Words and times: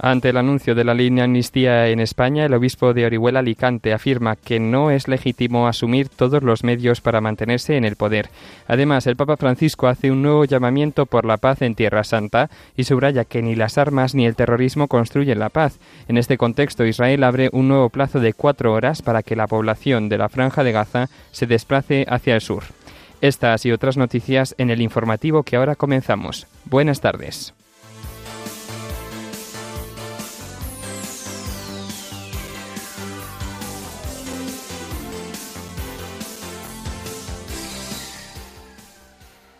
Ante 0.00 0.28
el 0.28 0.36
anuncio 0.36 0.76
de 0.76 0.84
la 0.84 0.94
ley 0.94 1.10
de 1.10 1.22
amnistía 1.22 1.88
en 1.88 1.98
España, 1.98 2.46
el 2.46 2.54
obispo 2.54 2.94
de 2.94 3.04
Orihuela 3.04 3.40
Alicante 3.40 3.92
afirma 3.92 4.36
que 4.36 4.60
no 4.60 4.92
es 4.92 5.08
legítimo 5.08 5.66
asumir 5.66 6.08
todos 6.08 6.44
los 6.44 6.62
medios 6.62 7.00
para 7.00 7.20
mantenerse 7.20 7.76
en 7.76 7.84
el 7.84 7.96
poder. 7.96 8.28
Además, 8.68 9.08
el 9.08 9.16
Papa 9.16 9.36
Francisco 9.36 9.88
hace 9.88 10.12
un 10.12 10.22
nuevo 10.22 10.44
llamamiento 10.44 11.06
por 11.06 11.24
la 11.24 11.36
paz 11.36 11.62
en 11.62 11.74
Tierra 11.74 12.04
Santa 12.04 12.48
y 12.76 12.84
subraya 12.84 13.24
que 13.24 13.42
ni 13.42 13.56
las 13.56 13.76
armas 13.76 14.14
ni 14.14 14.24
el 14.24 14.36
terrorismo 14.36 14.86
construyen 14.86 15.40
la 15.40 15.48
paz. 15.48 15.80
En 16.06 16.16
este 16.16 16.38
contexto, 16.38 16.86
Israel 16.86 17.24
abre 17.24 17.50
un 17.52 17.66
nuevo 17.66 17.88
plazo 17.88 18.20
de 18.20 18.34
cuatro 18.34 18.72
horas 18.74 19.02
para 19.02 19.24
que 19.24 19.34
la 19.34 19.48
población 19.48 20.08
de 20.08 20.18
la 20.18 20.28
Franja 20.28 20.62
de 20.62 20.72
Gaza 20.72 21.08
se 21.32 21.46
desplace 21.46 22.06
hacia 22.08 22.36
el 22.36 22.40
sur. 22.40 22.62
Estas 23.20 23.66
y 23.66 23.72
otras 23.72 23.96
noticias 23.96 24.54
en 24.58 24.70
el 24.70 24.80
informativo 24.80 25.42
que 25.42 25.56
ahora 25.56 25.74
comenzamos. 25.74 26.46
Buenas 26.66 27.00
tardes. 27.00 27.57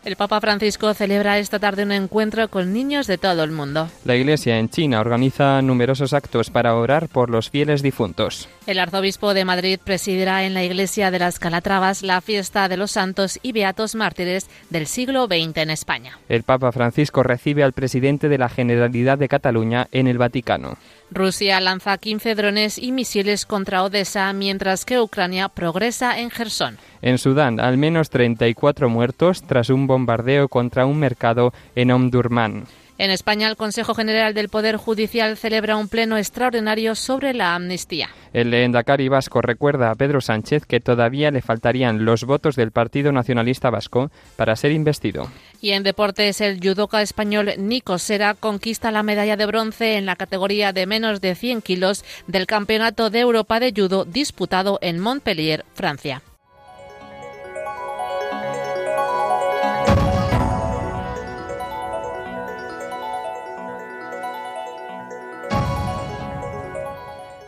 El 0.09 0.17
Papa 0.17 0.41
Francisco 0.41 0.95
celebra 0.95 1.39
esta 1.39 1.59
tarde 1.59 1.83
un 1.83 1.93
encuentro 1.93 2.49
con 2.49 2.73
niños 2.73 3.07
de 3.07 3.19
todo 3.19 3.45
el 3.45 3.51
mundo. 3.51 3.91
La 4.07 4.17
Iglesia 4.17 4.59
en 4.59 4.71
China 4.71 5.01
organiza 5.01 5.61
numerosos 5.61 6.15
actos 6.15 6.49
para 6.49 6.75
orar 6.77 7.11
por 7.11 7.29
los 7.29 7.51
fieles 7.51 7.83
difuntos. 7.83 8.49
El 8.67 8.79
arzobispo 8.79 9.35
de 9.35 9.45
Madrid 9.45 9.79
presidirá 9.85 10.45
en 10.45 10.55
la 10.55 10.65
Iglesia 10.65 11.11
de 11.11 11.19
las 11.19 11.39
Calatravas 11.39 12.03
la 12.03 12.23
fiesta 12.23 12.71
de 12.71 12.79
los 12.79 12.93
santos 12.93 13.39
y 13.43 13.53
beatos 13.53 13.95
mártires 13.95 14.49
del 14.71 14.87
siglo 14.87 15.27
XX 15.27 15.59
en 15.59 15.69
España. 15.69 16.19
El 16.31 16.43
Papa 16.43 16.73
Francisco 16.73 17.23
recibe 17.23 17.63
al 17.63 17.75
presidente 17.75 18.31
de 18.31 18.39
la 18.39 18.49
Generalidad 18.49 19.19
de 19.19 19.29
Cataluña 19.29 19.89
en 19.93 20.07
el 20.07 20.17
Vaticano. 20.17 20.79
Rusia 21.11 21.61
lanza 21.61 21.97
15 21.97 22.35
drones 22.35 22.79
y 22.79 22.93
misiles 22.93 23.47
contra 23.47 23.83
Odessa, 23.83 24.33
mientras 24.33 24.85
que 24.85 25.01
Ucrania 25.01 25.49
progresa 25.49 26.19
en 26.19 26.31
Gerson. 26.31 26.79
En 27.01 27.19
Sudán, 27.19 27.61
al 27.61 27.79
menos 27.79 28.11
34 28.11 28.89
muertos 28.89 29.43
tras 29.43 29.71
un 29.71 29.87
bombardeo 29.87 30.49
contra 30.49 30.87
un 30.87 30.99
mercado 30.99 31.53
en 31.75 31.91
Omdurman. 31.91 32.65
En 32.99 33.13
España, 33.13 33.49
el 33.49 33.57
Consejo 33.57 33.95
General 33.95 34.35
del 34.35 34.49
Poder 34.49 34.77
Judicial 34.77 35.37
celebra 35.37 35.77
un 35.77 35.89
pleno 35.89 36.19
extraordinario 36.19 36.97
sobre 36.97 37.33
la 37.33 37.55
amnistía. 37.55 38.11
El 38.33 38.53
Endacari 38.53 39.09
vasco 39.09 39.41
recuerda 39.41 39.93
a 39.93 39.95
Pedro 39.95 40.21
Sánchez 40.21 40.67
que 40.67 40.81
todavía 40.81 41.31
le 41.31 41.41
faltarían 41.41 42.05
los 42.05 42.25
votos 42.25 42.57
del 42.57 42.73
Partido 42.73 43.13
Nacionalista 43.13 43.71
Vasco 43.71 44.11
para 44.37 44.57
ser 44.57 44.73
investido. 44.73 45.31
Y 45.61 45.71
en 45.71 45.85
deportes, 45.85 46.41
el 46.41 46.59
judoka 46.61 47.01
español 47.01 47.53
Nico 47.57 47.99
Sera 47.99 48.35
conquista 48.35 48.91
la 48.91 49.05
medalla 49.05 49.37
de 49.37 49.47
bronce 49.47 49.97
en 49.97 50.05
la 50.05 50.17
categoría 50.17 50.73
de 50.73 50.87
menos 50.87 51.21
de 51.21 51.37
100 51.37 51.63
kilos 51.63 52.05
del 52.27 52.47
Campeonato 52.47 53.11
de 53.11 53.21
Europa 53.21 53.61
de 53.61 53.73
Judo 53.75 54.07
disputado 54.07 54.81
en 54.83 54.99
Montpellier, 54.99 55.65
Francia. 55.73 56.23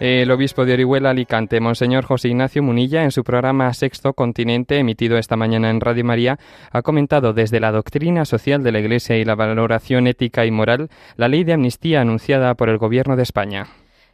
El 0.01 0.31
obispo 0.31 0.65
de 0.65 0.73
Orihuela 0.73 1.11
Alicante, 1.11 1.61
Monseñor 1.61 2.07
José 2.07 2.29
Ignacio 2.29 2.63
Munilla, 2.63 3.05
en 3.05 3.11
su 3.11 3.23
programa 3.23 3.71
Sexto 3.75 4.15
Continente, 4.15 4.79
emitido 4.79 5.19
esta 5.19 5.37
mañana 5.37 5.69
en 5.69 5.79
Radio 5.79 6.07
María, 6.07 6.39
ha 6.73 6.81
comentado 6.81 7.35
desde 7.35 7.61
la 7.61 7.71
doctrina 7.71 8.25
social 8.25 8.63
de 8.63 8.73
la 8.73 8.79
Iglesia 8.79 9.19
y 9.19 9.27
la 9.27 9.35
valoración 9.35 10.07
ética 10.07 10.47
y 10.47 10.51
moral 10.51 10.89
la 11.17 11.29
ley 11.29 11.45
de 11.45 11.53
amnistía 11.53 12.01
anunciada 12.01 12.55
por 12.55 12.71
el 12.71 12.79
Gobierno 12.79 13.15
de 13.15 13.25
España. 13.25 13.67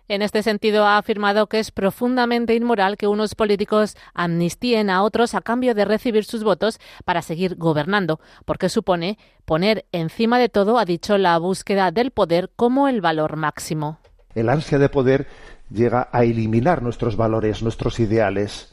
En 0.08 0.22
este 0.22 0.42
sentido, 0.42 0.84
ha 0.86 0.98
afirmado 0.98 1.46
que 1.46 1.60
es 1.60 1.70
profundamente 1.70 2.56
inmoral 2.56 2.96
que 2.96 3.06
unos 3.06 3.36
políticos 3.36 3.96
amnistíen 4.12 4.90
a 4.90 5.04
otros 5.04 5.36
a 5.36 5.40
cambio 5.40 5.72
de 5.72 5.84
recibir 5.84 6.24
sus 6.24 6.42
votos 6.42 6.80
para 7.04 7.22
seguir 7.22 7.54
gobernando, 7.54 8.18
porque 8.44 8.68
supone 8.70 9.18
poner 9.44 9.84
encima 9.92 10.40
de 10.40 10.48
todo, 10.48 10.80
ha 10.80 10.84
dicho, 10.84 11.16
la 11.16 11.38
búsqueda 11.38 11.92
del 11.92 12.10
poder 12.10 12.50
como 12.56 12.88
el 12.88 13.00
valor 13.00 13.36
máximo. 13.36 14.00
El 14.34 14.50
ansia 14.50 14.78
de 14.78 14.90
poder 14.90 15.26
llega 15.70 16.08
a 16.12 16.24
eliminar 16.24 16.82
nuestros 16.82 17.16
valores, 17.16 17.62
nuestros 17.62 17.98
ideales. 18.00 18.72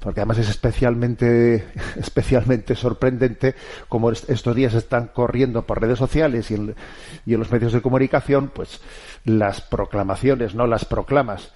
Porque 0.00 0.20
además 0.20 0.38
es 0.38 0.50
especialmente, 0.50 1.66
especialmente 1.96 2.74
sorprendente 2.74 3.54
como 3.88 4.10
estos 4.10 4.54
días 4.54 4.74
están 4.74 5.08
corriendo 5.08 5.62
por 5.62 5.80
redes 5.80 5.98
sociales 5.98 6.50
y 6.50 6.54
en, 6.54 6.74
los 7.26 7.50
medios 7.50 7.72
de 7.72 7.80
comunicación, 7.82 8.50
pues 8.54 8.80
las 9.24 9.60
proclamaciones, 9.62 10.54
no 10.54 10.66
las 10.66 10.84
proclamas 10.84 11.52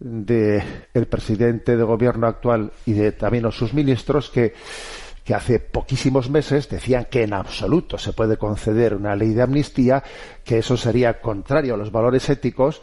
de 0.00 0.62
el 0.92 1.06
presidente 1.06 1.76
de 1.76 1.84
gobierno 1.84 2.26
actual 2.26 2.72
y 2.84 2.94
de 2.94 3.12
también 3.12 3.50
sus 3.52 3.74
ministros 3.74 4.28
que 4.28 4.54
que 5.24 5.34
hace 5.34 5.58
poquísimos 5.58 6.28
meses 6.28 6.68
decían 6.68 7.06
que 7.10 7.22
en 7.22 7.32
absoluto 7.32 7.96
se 7.96 8.12
puede 8.12 8.36
conceder 8.36 8.94
una 8.94 9.16
ley 9.16 9.32
de 9.32 9.40
amnistía, 9.40 10.04
que 10.44 10.58
eso 10.58 10.76
sería 10.76 11.20
contrario 11.20 11.74
a 11.74 11.76
los 11.78 11.90
valores 11.90 12.28
éticos 12.28 12.82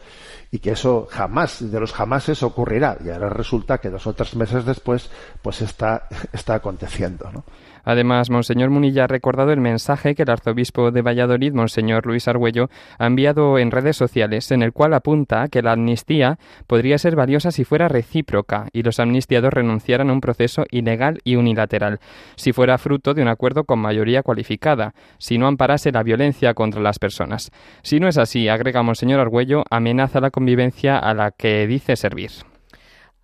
y 0.54 0.58
que 0.58 0.72
eso 0.72 1.08
jamás, 1.10 1.72
de 1.72 1.80
los 1.80 1.92
jamases 1.94 2.42
ocurrirá. 2.42 2.98
Y 3.02 3.08
ahora 3.08 3.30
resulta 3.30 3.78
que 3.78 3.88
dos 3.88 4.06
o 4.06 4.12
tres 4.12 4.36
meses 4.36 4.66
después, 4.66 5.10
pues 5.40 5.62
está, 5.62 6.06
está 6.32 6.54
aconteciendo, 6.56 7.30
¿no? 7.32 7.42
Además, 7.84 8.30
Monseñor 8.30 8.70
Munilla 8.70 9.04
ha 9.04 9.08
recordado 9.08 9.52
el 9.52 9.60
mensaje 9.60 10.14
que 10.14 10.22
el 10.22 10.30
arzobispo 10.30 10.90
de 10.90 11.02
Valladolid, 11.02 11.52
Monseñor 11.52 12.06
Luis 12.06 12.28
Argüello, 12.28 12.68
ha 12.98 13.06
enviado 13.06 13.58
en 13.58 13.70
redes 13.70 13.96
sociales, 13.96 14.50
en 14.50 14.62
el 14.62 14.72
cual 14.72 14.94
apunta 14.94 15.48
que 15.48 15.62
la 15.62 15.72
amnistía 15.72 16.38
podría 16.66 16.98
ser 16.98 17.16
valiosa 17.16 17.50
si 17.50 17.64
fuera 17.64 17.88
recíproca 17.88 18.68
y 18.72 18.82
los 18.82 19.00
amnistiados 19.00 19.52
renunciaran 19.52 20.10
a 20.10 20.12
un 20.12 20.20
proceso 20.20 20.64
ilegal 20.70 21.18
y 21.24 21.36
unilateral, 21.36 22.00
si 22.36 22.52
fuera 22.52 22.78
fruto 22.78 23.14
de 23.14 23.22
un 23.22 23.28
acuerdo 23.28 23.64
con 23.64 23.78
mayoría 23.78 24.22
cualificada, 24.22 24.94
si 25.18 25.38
no 25.38 25.46
amparase 25.46 25.92
la 25.92 26.02
violencia 26.02 26.54
contra 26.54 26.80
las 26.80 26.98
personas. 26.98 27.50
Si 27.82 28.00
no 28.00 28.08
es 28.08 28.18
así, 28.18 28.48
agrega 28.48 28.82
Monseñor 28.82 29.20
Argüello, 29.20 29.64
amenaza 29.70 30.20
la 30.20 30.30
convivencia 30.30 30.98
a 30.98 31.14
la 31.14 31.30
que 31.30 31.66
dice 31.66 31.96
servir. 31.96 32.30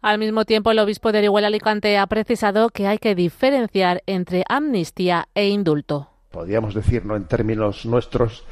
Al 0.01 0.19
mismo 0.19 0.45
tiempo, 0.45 0.71
el 0.71 0.79
obispo 0.79 1.11
de 1.11 1.19
Orihuela 1.19 1.49
Alicante 1.49 1.99
ha 1.99 2.07
precisado 2.07 2.69
que 2.69 2.87
hay 2.87 2.99
que 2.99 3.17
diferenciar 3.17 4.03
entre 4.07 4.45
amnistía 4.49 5.29
e 5.35 5.49
indulto. 5.49 6.09
Podríamos 6.31 6.73
decir, 6.73 7.05
no 7.05 7.17
en 7.17 7.25
términos 7.25 7.85
nuestros, 7.85 8.45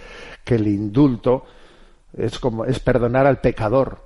que 0.45 0.57
el 0.57 0.67
indulto 0.67 1.45
es 2.17 2.41
como 2.41 2.65
es 2.65 2.81
perdonar 2.81 3.27
al 3.27 3.41
pecador. 3.41 3.99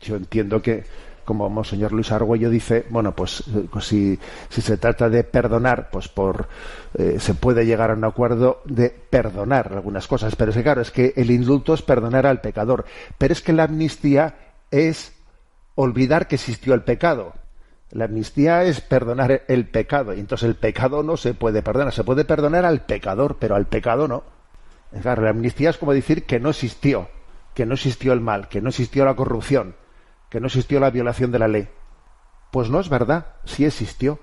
Yo 0.00 0.16
entiendo 0.16 0.60
que, 0.60 0.84
como 1.24 1.48
Monseñor 1.48 1.92
Luis 1.92 2.10
Argüello 2.10 2.50
dice, 2.50 2.84
bueno, 2.90 3.14
pues, 3.14 3.44
pues 3.70 3.84
si, 3.84 4.18
si, 4.48 4.60
se 4.60 4.76
trata 4.76 5.08
de 5.08 5.22
perdonar, 5.22 5.88
pues 5.88 6.08
por 6.08 6.48
eh, 6.98 7.18
se 7.20 7.34
puede 7.34 7.64
llegar 7.64 7.92
a 7.92 7.94
un 7.94 8.04
acuerdo 8.04 8.60
de 8.64 8.90
perdonar 8.90 9.72
algunas 9.72 10.08
cosas. 10.08 10.34
Pero 10.34 10.50
es 10.50 10.56
que 10.56 10.62
claro, 10.64 10.80
es 10.80 10.90
que 10.90 11.12
el 11.14 11.30
indulto 11.30 11.74
es 11.74 11.82
perdonar 11.82 12.26
al 12.26 12.40
pecador. 12.40 12.86
Pero 13.18 13.32
es 13.32 13.40
que 13.40 13.52
la 13.52 13.64
amnistía 13.64 14.34
es 14.72 15.12
olvidar 15.74 16.28
que 16.28 16.36
existió 16.36 16.74
el 16.74 16.82
pecado. 16.82 17.34
La 17.90 18.06
amnistía 18.06 18.64
es 18.64 18.80
perdonar 18.80 19.42
el 19.48 19.68
pecado, 19.68 20.14
y 20.14 20.20
entonces 20.20 20.48
el 20.48 20.54
pecado 20.54 21.02
no 21.02 21.16
se 21.16 21.34
puede 21.34 21.62
perdonar, 21.62 21.92
se 21.92 22.04
puede 22.04 22.24
perdonar 22.24 22.64
al 22.64 22.84
pecador, 22.86 23.36
pero 23.38 23.54
al 23.54 23.66
pecado 23.66 24.08
no. 24.08 24.24
la 24.92 25.12
amnistía 25.28 25.70
es 25.70 25.78
como 25.78 25.92
decir 25.92 26.24
que 26.24 26.40
no 26.40 26.50
existió, 26.50 27.08
que 27.54 27.66
no 27.66 27.74
existió 27.74 28.12
el 28.12 28.20
mal, 28.20 28.48
que 28.48 28.62
no 28.62 28.70
existió 28.70 29.04
la 29.04 29.14
corrupción, 29.14 29.76
que 30.30 30.40
no 30.40 30.46
existió 30.46 30.80
la 30.80 30.90
violación 30.90 31.32
de 31.32 31.38
la 31.38 31.48
ley. 31.48 31.68
Pues 32.50 32.70
no 32.70 32.80
es 32.80 32.88
verdad, 32.88 33.26
sí 33.44 33.64
existió. 33.64 34.18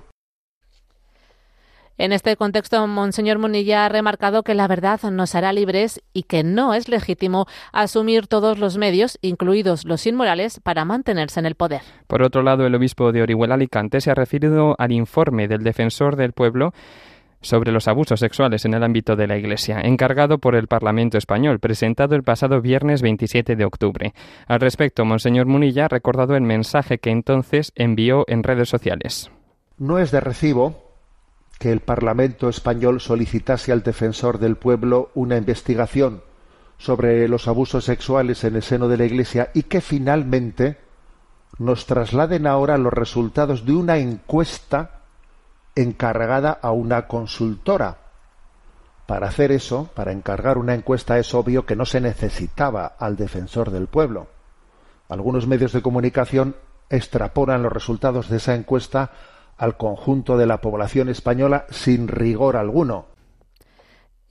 En 2.00 2.14
este 2.14 2.38
contexto, 2.38 2.88
Monseñor 2.88 3.40
Munilla 3.40 3.84
ha 3.84 3.90
remarcado 3.90 4.44
que 4.44 4.56
la 4.56 4.70
verdad 4.70 5.02
nos 5.12 5.36
hará 5.36 5.52
libres 5.52 6.02
y 6.14 6.24
que 6.24 6.46
no 6.46 6.74
es 6.74 6.88
legítimo 6.88 7.46
asumir 7.74 8.28
todos 8.28 8.58
los 8.58 8.78
medios, 8.78 9.20
incluidos 9.22 9.84
los 9.84 10.08
inmorales, 10.08 10.62
para 10.62 10.86
mantenerse 10.86 11.42
en 11.42 11.46
el 11.46 11.56
poder. 11.56 11.82
Por 12.08 12.24
otro 12.24 12.42
lado, 12.42 12.66
el 12.66 12.74
obispo 12.74 13.12
de 13.12 13.22
Orihuela 13.22 13.56
Alicante 13.56 14.00
se 14.00 14.12
ha 14.12 14.16
referido 14.16 14.78
al 14.80 14.94
informe 14.94 15.50
del 15.50 15.62
defensor 15.62 16.16
del 16.16 16.32
pueblo 16.32 16.72
sobre 17.42 17.74
los 17.74 17.90
abusos 17.90 18.22
sexuales 18.22 18.64
en 18.64 18.76
el 18.76 18.84
ámbito 18.86 19.18
de 19.18 19.28
la 19.28 19.38
Iglesia, 19.38 19.82
encargado 19.82 20.38
por 20.38 20.56
el 20.56 20.68
Parlamento 20.68 21.18
español, 21.18 21.60
presentado 21.60 22.16
el 22.16 22.24
pasado 22.24 22.62
viernes 22.62 23.02
27 23.02 23.58
de 23.58 23.66
octubre. 23.66 24.14
Al 24.48 24.62
respecto, 24.62 25.04
Monseñor 25.04 25.48
Munilla 25.48 25.84
ha 25.84 25.90
recordado 25.90 26.38
el 26.38 26.44
mensaje 26.44 27.00
que 27.00 27.10
entonces 27.10 27.74
envió 27.76 28.24
en 28.30 28.44
redes 28.44 28.70
sociales. 28.70 29.30
No 29.78 30.00
es 30.00 30.12
de 30.12 30.22
recibo 30.22 30.89
que 31.60 31.72
el 31.72 31.82
Parlamento 31.82 32.50
español 32.50 33.02
solicitase 33.02 33.72
al 33.72 33.84
defensor 33.84 34.40
del 34.40 34.56
pueblo 34.56 35.12
una 35.14 35.38
investigación 35.38 36.24
sobre 36.78 37.28
los 37.28 37.50
abusos 37.50 37.84
sexuales 37.84 38.46
en 38.46 38.56
el 38.56 38.64
seno 38.64 38.88
de 38.88 38.98
la 38.98 39.04
Iglesia 39.04 39.52
y 39.54 39.64
que 39.64 39.82
finalmente 39.82 40.78
nos 41.58 41.86
trasladen 41.86 42.48
ahora 42.48 42.78
los 42.78 42.94
resultados 42.94 43.66
de 43.66 43.74
una 43.74 43.98
encuesta 43.98 45.02
encargada 45.76 46.58
a 46.62 46.72
una 46.72 47.08
consultora. 47.08 47.98
Para 49.06 49.28
hacer 49.28 49.52
eso, 49.52 49.90
para 49.94 50.14
encargar 50.14 50.58
una 50.58 50.74
encuesta, 50.74 51.20
es 51.20 51.34
obvio 51.34 51.66
que 51.66 51.76
no 51.76 51.86
se 51.86 52.00
necesitaba 52.00 52.86
al 52.86 53.18
defensor 53.18 53.72
del 53.72 53.88
pueblo. 53.88 54.28
Algunos 55.10 55.48
medios 55.48 55.74
de 55.74 55.82
comunicación 55.82 56.56
extrapolan 56.90 57.64
los 57.64 57.74
resultados 57.74 58.30
de 58.30 58.38
esa 58.38 58.56
encuesta 58.56 59.12
al 59.60 59.78
conjunto 59.78 60.38
de 60.38 60.48
la 60.48 60.62
población 60.62 61.10
española 61.10 61.66
sin 61.70 62.08
rigor 62.08 62.56
alguno. 62.56 63.06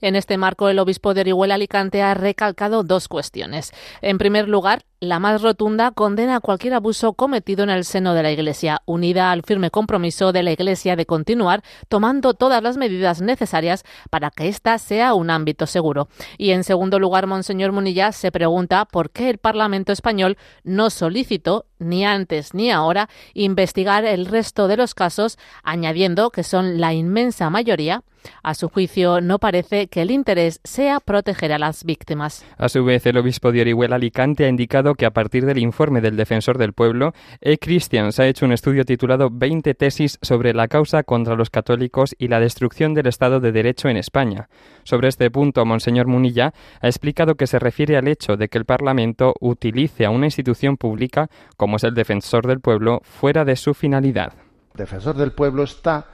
En 0.01 0.15
este 0.15 0.37
marco, 0.37 0.69
el 0.69 0.79
obispo 0.79 1.13
de 1.13 1.21
Orihuela 1.21 1.55
Alicante 1.55 2.01
ha 2.01 2.13
recalcado 2.13 2.83
dos 2.83 3.09
cuestiones. 3.09 3.73
En 4.01 4.17
primer 4.17 4.47
lugar, 4.47 4.83
la 5.01 5.19
más 5.19 5.41
rotunda 5.41 5.91
condena 5.91 6.39
cualquier 6.39 6.73
abuso 6.73 7.13
cometido 7.13 7.63
en 7.63 7.69
el 7.69 7.83
seno 7.83 8.13
de 8.13 8.23
la 8.23 8.31
Iglesia, 8.31 8.81
unida 8.85 9.31
al 9.31 9.43
firme 9.43 9.71
compromiso 9.71 10.31
de 10.31 10.43
la 10.43 10.51
Iglesia 10.51 10.95
de 10.95 11.05
continuar 11.05 11.63
tomando 11.89 12.33
todas 12.33 12.63
las 12.63 12.77
medidas 12.77 13.21
necesarias 13.21 13.83
para 14.09 14.31
que 14.31 14.47
ésta 14.47 14.77
sea 14.77 15.13
un 15.13 15.29
ámbito 15.29 15.67
seguro. 15.67 16.07
Y 16.37 16.51
en 16.51 16.63
segundo 16.63 16.97
lugar, 16.97 17.27
Monseñor 17.27 17.73
Munilla 17.73 18.13
se 18.13 18.31
pregunta 18.31 18.85
por 18.85 19.09
qué 19.09 19.29
el 19.29 19.37
Parlamento 19.37 19.91
español 19.91 20.37
no 20.63 20.89
solicitó, 20.89 21.65
ni 21.79 22.05
antes 22.05 22.53
ni 22.53 22.71
ahora, 22.71 23.09
investigar 23.33 24.05
el 24.05 24.25
resto 24.25 24.67
de 24.67 24.77
los 24.77 24.93
casos, 24.93 25.37
añadiendo 25.63 26.29
que 26.29 26.43
son 26.43 26.79
la 26.79 26.93
inmensa 26.93 27.49
mayoría 27.49 28.03
a 28.43 28.53
su 28.53 28.69
juicio, 28.69 29.21
no 29.21 29.39
parece 29.39 29.87
que 29.87 30.01
el 30.01 30.11
interés 30.11 30.59
sea 30.63 30.99
proteger 30.99 31.51
a 31.53 31.59
las 31.59 31.83
víctimas. 31.83 32.45
A 32.57 32.69
su 32.69 32.83
vez, 32.83 33.05
el 33.05 33.17
obispo 33.17 33.51
de 33.51 33.61
Orihuela 33.61 33.95
Alicante 33.95 34.45
ha 34.45 34.49
indicado 34.49 34.95
que 34.95 35.05
a 35.05 35.11
partir 35.11 35.45
del 35.45 35.57
informe 35.57 36.01
del 36.01 36.17
defensor 36.17 36.57
del 36.57 36.73
pueblo, 36.73 37.13
E-Christians 37.41 38.19
ha 38.19 38.27
hecho 38.27 38.45
un 38.45 38.51
estudio 38.51 38.85
titulado 38.85 39.29
20 39.31 39.73
tesis 39.73 40.19
sobre 40.21 40.53
la 40.53 40.67
causa 40.67 41.03
contra 41.03 41.35
los 41.35 41.49
católicos 41.49 42.15
y 42.17 42.27
la 42.27 42.39
destrucción 42.39 42.93
del 42.93 43.07
Estado 43.07 43.39
de 43.39 43.51
Derecho 43.51 43.89
en 43.89 43.97
España. 43.97 44.49
Sobre 44.89 45.09
este 45.09 45.29
punto, 45.29 45.63
Monseñor 45.65 46.07
Munilla 46.07 46.51
ha 46.81 46.87
explicado 46.87 47.35
que 47.35 47.45
se 47.45 47.59
refiere 47.59 47.95
al 47.95 48.07
hecho 48.07 48.37
de 48.37 48.47
que 48.47 48.57
el 48.57 48.65
Parlamento 48.65 49.35
utilice 49.39 50.03
a 50.03 50.09
una 50.09 50.25
institución 50.25 50.77
pública, 50.77 51.29
como 51.57 51.75
es 51.75 51.83
el 51.83 51.93
defensor 51.93 52.47
del 52.47 52.59
pueblo, 52.59 52.99
fuera 53.03 53.45
de 53.45 53.55
su 53.55 53.75
finalidad. 53.75 54.33
El 54.73 54.77
defensor 54.77 55.15
del 55.15 55.31
pueblo 55.33 55.61
está 55.61 56.07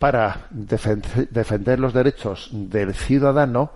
para 0.00 0.48
defender 0.50 1.78
los 1.78 1.94
derechos 1.94 2.48
del 2.50 2.94
ciudadano 2.94 3.70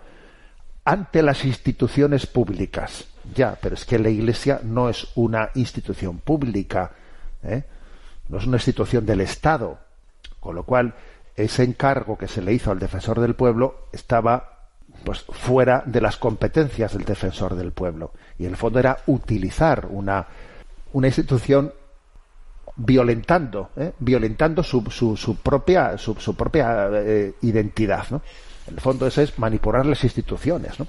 ante 0.85 1.23
las 1.23 1.45
instituciones 1.45 2.27
públicas. 2.27 3.07
Ya, 3.37 3.57
pero 3.63 3.77
es 3.77 3.85
que 3.85 4.01
la 4.01 4.09
Iglesia 4.09 4.59
no 4.65 4.89
es 4.89 5.07
una 5.15 5.51
institución 5.55 6.19
pública, 6.19 6.91
¿eh? 7.45 7.63
no 8.29 8.39
es 8.39 8.47
una 8.47 8.57
institución 8.57 9.07
del 9.07 9.21
Estado, 9.21 9.79
con 10.41 10.57
lo 10.57 10.65
cual 10.65 10.93
ese 11.37 11.65
encargo 11.65 12.17
que 12.17 12.29
se 12.29 12.43
le 12.43 12.53
hizo 12.53 12.71
al 12.71 12.79
defensor 12.79 13.21
del 13.21 13.35
pueblo 13.35 13.89
estaba 13.93 14.51
pues 15.05 15.23
fuera 15.23 15.83
de 15.87 16.01
las 16.01 16.17
competencias 16.17 16.93
del 16.93 17.05
defensor 17.05 17.57
del 17.57 17.73
pueblo 17.73 18.13
y 18.39 18.45
en 18.45 18.53
el 18.53 18.57
fondo 18.57 18.79
era 18.79 18.99
utilizar 19.07 19.87
una 19.91 20.27
una 20.95 21.09
institución 21.09 21.73
violentando, 22.77 23.71
¿eh? 23.77 23.93
violentando 23.99 24.63
su, 24.63 24.83
su, 24.91 25.37
propia, 25.37 25.99
su, 25.99 26.15
propia 26.35 26.89
eh, 26.93 27.35
identidad. 27.43 28.07
¿no? 28.11 28.23
El 28.69 28.81
fondo 28.81 29.07
es 29.07 29.39
manipular 29.39 29.87
las 29.87 30.03
instituciones. 30.03 30.79
¿no? 30.81 30.87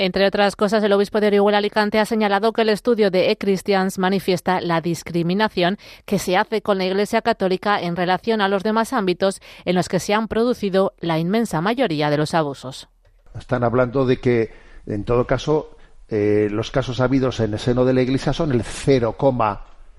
Entre 0.00 0.24
otras 0.28 0.54
cosas, 0.54 0.84
el 0.84 0.92
obispo 0.92 1.18
de 1.18 1.26
Orihuela 1.26 1.58
Alicante 1.58 1.98
ha 1.98 2.04
señalado 2.04 2.52
que 2.52 2.62
el 2.62 2.68
estudio 2.68 3.10
de 3.10 3.32
E-Christians 3.32 3.98
manifiesta 3.98 4.60
la 4.60 4.80
discriminación 4.80 5.76
que 6.04 6.20
se 6.20 6.36
hace 6.36 6.62
con 6.62 6.78
la 6.78 6.84
Iglesia 6.84 7.20
Católica 7.20 7.80
en 7.80 7.96
relación 7.96 8.40
a 8.40 8.46
los 8.46 8.62
demás 8.62 8.92
ámbitos 8.92 9.40
en 9.64 9.74
los 9.74 9.88
que 9.88 9.98
se 9.98 10.14
han 10.14 10.28
producido 10.28 10.92
la 11.00 11.18
inmensa 11.18 11.60
mayoría 11.60 12.10
de 12.10 12.16
los 12.16 12.32
abusos. 12.34 12.88
Están 13.36 13.64
hablando 13.64 14.06
de 14.06 14.20
que, 14.20 14.52
en 14.86 15.02
todo 15.02 15.26
caso, 15.26 15.76
eh, 16.08 16.46
los 16.48 16.70
casos 16.70 17.00
habidos 17.00 17.40
en 17.40 17.54
el 17.54 17.58
seno 17.58 17.84
de 17.84 17.94
la 17.94 18.02
Iglesia 18.02 18.32
son 18.32 18.52
el 18.52 18.62
0, 18.62 19.16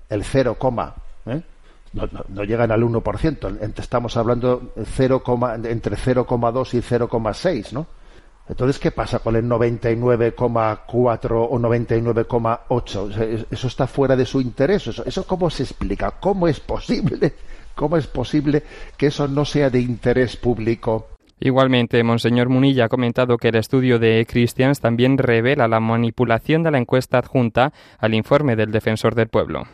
el 0.08 0.24
0, 0.24 0.56
¿eh? 1.26 1.42
no, 1.92 2.44
llegan 2.44 2.72
al 2.72 2.82
1%. 2.82 3.78
Estamos 3.78 4.16
hablando 4.16 4.72
0, 4.82 5.22
entre 5.64 5.96
0,2 5.96 6.72
y 6.72 6.78
0,6, 6.78 7.72
¿no? 7.72 7.99
Entonces, 8.50 8.78
¿qué 8.78 8.90
pasa 8.90 9.20
con 9.20 9.36
el 9.36 9.46
99,4 9.46 11.48
o 11.50 11.58
99,8? 11.58 13.46
Eso 13.50 13.66
está 13.66 13.86
fuera 13.86 14.16
de 14.16 14.26
su 14.26 14.42
interés. 14.42 14.88
Eso, 14.88 15.02
¿Eso 15.06 15.26
cómo 15.26 15.48
se 15.48 15.62
explica? 15.62 16.10
¿Cómo 16.20 16.48
es 16.48 16.60
posible? 16.60 17.32
¿Cómo 17.74 17.96
es 17.96 18.06
posible 18.06 18.62
que 18.98 19.06
eso 19.06 19.28
no 19.28 19.46
sea 19.46 19.70
de 19.70 19.80
interés 19.80 20.36
público? 20.36 21.08
Igualmente, 21.38 22.02
Monseñor 22.02 22.50
Munilla 22.50 22.84
ha 22.84 22.90
comentado 22.90 23.38
que 23.38 23.48
el 23.48 23.56
estudio 23.56 23.98
de 23.98 24.26
Christians 24.28 24.80
también 24.80 25.16
revela 25.16 25.68
la 25.68 25.80
manipulación 25.80 26.62
de 26.62 26.72
la 26.72 26.78
encuesta 26.78 27.16
adjunta 27.16 27.72
al 27.98 28.12
informe 28.12 28.56
del 28.56 28.72
defensor 28.72 29.14
del 29.14 29.28
pueblo 29.28 29.64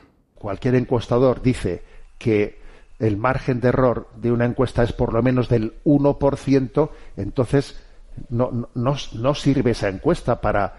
cualquier 0.46 0.76
encuestador 0.76 1.42
dice 1.42 1.82
que 2.18 2.60
el 3.00 3.16
margen 3.16 3.60
de 3.60 3.68
error 3.68 4.08
de 4.14 4.30
una 4.30 4.44
encuesta 4.44 4.84
es 4.84 4.92
por 4.92 5.12
lo 5.12 5.22
menos 5.22 5.48
del 5.48 5.74
1%, 5.84 6.90
entonces 7.16 7.84
no, 8.30 8.68
no, 8.74 9.34
sirve 9.34 9.72
esa 9.72 9.88
encuesta 9.88 10.40
para, 10.40 10.74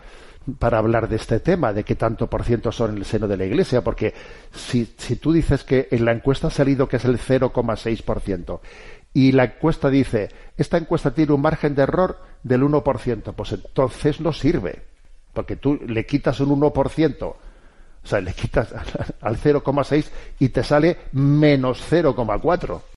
para 0.59 0.77
hablar 0.77 1.07
de 1.07 1.17
este 1.17 1.39
tema, 1.39 1.73
de 1.73 1.83
qué 1.83 1.95
tanto 1.95 2.27
por 2.27 2.43
ciento 2.43 2.71
son 2.71 2.91
en 2.91 2.97
el 2.97 3.05
seno 3.05 3.27
de 3.27 3.37
la 3.37 3.45
Iglesia, 3.45 3.83
porque 3.83 4.13
si, 4.51 4.93
si 4.97 5.15
tú 5.17 5.31
dices 5.31 5.63
que 5.63 5.87
en 5.91 6.05
la 6.05 6.11
encuesta 6.11 6.47
ha 6.47 6.51
salido 6.51 6.87
que 6.87 6.97
es 6.97 7.05
el 7.05 7.19
0,6% 7.19 8.59
y 9.13 9.31
la 9.31 9.45
encuesta 9.45 9.89
dice, 9.89 10.29
esta 10.57 10.77
encuesta 10.77 11.13
tiene 11.13 11.33
un 11.33 11.41
margen 11.41 11.75
de 11.75 11.83
error 11.83 12.19
del 12.43 12.63
1%, 12.63 13.33
pues 13.33 13.51
entonces 13.53 14.21
no 14.21 14.33
sirve, 14.33 14.83
porque 15.33 15.55
tú 15.55 15.79
le 15.85 16.05
quitas 16.05 16.39
un 16.39 16.59
1% 16.59 17.35
o 18.07 18.09
sea, 18.09 18.21
le 18.21 18.33
quitas 18.33 18.71
al 19.21 19.37
0,6 19.37 20.06
y 20.39 20.47
te 20.47 20.63
sale 20.63 20.97
menos 21.11 21.83
0,4. 21.91 22.96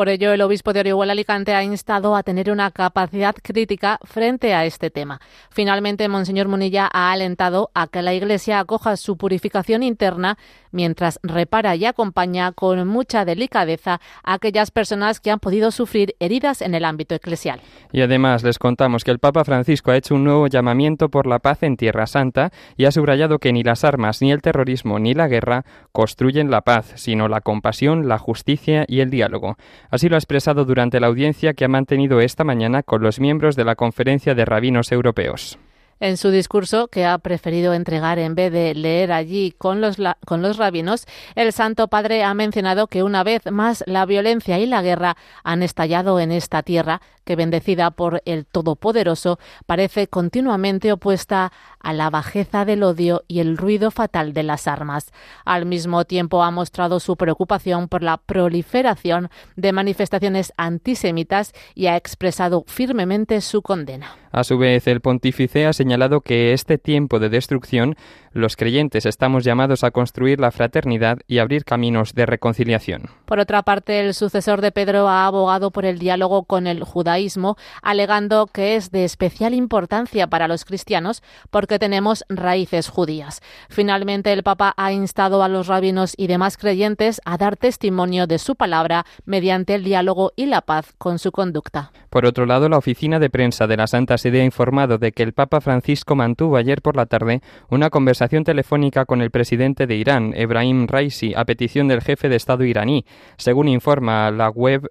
Por 0.00 0.08
ello, 0.08 0.32
el 0.32 0.40
obispo 0.40 0.72
de 0.72 0.80
Orihuela 0.80 1.12
Alicante 1.12 1.52
ha 1.52 1.62
instado 1.62 2.16
a 2.16 2.22
tener 2.22 2.50
una 2.50 2.70
capacidad 2.70 3.34
crítica 3.34 3.98
frente 4.02 4.54
a 4.54 4.64
este 4.64 4.88
tema. 4.88 5.20
Finalmente, 5.50 6.08
Monseñor 6.08 6.48
Munilla 6.48 6.88
ha 6.90 7.12
alentado 7.12 7.70
a 7.74 7.86
que 7.86 8.00
la 8.00 8.14
Iglesia 8.14 8.60
acoja 8.60 8.96
su 8.96 9.18
purificación 9.18 9.82
interna 9.82 10.38
mientras 10.72 11.20
repara 11.22 11.76
y 11.76 11.84
acompaña 11.84 12.52
con 12.52 12.88
mucha 12.88 13.26
delicadeza 13.26 14.00
a 14.24 14.32
aquellas 14.32 14.70
personas 14.70 15.20
que 15.20 15.30
han 15.30 15.38
podido 15.38 15.70
sufrir 15.70 16.14
heridas 16.18 16.62
en 16.62 16.74
el 16.74 16.86
ámbito 16.86 17.14
eclesial. 17.14 17.60
Y 17.92 18.00
además 18.00 18.42
les 18.42 18.58
contamos 18.58 19.04
que 19.04 19.10
el 19.10 19.18
Papa 19.18 19.44
Francisco 19.44 19.90
ha 19.90 19.98
hecho 19.98 20.14
un 20.14 20.24
nuevo 20.24 20.46
llamamiento 20.46 21.10
por 21.10 21.26
la 21.26 21.40
paz 21.40 21.62
en 21.62 21.76
Tierra 21.76 22.06
Santa 22.06 22.52
y 22.74 22.86
ha 22.86 22.92
subrayado 22.92 23.38
que 23.38 23.52
ni 23.52 23.62
las 23.62 23.84
armas, 23.84 24.22
ni 24.22 24.32
el 24.32 24.40
terrorismo, 24.40 24.98
ni 24.98 25.12
la 25.12 25.28
guerra 25.28 25.66
construyen 25.92 26.50
la 26.50 26.62
paz, 26.62 26.92
sino 26.94 27.28
la 27.28 27.42
compasión, 27.42 28.08
la 28.08 28.16
justicia 28.16 28.86
y 28.88 29.00
el 29.00 29.10
diálogo. 29.10 29.56
Así 29.90 30.08
lo 30.08 30.14
ha 30.14 30.18
expresado 30.18 30.64
durante 30.64 31.00
la 31.00 31.08
audiencia 31.08 31.54
que 31.54 31.64
ha 31.64 31.68
mantenido 31.68 32.20
esta 32.20 32.44
mañana 32.44 32.82
con 32.82 33.02
los 33.02 33.18
miembros 33.18 33.56
de 33.56 33.64
la 33.64 33.74
Conferencia 33.74 34.34
de 34.34 34.44
Rabinos 34.44 34.92
Europeos. 34.92 35.58
En 36.00 36.16
su 36.16 36.30
discurso, 36.30 36.88
que 36.88 37.04
ha 37.04 37.18
preferido 37.18 37.74
entregar 37.74 38.18
en 38.18 38.34
vez 38.34 38.50
de 38.50 38.74
leer 38.74 39.12
allí 39.12 39.52
con 39.52 39.82
los, 39.82 39.98
con 40.24 40.40
los 40.40 40.56
rabinos, 40.56 41.04
el 41.34 41.52
Santo 41.52 41.88
Padre 41.88 42.24
ha 42.24 42.32
mencionado 42.32 42.86
que 42.86 43.02
una 43.02 43.22
vez 43.22 43.42
más 43.50 43.84
la 43.86 44.06
violencia 44.06 44.58
y 44.58 44.64
la 44.64 44.80
guerra 44.80 45.18
han 45.44 45.62
estallado 45.62 46.18
en 46.18 46.32
esta 46.32 46.62
tierra, 46.62 47.02
que 47.24 47.36
bendecida 47.36 47.90
por 47.90 48.22
el 48.24 48.46
Todopoderoso, 48.46 49.38
parece 49.66 50.08
continuamente 50.08 50.90
opuesta 50.90 51.52
a 51.78 51.92
la 51.92 52.08
bajeza 52.08 52.64
del 52.64 52.82
odio 52.82 53.24
y 53.28 53.40
el 53.40 53.58
ruido 53.58 53.90
fatal 53.90 54.32
de 54.32 54.42
las 54.42 54.68
armas. 54.68 55.12
Al 55.44 55.66
mismo 55.66 56.06
tiempo 56.06 56.42
ha 56.42 56.50
mostrado 56.50 56.98
su 56.98 57.16
preocupación 57.16 57.88
por 57.88 58.02
la 58.02 58.16
proliferación 58.16 59.28
de 59.54 59.72
manifestaciones 59.72 60.54
antisemitas 60.56 61.52
y 61.74 61.88
ha 61.88 61.96
expresado 61.96 62.64
firmemente 62.66 63.42
su 63.42 63.60
condena. 63.60 64.19
A 64.32 64.44
su 64.44 64.58
vez, 64.58 64.86
el 64.86 65.00
pontífice 65.00 65.66
ha 65.66 65.72
señalado 65.72 66.20
que 66.20 66.52
este 66.52 66.78
tiempo 66.78 67.18
de 67.18 67.28
destrucción, 67.28 67.96
los 68.32 68.54
creyentes 68.54 69.04
estamos 69.04 69.42
llamados 69.42 69.82
a 69.82 69.90
construir 69.90 70.38
la 70.38 70.52
fraternidad 70.52 71.18
y 71.26 71.38
abrir 71.38 71.64
caminos 71.64 72.14
de 72.14 72.26
reconciliación. 72.26 73.10
Por 73.24 73.40
otra 73.40 73.62
parte, 73.62 73.98
el 73.98 74.14
sucesor 74.14 74.60
de 74.60 74.70
Pedro 74.70 75.08
ha 75.08 75.26
abogado 75.26 75.72
por 75.72 75.84
el 75.84 75.98
diálogo 75.98 76.44
con 76.44 76.68
el 76.68 76.84
judaísmo, 76.84 77.56
alegando 77.82 78.46
que 78.46 78.76
es 78.76 78.92
de 78.92 79.04
especial 79.04 79.52
importancia 79.52 80.28
para 80.28 80.46
los 80.46 80.64
cristianos 80.64 81.24
porque 81.50 81.80
tenemos 81.80 82.24
raíces 82.28 82.88
judías. 82.88 83.40
Finalmente, 83.68 84.32
el 84.32 84.44
Papa 84.44 84.74
ha 84.76 84.92
instado 84.92 85.42
a 85.42 85.48
los 85.48 85.66
rabinos 85.66 86.14
y 86.16 86.28
demás 86.28 86.56
creyentes 86.56 87.20
a 87.24 87.36
dar 87.36 87.56
testimonio 87.56 88.28
de 88.28 88.38
su 88.38 88.54
palabra 88.54 89.06
mediante 89.24 89.74
el 89.74 89.82
diálogo 89.82 90.32
y 90.36 90.46
la 90.46 90.60
paz 90.60 90.94
con 90.98 91.18
su 91.18 91.32
conducta. 91.32 91.90
Por 92.10 92.26
otro 92.26 92.46
lado, 92.46 92.68
la 92.68 92.78
oficina 92.78 93.18
de 93.18 93.30
prensa 93.30 93.66
de 93.66 93.76
la 93.76 93.88
Santa 93.88 94.18
Sede 94.20 94.42
ha 94.42 94.44
informado 94.44 94.98
de 94.98 95.12
que 95.12 95.22
el 95.22 95.32
Papa 95.32 95.60
Francisco 95.60 96.14
mantuvo 96.14 96.56
ayer 96.56 96.82
por 96.82 96.94
la 96.94 97.06
tarde 97.06 97.40
una 97.68 97.90
conversación 97.90 98.44
telefónica 98.44 99.06
con 99.06 99.22
el 99.22 99.30
presidente 99.30 99.86
de 99.86 99.96
Irán, 99.96 100.32
Ebrahim 100.36 100.86
Raisi, 100.86 101.32
a 101.34 101.44
petición 101.44 101.88
del 101.88 102.02
jefe 102.02 102.28
de 102.28 102.36
Estado 102.36 102.64
iraní, 102.64 103.04
según 103.38 103.68
informa 103.68 104.30
la 104.30 104.50
web 104.50 104.90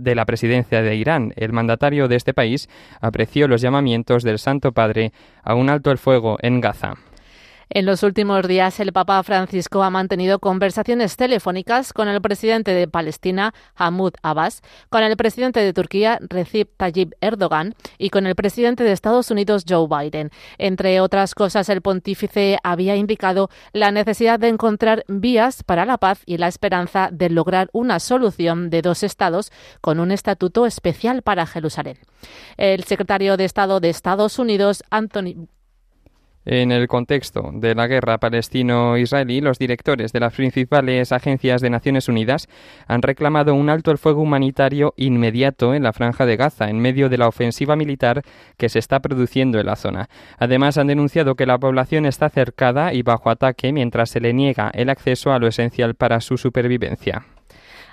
de 0.00 0.14
la 0.14 0.24
presidencia 0.26 0.82
de 0.82 0.96
Irán. 0.96 1.32
El 1.36 1.52
mandatario 1.52 2.08
de 2.08 2.16
este 2.16 2.34
país 2.34 2.68
apreció 3.00 3.48
los 3.48 3.60
llamamientos 3.60 4.22
del 4.22 4.38
Santo 4.38 4.72
Padre 4.72 5.12
a 5.42 5.54
un 5.54 5.70
alto 5.70 5.90
el 5.90 5.98
fuego 5.98 6.36
en 6.40 6.60
Gaza. 6.60 6.94
En 7.68 7.84
los 7.84 8.04
últimos 8.04 8.46
días, 8.46 8.78
el 8.78 8.92
Papa 8.92 9.20
Francisco 9.24 9.82
ha 9.82 9.90
mantenido 9.90 10.38
conversaciones 10.38 11.16
telefónicas 11.16 11.92
con 11.92 12.06
el 12.06 12.22
presidente 12.22 12.70
de 12.70 12.86
Palestina, 12.86 13.54
Mahmoud 13.76 14.12
Abbas, 14.22 14.62
con 14.88 15.02
el 15.02 15.16
presidente 15.16 15.58
de 15.58 15.72
Turquía, 15.72 16.18
Recep 16.20 16.70
Tayyip 16.76 17.14
Erdogan, 17.20 17.74
y 17.98 18.10
con 18.10 18.26
el 18.26 18.36
presidente 18.36 18.84
de 18.84 18.92
Estados 18.92 19.32
Unidos, 19.32 19.64
Joe 19.68 19.88
Biden. 19.88 20.30
Entre 20.58 21.00
otras 21.00 21.34
cosas, 21.34 21.68
el 21.68 21.82
pontífice 21.82 22.58
había 22.62 22.94
indicado 22.94 23.50
la 23.72 23.90
necesidad 23.90 24.38
de 24.38 24.48
encontrar 24.48 25.04
vías 25.08 25.64
para 25.64 25.84
la 25.84 25.98
paz 25.98 26.22
y 26.24 26.38
la 26.38 26.46
esperanza 26.46 27.08
de 27.10 27.30
lograr 27.30 27.68
una 27.72 27.98
solución 27.98 28.70
de 28.70 28.80
dos 28.80 29.02
estados 29.02 29.50
con 29.80 29.98
un 29.98 30.12
estatuto 30.12 30.66
especial 30.66 31.22
para 31.22 31.46
Jerusalén. 31.46 31.98
El 32.56 32.84
secretario 32.84 33.36
de 33.36 33.44
Estado 33.44 33.80
de 33.80 33.90
Estados 33.90 34.38
Unidos, 34.38 34.84
Anthony 34.90 35.48
en 36.46 36.70
el 36.70 36.86
contexto 36.86 37.50
de 37.52 37.74
la 37.74 37.88
guerra 37.88 38.18
palestino-israelí, 38.18 39.40
los 39.40 39.58
directores 39.58 40.12
de 40.12 40.20
las 40.20 40.32
principales 40.32 41.10
agencias 41.12 41.60
de 41.60 41.70
Naciones 41.70 42.08
Unidas 42.08 42.48
han 42.86 43.02
reclamado 43.02 43.54
un 43.54 43.68
alto 43.68 43.90
el 43.90 43.98
fuego 43.98 44.22
humanitario 44.22 44.94
inmediato 44.96 45.74
en 45.74 45.82
la 45.82 45.92
franja 45.92 46.24
de 46.24 46.36
Gaza, 46.36 46.70
en 46.70 46.78
medio 46.78 47.08
de 47.08 47.18
la 47.18 47.28
ofensiva 47.28 47.74
militar 47.74 48.22
que 48.56 48.68
se 48.68 48.78
está 48.78 49.00
produciendo 49.00 49.58
en 49.58 49.66
la 49.66 49.76
zona. 49.76 50.08
Además, 50.38 50.78
han 50.78 50.86
denunciado 50.86 51.34
que 51.34 51.46
la 51.46 51.58
población 51.58 52.06
está 52.06 52.30
cercada 52.30 52.94
y 52.94 53.02
bajo 53.02 53.28
ataque 53.28 53.72
mientras 53.72 54.10
se 54.10 54.20
le 54.20 54.32
niega 54.32 54.70
el 54.72 54.88
acceso 54.88 55.32
a 55.32 55.38
lo 55.38 55.48
esencial 55.48 55.96
para 55.96 56.20
su 56.20 56.38
supervivencia. 56.38 57.24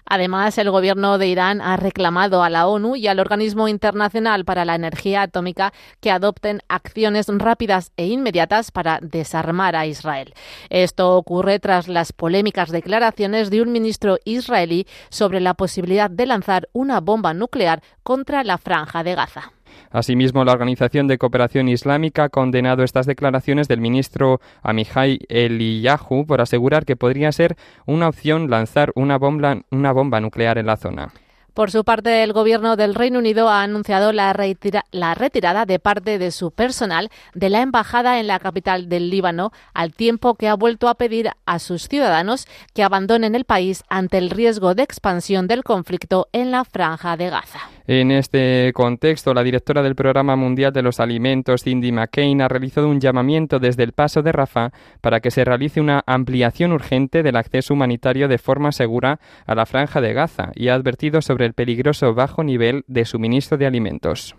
Además, 0.05 0.57
el 0.57 0.69
gobierno 0.69 1.17
de 1.17 1.27
Irán 1.27 1.61
ha 1.61 1.77
reclamado 1.77 2.43
a 2.43 2.49
la 2.49 2.67
ONU 2.67 2.95
y 2.95 3.07
al 3.07 3.19
Organismo 3.19 3.67
Internacional 3.67 4.45
para 4.45 4.65
la 4.65 4.75
Energía 4.75 5.21
Atómica 5.21 5.73
que 6.01 6.11
adopten 6.11 6.61
acciones 6.67 7.27
rápidas 7.29 7.91
e 7.97 8.07
inmediatas 8.07 8.71
para 8.71 8.99
desarmar 9.01 9.75
a 9.75 9.85
Israel. 9.85 10.33
Esto 10.69 11.15
ocurre 11.15 11.59
tras 11.59 11.87
las 11.87 12.13
polémicas 12.13 12.69
declaraciones 12.69 13.49
de 13.49 13.61
un 13.61 13.71
ministro 13.71 14.17
israelí 14.25 14.87
sobre 15.09 15.39
la 15.39 15.53
posibilidad 15.53 16.09
de 16.09 16.25
lanzar 16.25 16.69
una 16.73 16.99
bomba 16.99 17.33
nuclear 17.33 17.81
contra 18.03 18.43
la 18.43 18.57
franja 18.57 19.03
de 19.03 19.15
Gaza. 19.15 19.53
Asimismo, 19.91 20.43
la 20.45 20.53
Organización 20.53 21.07
de 21.07 21.17
Cooperación 21.17 21.69
Islámica 21.69 22.25
ha 22.25 22.29
condenado 22.29 22.83
estas 22.83 23.05
declaraciones 23.05 23.67
del 23.67 23.81
ministro 23.81 24.39
Amihai 24.61 25.19
Eliyahu 25.29 26.25
por 26.25 26.41
asegurar 26.41 26.85
que 26.85 26.95
podría 26.95 27.31
ser 27.31 27.55
una 27.85 28.07
opción 28.07 28.49
lanzar 28.49 28.91
una 28.95 29.17
bomba, 29.17 30.19
nuclear 30.21 30.57
en 30.57 30.65
la 30.65 30.77
zona. 30.77 31.13
Por 31.53 31.69
su 31.69 31.83
parte, 31.83 32.23
el 32.23 32.33
gobierno 32.33 32.75
del 32.75 32.95
Reino 32.95 33.19
Unido 33.19 33.47
ha 33.47 33.61
anunciado 33.61 34.11
la, 34.11 34.33
retirada 34.33 35.65
de 35.67 35.77
parte 35.77 36.17
de 36.17 36.31
su 36.31 36.49
personal 36.49 37.11
de 37.35 37.49
la 37.49 37.61
embajada 37.61 38.19
en 38.19 38.25
la 38.25 38.39
capital 38.39 38.89
del 38.89 39.11
Líbano, 39.11 39.51
al 39.75 39.93
tiempo 39.93 40.33
que 40.33 40.47
ha 40.47 40.55
vuelto 40.55 40.87
a 40.87 40.95
pedir 40.95 41.29
a 41.45 41.59
sus 41.59 41.87
ciudadanos 41.87 42.47
que 42.73 42.81
abandonen 42.81 43.35
el 43.35 43.45
país 43.45 43.83
ante 43.87 44.17
el 44.17 44.31
riesgo 44.31 44.73
de 44.73 44.81
expansión 44.81 45.45
del 45.45 45.63
conflicto 45.63 46.27
en 46.33 46.49
la 46.49 46.65
franja 46.65 47.17
de 47.17 47.29
Gaza. 47.29 47.59
En 47.85 48.11
este 48.11 48.71
contexto, 48.73 49.33
la 49.33 49.43
directora 49.43 49.83
del 49.83 49.95
Programa 49.95 50.37
Mundial 50.37 50.71
de 50.71 50.81
los 50.81 51.01
Alimentos, 51.01 51.63
Cindy 51.63 51.91
McCain, 51.91 52.41
ha 52.41 52.47
realizado 52.47 52.87
un 52.87 53.01
llamamiento 53.01 53.59
desde 53.59 53.83
el 53.83 53.91
paso 53.91 54.21
de 54.21 54.31
Rafah 54.31 54.71
para 55.01 55.19
que 55.19 55.31
se 55.31 55.43
realice 55.43 55.81
una 55.81 56.01
ampliación 56.05 56.71
urgente 56.71 57.23
del 57.23 57.35
acceso 57.35 57.73
humanitario 57.73 58.29
de 58.29 58.37
forma 58.37 58.71
segura 58.71 59.19
a 59.45 59.53
la 59.53 59.65
franja 59.65 59.99
de 59.99 60.13
Gaza 60.13 60.51
y 60.55 60.69
ha 60.69 60.75
advertido 60.75 61.21
sobre 61.21 61.45
el 61.45 61.53
peligroso 61.53 62.13
bajo 62.13 62.41
nivel 62.41 62.85
de 62.87 63.03
suministro 63.03 63.57
de 63.57 63.65
alimentos. 63.65 64.35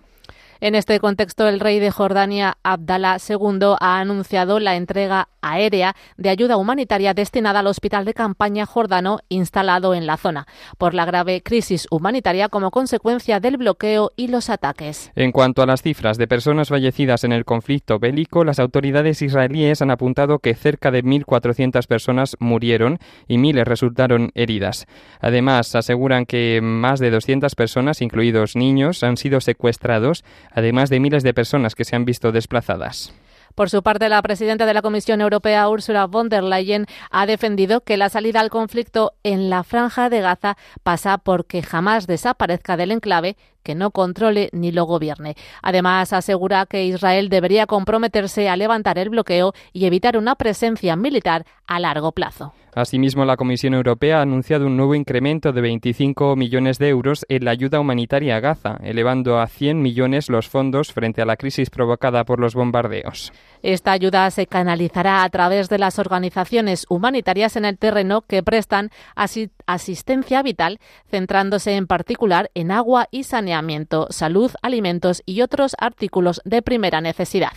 En 0.61 0.75
este 0.75 0.99
contexto, 1.01 1.49
el 1.49 1.61
rey 1.61 1.81
de 1.81 1.91
Jordania, 1.91 2.59
Abdallah 2.63 3.19
II, 3.29 3.77
ha 3.81 3.99
anunciado 3.99 4.61
la 4.61 4.77
entrega 4.77 5.29
aérea 5.43 5.95
de 6.17 6.31
ayuda 6.31 6.57
humanitaria 6.57 7.15
destinada 7.15 7.61
al 7.61 7.67
hospital 7.67 8.05
de 8.05 8.15
campaña 8.15 8.67
jordano 8.67 9.19
instalado 9.29 9.95
en 9.95 10.07
la 10.07 10.17
zona, 10.17 10.47
por 10.79 10.95
la 10.95 11.05
grave 11.05 11.43
crisis 11.43 11.87
humanitaria 11.91 12.49
como 12.49 12.71
consecuencia 12.71 13.41
del 13.41 13.59
bloqueo 13.59 14.11
y 14.17 14.29
los 14.29 14.49
ataques. 14.49 15.13
En 15.15 15.33
cuanto 15.33 15.63
a 15.63 15.67
las 15.67 15.83
cifras 15.83 16.17
de 16.17 16.27
personas 16.27 16.69
fallecidas 16.69 17.25
en 17.25 17.33
el 17.33 17.45
conflicto 17.45 17.99
bélico, 17.99 18.45
las 18.45 18.59
autoridades 18.59 19.23
israelíes 19.23 19.83
han 19.83 19.91
apuntado 19.91 20.39
que 20.39 20.55
cerca 20.55 20.91
de 20.91 21.05
1.400 21.05 21.87
personas 21.87 22.37
murieron 22.41 22.99
y 23.29 23.39
miles 23.39 23.67
resultaron 23.67 24.31
heridas. 24.35 24.87
Además, 25.21 25.75
aseguran 25.75 26.27
que 26.27 26.61
más 26.63 27.01
de 27.01 27.11
200 27.11 27.55
personas, 27.55 28.01
incluidos 28.01 28.57
niños, 28.57 29.03
han 29.03 29.17
sido 29.17 29.41
secuestrados 29.41 30.25
además 30.55 30.89
de 30.89 31.01
miles 31.01 31.23
de 31.23 31.35
personas 31.35 31.75
que 31.75 31.85
se 31.85 31.97
han 31.97 32.05
visto 32.05 32.33
desplazadas. 32.33 33.13
Por 33.55 33.71
su 33.71 33.85
parte, 33.85 34.09
la 34.09 34.21
presidenta 34.21 34.67
de 34.67 34.75
la 34.75 34.83
Comisión 34.83 35.21
Europea, 35.21 35.69
Ursula 35.69 36.07
von 36.07 36.29
der 36.29 36.43
Leyen, 36.43 36.87
ha 37.11 37.25
defendido 37.27 37.83
que 37.83 37.97
la 37.97 38.09
salida 38.09 38.41
al 38.41 38.51
conflicto 38.51 39.13
en 39.23 39.49
la 39.49 39.63
franja 39.63 40.11
de 40.11 40.21
Gaza 40.21 40.57
pasa 40.83 41.19
porque 41.19 41.63
jamás 41.63 42.09
desaparezca 42.09 42.77
del 42.77 42.91
enclave, 42.91 43.37
que 43.65 43.75
no 43.75 43.91
controle 43.91 44.51
ni 44.53 44.71
lo 44.71 44.85
gobierne. 44.85 45.35
Además, 45.63 46.13
asegura 46.13 46.67
que 46.67 46.85
Israel 46.85 47.29
debería 47.29 47.67
comprometerse 47.67 48.49
a 48.49 48.57
levantar 48.57 48.99
el 48.99 49.09
bloqueo 49.09 49.53
y 49.73 49.87
evitar 49.87 50.17
una 50.17 50.37
presencia 50.37 50.95
militar 50.95 51.45
a 51.67 51.81
largo 51.81 52.13
plazo. 52.13 52.53
Asimismo, 52.75 53.25
la 53.25 53.37
Comisión 53.37 53.75
Europea 53.75 54.19
ha 54.19 54.23
anunciado 54.23 54.67
un 54.67 54.77
nuevo 54.77 54.97
incremento 54.97 55.53
de 55.53 55.61
25 55.61 56.35
millones 56.35 56.79
de 56.79 56.89
euros 56.89 57.25
en 57.29 57.45
la 57.45 57.53
ayuda 57.53 57.79
humanitaria 57.79 58.37
a 58.37 58.41
Gaza, 58.41 58.79
elevando 58.83 59.39
a 59.39 59.47
100 59.47 59.81
millones 59.81 60.29
los 60.29 60.49
fondos 60.49 60.93
frente 60.93 61.23
a 61.23 61.25
la 61.25 61.37
crisis 61.37 61.71
provocada 61.71 62.25
por 62.25 62.41
los 62.41 62.57
bombardeos. 62.57 63.33
Esta 63.65 63.93
ayuda 63.93 64.31
se 64.31 64.47
canalizará 64.47 65.25
a 65.25 65.29
través 65.31 65.71
de 65.71 65.79
las 65.79 65.99
organizaciones 65.99 66.85
humanitarias 66.91 67.57
en 67.57 67.65
el 67.65 67.79
terreno 67.79 68.21
que 68.21 68.43
prestan 68.43 68.91
asistencia 69.15 70.43
vital, 70.43 70.81
centrándose 71.11 71.75
en 71.75 71.87
particular 71.87 72.51
en 72.53 72.71
agua 72.71 73.09
y 73.11 73.25
saneamiento, 73.25 74.07
salud, 74.11 74.53
alimentos 74.61 75.23
y 75.25 75.41
otros 75.41 75.77
artículos 75.79 76.43
de 76.45 76.61
primera 76.61 77.01
necesidad. 77.01 77.53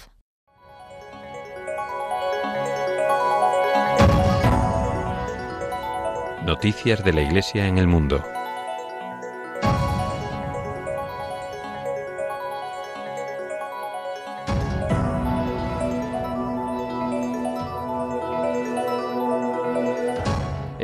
Noticias 6.46 7.04
de 7.04 7.12
la 7.12 7.22
Iglesia 7.22 7.68
en 7.68 7.78
el 7.78 7.88
mundo. 7.88 8.24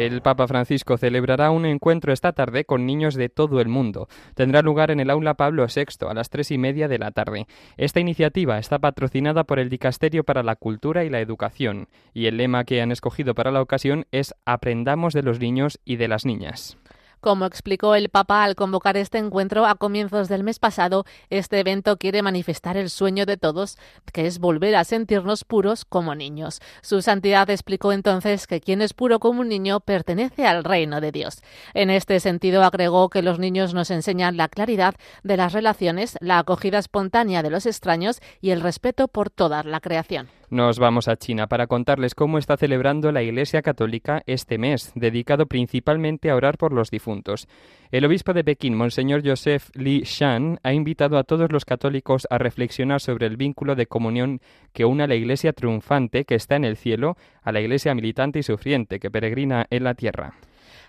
El 0.06 0.20
Papa 0.22 0.48
Francisco 0.48 0.98
celebrará 0.98 1.50
un 1.50 1.66
encuentro 1.66 2.12
esta 2.12 2.34
tarde 2.34 2.66
con 2.66 2.86
niños 2.86 3.16
de 3.16 3.30
todo 3.30 3.62
el 3.62 3.70
mundo. 3.70 4.10
Tendrá 4.36 4.62
lugar 4.62 4.92
en 4.92 5.00
el 5.00 5.10
aula 5.10 5.36
Pablo 5.36 5.66
VI 5.74 6.08
a 6.10 6.14
las 6.14 6.30
tres 6.30 6.52
y 6.52 6.58
media 6.58 6.90
de 6.90 7.00
la 7.00 7.12
tarde. 7.12 7.48
Esta 7.78 8.02
iniciativa 8.02 8.60
está 8.60 8.80
patrocinada 8.80 9.46
por 9.46 9.60
el 9.60 9.70
Dicasterio 9.70 10.26
para 10.26 10.44
la 10.44 10.58
Cultura 10.58 11.06
y 11.06 11.10
la 11.10 11.22
Educación 11.22 11.88
y 12.14 12.26
el 12.26 12.36
lema 12.36 12.66
que 12.66 12.82
han 12.82 12.92
escogido 12.92 13.34
para 13.34 13.52
la 13.52 13.62
ocasión 13.62 14.06
es 14.12 14.36
Aprendamos 14.46 15.14
de 15.14 15.24
los 15.24 15.40
niños 15.40 15.80
y 15.86 15.96
de 15.96 16.10
las 16.10 16.26
niñas. 16.26 16.78
Como 17.24 17.46
explicó 17.46 17.96
el 17.96 18.10
Papa 18.10 18.44
al 18.44 18.56
convocar 18.56 18.98
este 18.98 19.18
encuentro 19.18 19.66
a 19.66 19.76
comienzos 19.76 20.28
del 20.28 20.44
mes 20.44 20.60
pasado, 20.60 21.06
este 21.30 21.62
evento 21.62 21.96
quiere 21.96 22.22
manifestar 22.22 22.76
el 22.76 22.90
sueño 22.90 23.26
de 23.26 23.38
todos, 23.38 23.78
que 24.12 24.28
es 24.28 24.40
volver 24.40 24.76
a 24.76 24.84
sentirnos 24.84 25.46
puros 25.46 25.86
como 25.86 26.16
niños. 26.16 26.60
Su 26.82 27.02
santidad 27.02 27.50
explicó 27.50 27.94
entonces 27.94 28.46
que 28.46 28.60
quien 28.60 28.82
es 28.82 28.94
puro 28.94 29.22
como 29.22 29.40
un 29.40 29.48
niño 29.48 29.80
pertenece 29.80 30.46
al 30.46 30.66
reino 30.66 31.00
de 31.00 31.14
Dios. 31.14 31.42
En 31.74 31.92
este 31.92 32.20
sentido, 32.20 32.62
agregó 32.62 33.10
que 33.10 33.22
los 33.22 33.40
niños 33.40 33.74
nos 33.74 33.90
enseñan 33.90 34.36
la 34.36 34.50
claridad 34.50 34.94
de 35.24 35.38
las 35.38 35.54
relaciones, 35.54 36.18
la 36.20 36.40
acogida 36.40 36.78
espontánea 36.78 37.42
de 37.42 37.52
los 37.52 37.66
extraños 37.66 38.20
y 38.42 38.50
el 38.50 38.60
respeto 38.60 39.08
por 39.08 39.30
toda 39.30 39.64
la 39.64 39.80
creación. 39.80 40.28
Nos 40.50 40.78
vamos 40.78 41.08
a 41.08 41.16
China 41.16 41.48
para 41.48 41.68
contarles 41.68 42.16
cómo 42.16 42.38
está 42.38 42.58
celebrando 42.58 43.12
la 43.12 43.24
Iglesia 43.24 43.62
Católica 43.62 44.22
este 44.26 44.58
mes, 44.58 44.92
dedicado 44.96 45.48
principalmente 45.48 46.30
a 46.30 46.36
orar 46.36 46.58
por 46.58 46.74
los 46.74 46.92
difuntos. 46.92 47.48
El 47.92 48.06
obispo 48.06 48.34
de 48.34 48.44
Pekín, 48.44 48.76
Monseñor 48.76 49.22
Joseph 49.26 49.70
Li 49.74 50.02
Shan, 50.04 50.60
ha 50.64 50.74
invitado 50.74 51.18
a 51.18 51.24
todos 51.24 51.52
los 51.52 51.66
católicos 51.66 52.28
a 52.30 52.38
reflexionar 52.38 53.02
sobre 53.02 53.26
el 53.28 53.38
vínculo 53.38 53.76
de 53.76 53.88
comunión 53.88 54.42
que 54.74 54.86
une 54.86 55.04
a 55.04 55.08
la 55.08 55.16
Iglesia 55.16 55.54
triunfante 55.54 56.26
que 56.26 56.36
está 56.36 56.56
en 56.56 56.66
el 56.66 56.78
cielo 56.78 57.18
a 57.42 57.52
la 57.52 57.62
Iglesia 57.62 57.96
militante 57.96 58.40
y 58.40 58.44
sufriente 58.44 59.00
que 59.00 59.10
peregrina 59.10 59.66
en 59.70 59.84
la 59.84 59.96
tierra. 59.96 60.36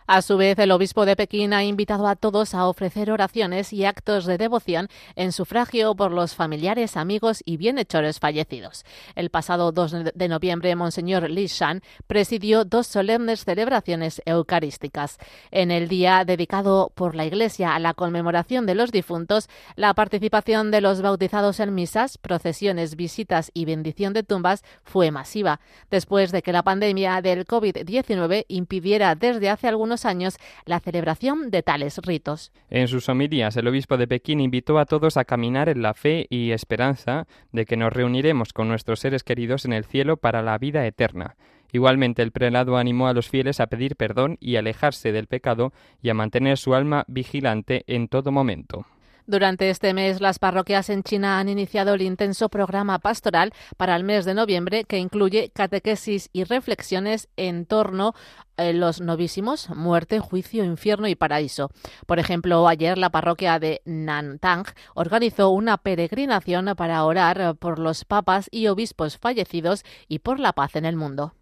A 0.07 0.21
su 0.21 0.37
vez, 0.37 0.59
el 0.59 0.71
obispo 0.71 1.07
de 1.07 1.17
Pekín 1.17 1.55
ha 1.55 1.65
invitado 1.65 2.07
a 2.07 2.15
todos 2.15 2.55
a 2.55 2.67
ofrecer 2.69 3.11
oraciones 3.11 3.73
y 3.73 3.87
actos 3.87 4.27
de 4.27 4.37
devoción 4.37 4.89
en 5.17 5.33
sufragio 5.33 5.95
por 5.95 6.13
los 6.13 6.35
familiares, 6.35 6.99
amigos 6.99 7.43
y 7.47 7.57
bienhechores 7.57 8.21
fallecidos. 8.21 8.85
El 9.15 9.31
pasado 9.31 9.73
2 9.73 10.13
de 10.15 10.29
noviembre, 10.29 10.77
Monseñor 10.77 11.31
Li 11.31 11.47
Shan 11.47 11.81
presidió 12.07 12.67
dos 12.67 12.87
solemnes 12.87 13.47
celebraciones 13.47 14.21
eucarísticas. 14.27 15.17
En 15.51 15.71
el 15.71 15.89
día 15.89 16.27
dedicado 16.27 16.93
por 16.95 17.15
la 17.15 17.25
Iglesia 17.25 17.75
a 17.75 17.79
la 17.79 17.95
conmemoración 17.95 18.67
de 18.67 18.75
los 18.75 18.93
difuntos, 18.93 19.49
la 19.75 19.95
participación 19.95 20.71
de 20.71 20.83
los 20.83 21.01
bautizados 21.01 21.61
en 21.61 21.75
misas, 21.75 22.19
procesiones, 22.19 22.97
visitas 22.97 23.51
y 23.55 23.65
bendición 23.65 24.13
de 24.13 24.23
tumbas 24.23 24.65
fue 24.83 25.11
masiva, 25.11 25.61
después 25.91 26.31
de 26.31 26.43
que 26.43 26.53
la 26.53 26.63
pandemia 26.63 27.23
del 27.23 27.47
COVID-19 27.47 28.45
impidiera 28.49 29.15
desde 29.15 29.49
hace 29.49 29.69
algunos 29.69 29.94
años 30.05 30.37
la 30.67 30.81
celebración 30.81 31.51
de 31.51 31.63
tales 31.63 31.99
ritos. 31.99 32.53
En 32.71 32.89
sus 32.89 33.09
homilías, 33.09 33.57
el 33.57 33.69
obispo 33.69 33.97
de 33.97 34.09
Pekín 34.09 34.41
invitó 34.41 34.79
a 34.79 34.87
todos 34.87 35.17
a 35.17 35.25
caminar 35.25 35.69
en 35.69 35.83
la 35.83 35.95
fe 35.95 36.27
y 36.29 36.51
esperanza 36.51 37.27
de 37.53 37.65
que 37.67 37.77
nos 37.77 37.93
reuniremos 37.93 38.53
con 38.53 38.69
nuestros 38.69 39.01
seres 39.01 39.23
queridos 39.23 39.65
en 39.65 39.73
el 39.73 39.85
cielo 39.85 40.17
para 40.17 40.43
la 40.43 40.59
vida 40.59 40.87
eterna. 40.87 41.37
Igualmente, 41.73 42.23
el 42.23 42.31
prelado 42.31 42.77
animó 42.77 43.09
a 43.09 43.13
los 43.13 43.29
fieles 43.29 43.59
a 43.61 43.67
pedir 43.67 43.97
perdón 43.97 44.37
y 44.41 44.57
alejarse 44.57 45.11
del 45.11 45.27
pecado 45.27 45.73
y 46.03 46.09
a 46.09 46.15
mantener 46.15 46.57
su 46.57 46.75
alma 46.75 47.05
vigilante 47.09 47.85
en 47.89 48.09
todo 48.09 48.31
momento. 48.31 48.87
Durante 49.27 49.71
este 49.71 49.95
mes, 49.95 50.21
las 50.21 50.39
parroquias 50.39 50.91
en 50.91 51.03
China 51.03 51.39
han 51.39 51.49
iniciado 51.49 51.95
el 51.95 52.03
intenso 52.03 52.51
programa 52.51 52.99
pastoral 52.99 53.55
para 53.79 53.97
el 53.97 54.05
mes 54.05 54.27
de 54.27 54.35
noviembre 54.35 54.85
que 54.85 54.99
incluye 54.99 55.51
catequesis 55.55 56.29
y 56.35 56.45
reflexiones 56.45 57.29
en 57.37 57.65
torno 57.65 58.13
a 58.59 58.65
los 58.73 59.01
novísimos, 59.01 59.71
muerte, 59.71 60.21
juicio, 60.21 60.63
infierno 60.63 61.09
y 61.09 61.15
paraíso. 61.15 61.71
Por 62.07 62.19
ejemplo, 62.19 62.69
ayer 62.69 62.99
la 62.99 63.09
parroquia 63.11 63.59
de 63.59 63.81
Nantang 63.87 64.67
organizó 64.95 65.49
una 65.49 65.79
peregrinación 65.79 66.75
para 66.77 67.03
orar 67.05 67.57
por 67.57 67.79
los 67.79 68.05
papas 68.05 68.49
y 68.51 68.67
obispos 68.67 69.17
fallecidos 69.17 69.85
y 70.07 70.19
por 70.19 70.39
la 70.39 70.53
paz 70.53 70.77
en 70.77 70.85
el 70.85 70.97
mundo. 70.97 71.33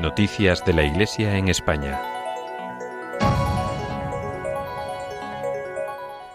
Noticias 0.00 0.64
de 0.64 0.74
la 0.74 0.84
Iglesia 0.84 1.36
en 1.36 1.48
España. 1.48 1.98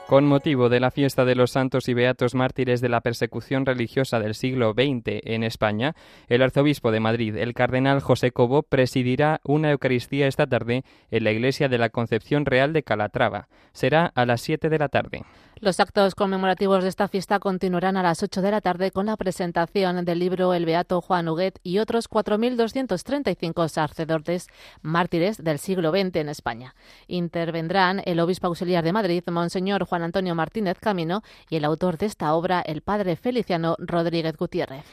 Con 0.06 0.26
motivo 0.26 0.68
de 0.68 0.82
la 0.82 0.92
fiesta 0.92 1.24
de 1.24 1.34
los 1.34 1.52
santos 1.52 1.88
y 1.88 1.94
beatos 1.94 2.36
mártires 2.36 2.82
de 2.82 2.90
la 2.90 3.00
persecución 3.00 3.66
religiosa 3.66 4.20
del 4.20 4.36
siglo 4.36 4.74
XX 4.74 5.22
en 5.24 5.44
España, 5.46 5.96
el 6.28 6.42
arzobispo 6.42 6.92
de 6.92 7.00
Madrid, 7.00 7.38
el 7.38 7.54
cardenal 7.54 8.02
José 8.02 8.32
Cobo, 8.32 8.64
presidirá 8.64 9.40
una 9.46 9.72
Eucaristía 9.72 10.28
esta 10.28 10.46
tarde 10.46 10.84
en 11.10 11.24
la 11.24 11.32
iglesia 11.32 11.70
de 11.70 11.78
la 11.78 11.90
Concepción 11.90 12.46
Real 12.46 12.74
de 12.74 12.84
Calatrava. 12.84 13.48
Será 13.72 14.12
a 14.14 14.26
las 14.26 14.42
7 14.42 14.68
de 14.68 14.78
la 14.78 14.90
tarde. 14.90 15.24
Los 15.60 15.80
actos 15.80 16.16
conmemorativos 16.16 16.84
de 16.84 16.90
esta 16.90 17.08
fiesta 17.08 17.40
continuarán 17.40 17.96
a 17.96 18.04
las 18.04 18.22
8 18.22 18.42
de 18.42 18.52
la 18.52 18.60
tarde 18.60 18.92
con 18.92 19.06
la 19.06 19.16
presentación 19.16 20.04
del 20.04 20.20
libro 20.20 20.54
El 20.54 20.66
Beato 20.66 21.00
Juan 21.00 21.30
Huguet 21.30 21.60
y 21.64 21.80
otros 21.80 22.10
4.235 22.10 23.70
sacerdotes 23.70 24.48
mártires 24.82 25.42
del 25.42 25.60
siglo 25.60 25.92
XX 25.92 26.18
en 26.18 26.30
España. 26.30 26.76
Intervendrán 27.08 28.02
el 28.06 28.20
obispo 28.20 28.48
auxiliar 28.48 28.84
de 28.84 28.94
Madrid, 28.94 29.24
Monseñor 29.32 29.86
Juan 29.86 30.04
Antonio 30.04 30.36
Martínez 30.36 30.80
Camino, 30.80 31.22
y 31.50 31.56
el 31.56 31.66
autor 31.66 31.98
de 31.98 32.08
esta 32.08 32.34
obra, 32.34 32.62
el 32.62 32.82
padre 32.82 33.16
Feliciano 33.16 33.76
Rodríguez 33.80 34.36
Gutiérrez. 34.36 34.84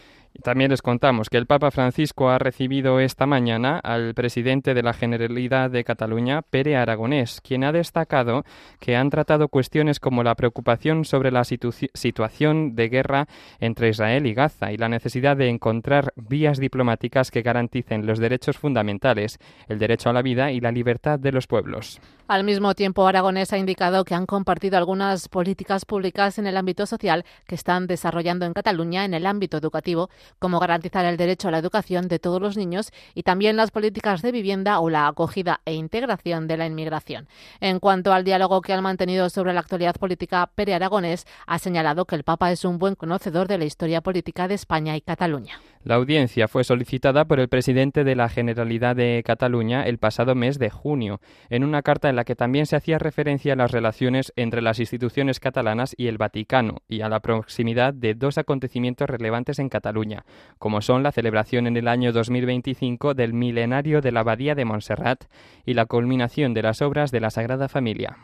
También 0.43 0.71
les 0.71 0.81
contamos 0.81 1.29
que 1.29 1.37
el 1.37 1.47
Papa 1.47 1.71
Francisco 1.71 2.31
ha 2.31 2.39
recibido 2.39 2.99
esta 3.01 3.27
mañana 3.27 3.79
al 3.79 4.15
presidente 4.15 4.73
de 4.73 4.83
la 4.83 4.95
Generalidad 4.95 5.71
de 5.71 5.85
Cataluña, 5.85 6.43
Pere 6.43 6.77
Aragonés, 6.77 7.43
quien 7.43 7.63
ha 7.63 7.73
destacado 7.73 8.45
que 8.79 8.97
han 8.97 9.11
tratado 9.11 9.49
cuestiones 9.49 10.01
como 10.01 10.23
la 10.23 10.37
preocupación 10.37 11.05
sobre 11.05 11.31
la 11.31 11.45
situación 11.45 12.75
de 12.75 12.89
guerra 12.89 13.27
entre 13.59 13.91
Israel 13.91 14.27
y 14.27 14.33
Gaza 14.33 14.73
y 14.73 14.79
la 14.79 14.89
necesidad 14.89 15.37
de 15.37 15.49
encontrar 15.49 16.13
vías 16.17 16.59
diplomáticas 16.59 17.31
que 17.31 17.43
garanticen 17.43 18.07
los 18.07 18.19
derechos 18.19 18.57
fundamentales, 18.57 19.39
el 19.69 19.79
derecho 19.79 20.09
a 20.09 20.15
la 20.15 20.23
vida 20.23 20.53
y 20.53 20.61
la 20.61 20.73
libertad 20.73 21.19
de 21.19 21.33
los 21.33 21.47
pueblos. 21.47 22.01
Al 22.31 22.45
mismo 22.45 22.77
tiempo, 22.77 23.09
Aragonés 23.09 23.53
ha 23.53 23.59
indicado 23.59 24.05
que 24.05 24.15
han 24.15 24.25
compartido 24.25 24.79
algunas 24.79 25.29
políticas 25.29 25.85
públicas 25.85 26.39
en 26.39 26.47
el 26.47 26.57
ámbito 26.57 26.87
social 26.87 27.25
que 27.49 27.57
están 27.57 27.89
desarrollando 27.89 28.47
en 28.47 28.53
Cataluña 28.53 29.05
en 29.05 29.15
el 29.15 29.27
ámbito 29.27 29.57
educativo 29.57 30.11
como 30.39 30.61
garantizar 30.61 31.05
el 31.07 31.17
derecho 31.17 31.49
a 31.49 31.51
la 31.51 31.59
educación 31.59 32.07
de 32.07 32.21
todos 32.21 32.41
los 32.41 32.57
niños 32.57 32.93
y 33.17 33.25
también 33.25 33.57
las 33.57 33.73
políticas 33.73 34.23
de 34.23 34.31
vivienda 34.31 34.79
o 34.79 34.91
la 34.91 35.09
acogida 35.09 35.61
e 35.65 35.75
integración 35.75 36.47
de 36.47 36.57
la 36.57 36.67
inmigración. 36.67 37.27
En 37.59 37.81
cuanto 37.81 38.13
al 38.13 38.23
diálogo 38.23 38.61
que 38.61 38.75
han 38.75 38.85
mantenido 38.85 39.29
sobre 39.29 39.53
la 39.53 39.59
actualidad 39.59 39.97
política, 39.97 40.49
Pere 40.55 40.75
Aragonés 40.75 41.27
ha 41.49 41.59
señalado 41.59 42.05
que 42.05 42.15
el 42.15 42.23
Papa 42.23 42.53
es 42.53 42.65
un 42.65 42.79
buen 42.79 42.95
conocedor 42.95 43.49
de 43.49 43.59
la 43.59 43.65
historia 43.65 44.03
política 44.03 44.47
de 44.47 44.55
España 44.55 44.97
y 44.97 45.01
Cataluña. 45.01 45.59
La 45.83 45.95
audiencia 45.95 46.47
fue 46.47 46.63
solicitada 46.63 47.25
por 47.25 47.41
el 47.41 47.49
presidente 47.49 48.05
de 48.05 48.15
la 48.15 48.29
Generalidad 48.29 48.95
de 48.95 49.23
Cataluña 49.25 49.83
el 49.85 49.97
pasado 49.97 50.35
mes 50.35 50.59
de 50.59 50.69
junio, 50.69 51.23
en 51.49 51.65
una 51.65 51.81
carta 51.81 52.11
en 52.11 52.17
la 52.17 52.25
que 52.25 52.37
también 52.37 52.67
se 52.67 52.77
hacía 52.77 52.99
referencia 52.99 53.55
a 53.55 53.57
las 53.57 53.71
relaciones 53.71 54.31
entre 54.37 54.61
las 54.61 54.79
instituciones 54.79 55.41
catalanas 55.41 55.95
y 55.97 56.09
el 56.09 56.19
Vaticano 56.19 56.83
y 56.87 57.01
a 57.01 57.09
la 57.09 57.21
proximidad 57.21 57.95
de 57.95 58.15
dos 58.15 58.37
acontecimientos 58.37 59.09
relevantes 59.09 59.59
en 59.59 59.71
Cataluña, 59.71 60.27
como 60.59 60.83
son 60.83 61.03
la 61.03 61.13
celebración 61.13 61.67
en 61.67 61.79
el 61.79 61.89
año 61.89 62.13
2025 62.13 63.15
del 63.15 63.33
milenario 63.33 64.03
de 64.03 64.13
la 64.13 64.21
Abadía 64.21 64.55
de 64.55 64.67
Montserrat 64.67 65.25
y 65.65 65.73
la 65.73 65.87
culminación 65.87 66.53
de 66.53 66.61
las 66.61 66.83
obras 66.83 67.11
de 67.11 67.21
la 67.21 67.31
Sagrada 67.31 67.71
Familia. 67.71 68.19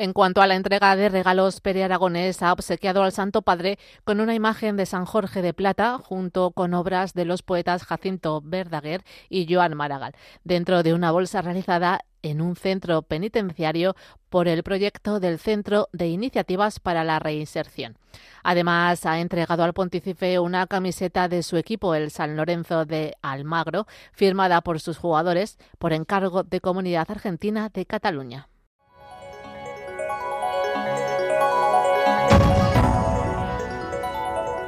En 0.00 0.14
cuanto 0.14 0.40
a 0.40 0.46
la 0.46 0.54
entrega 0.54 0.96
de 0.96 1.10
regalos, 1.10 1.60
Pere 1.60 1.84
Aragonés 1.84 2.42
ha 2.42 2.54
obsequiado 2.54 3.02
al 3.02 3.12
Santo 3.12 3.42
Padre 3.42 3.78
con 4.02 4.20
una 4.20 4.34
imagen 4.34 4.78
de 4.78 4.86
San 4.86 5.04
Jorge 5.04 5.42
de 5.42 5.52
Plata 5.52 5.98
junto 5.98 6.52
con 6.52 6.72
obras 6.72 7.12
de 7.12 7.26
los 7.26 7.42
poetas 7.42 7.84
Jacinto 7.84 8.40
Verdaguer 8.42 9.04
y 9.28 9.46
Joan 9.52 9.76
Maragall, 9.76 10.14
dentro 10.42 10.82
de 10.82 10.94
una 10.94 11.10
bolsa 11.10 11.42
realizada 11.42 12.00
en 12.22 12.40
un 12.40 12.56
centro 12.56 13.02
penitenciario 13.02 13.94
por 14.30 14.48
el 14.48 14.62
proyecto 14.62 15.20
del 15.20 15.38
Centro 15.38 15.90
de 15.92 16.08
Iniciativas 16.08 16.80
para 16.80 17.04
la 17.04 17.18
Reinserción. 17.18 17.98
Además, 18.42 19.04
ha 19.04 19.20
entregado 19.20 19.64
al 19.64 19.74
pontífice 19.74 20.38
una 20.38 20.66
camiseta 20.66 21.28
de 21.28 21.42
su 21.42 21.58
equipo, 21.58 21.94
el 21.94 22.10
San 22.10 22.38
Lorenzo 22.38 22.86
de 22.86 23.16
Almagro, 23.20 23.86
firmada 24.12 24.62
por 24.62 24.80
sus 24.80 24.96
jugadores 24.96 25.58
por 25.78 25.92
encargo 25.92 26.42
de 26.42 26.62
Comunidad 26.62 27.10
Argentina 27.10 27.68
de 27.68 27.84
Cataluña. 27.84 28.49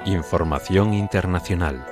Información 0.05 0.95
internacional. 0.95 1.87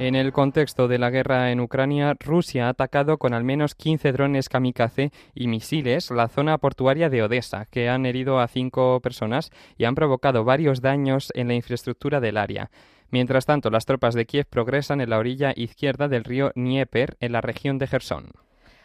En 0.00 0.16
el 0.16 0.32
contexto 0.32 0.88
de 0.88 0.98
la 0.98 1.10
guerra 1.10 1.52
en 1.52 1.60
Ucrania, 1.60 2.16
Rusia 2.18 2.66
ha 2.66 2.70
atacado 2.70 3.18
con 3.18 3.32
al 3.32 3.44
menos 3.44 3.76
15 3.76 4.10
drones 4.10 4.48
kamikaze 4.48 5.12
y 5.32 5.46
misiles 5.46 6.10
la 6.10 6.26
zona 6.26 6.58
portuaria 6.58 7.08
de 7.08 7.22
Odessa, 7.22 7.66
que 7.66 7.88
han 7.88 8.04
herido 8.04 8.40
a 8.40 8.48
cinco 8.48 8.98
personas 9.00 9.52
y 9.78 9.84
han 9.84 9.94
provocado 9.94 10.42
varios 10.42 10.80
daños 10.80 11.30
en 11.36 11.46
la 11.46 11.54
infraestructura 11.54 12.18
del 12.18 12.38
área. 12.38 12.70
Mientras 13.10 13.46
tanto, 13.46 13.70
las 13.70 13.86
tropas 13.86 14.14
de 14.14 14.26
Kiev 14.26 14.46
progresan 14.46 15.00
en 15.00 15.10
la 15.10 15.18
orilla 15.18 15.52
izquierda 15.56 16.08
del 16.08 16.24
río 16.24 16.52
Dnieper, 16.54 17.16
en 17.20 17.32
la 17.32 17.40
región 17.40 17.78
de 17.78 17.86
Gerson. 17.86 18.30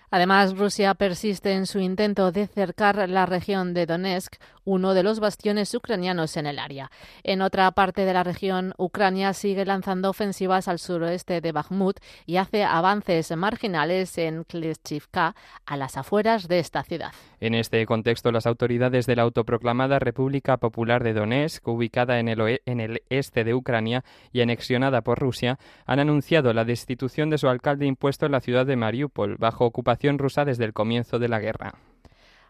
Además, 0.10 0.58
Rusia 0.58 0.94
persiste 0.94 1.54
en 1.54 1.66
su 1.66 1.80
intento 1.80 2.32
de 2.32 2.48
cercar 2.48 3.10
la 3.10 3.26
región 3.26 3.74
de 3.74 3.86
Donetsk, 3.86 4.36
uno 4.66 4.94
de 4.94 5.04
los 5.04 5.20
bastiones 5.20 5.74
ucranianos 5.74 6.36
en 6.38 6.48
el 6.48 6.60
área. 6.60 6.92
En 7.24 7.42
otra 7.42 7.72
parte 7.72 8.06
de 8.06 8.14
la 8.14 8.24
región, 8.24 8.74
Ucrania 8.78 9.34
sigue 9.34 9.66
lanzando 9.66 10.10
ofensivas 10.10 10.68
al 10.68 10.80
suroeste 10.80 11.40
de 11.40 11.52
Bakhmut 11.52 12.00
y 12.26 12.38
hace 12.38 12.64
avances 12.64 13.36
marginales 13.36 14.18
en 14.18 14.44
Kleshchivka, 14.44 15.36
a 15.66 15.78
las 15.78 15.98
afueras 15.98 16.48
de 16.48 16.60
esta 16.60 16.84
ciudad. 16.84 17.14
En 17.40 17.54
este 17.54 17.86
contexto, 17.86 18.32
las 18.32 18.48
autoridades 18.48 19.06
de 19.06 19.16
la 19.16 19.24
autoproclamada 19.24 20.00
República 20.00 20.58
Popular 20.58 21.04
de 21.04 21.14
Donetsk, 21.14 21.68
ubicada 21.68 22.20
en 22.20 22.28
el, 22.28 22.62
en 22.66 22.80
el 22.80 23.04
este 23.10 23.44
de 23.44 23.54
Ucrania 23.54 24.04
y 24.32 24.42
anexionada 24.42 25.02
por 25.02 25.20
Rusia, 25.20 25.60
han 25.86 26.00
anunciado 26.00 26.54
la 26.54 26.66
destitución 26.66 27.30
de 27.30 27.38
su 27.38 27.48
alcalde 27.48 27.86
impuesto 27.86 28.26
en 28.26 28.32
la 28.32 28.42
ciudad 28.42 28.66
de 28.66 28.76
Mariupol, 28.76 29.38
bajo 29.38 29.66
ocupación 29.66 30.18
rusa 30.18 30.46
desde 30.46 30.66
el 30.66 30.74
comienzo 30.74 31.20
de 31.20 31.30
la 31.30 31.40
guerra. 31.40 31.76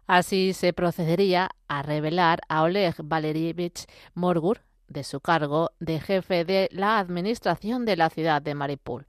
Así 0.08 0.54
se 0.54 0.74
procedería 0.74 1.50
a 1.68 1.82
revelar 1.82 2.42
a 2.48 2.64
Oleg 2.64 2.96
Valerievich 3.04 3.86
Morgur 4.14 4.62
de 4.88 5.04
su 5.04 5.20
cargo 5.20 5.72
de 5.80 6.00
jefe 6.00 6.46
de 6.46 6.70
la 6.72 7.00
administración 7.00 7.86
de 7.86 7.96
la 7.96 8.10
ciudad 8.10 8.42
de 8.42 8.54
Mariupol. 8.54 9.06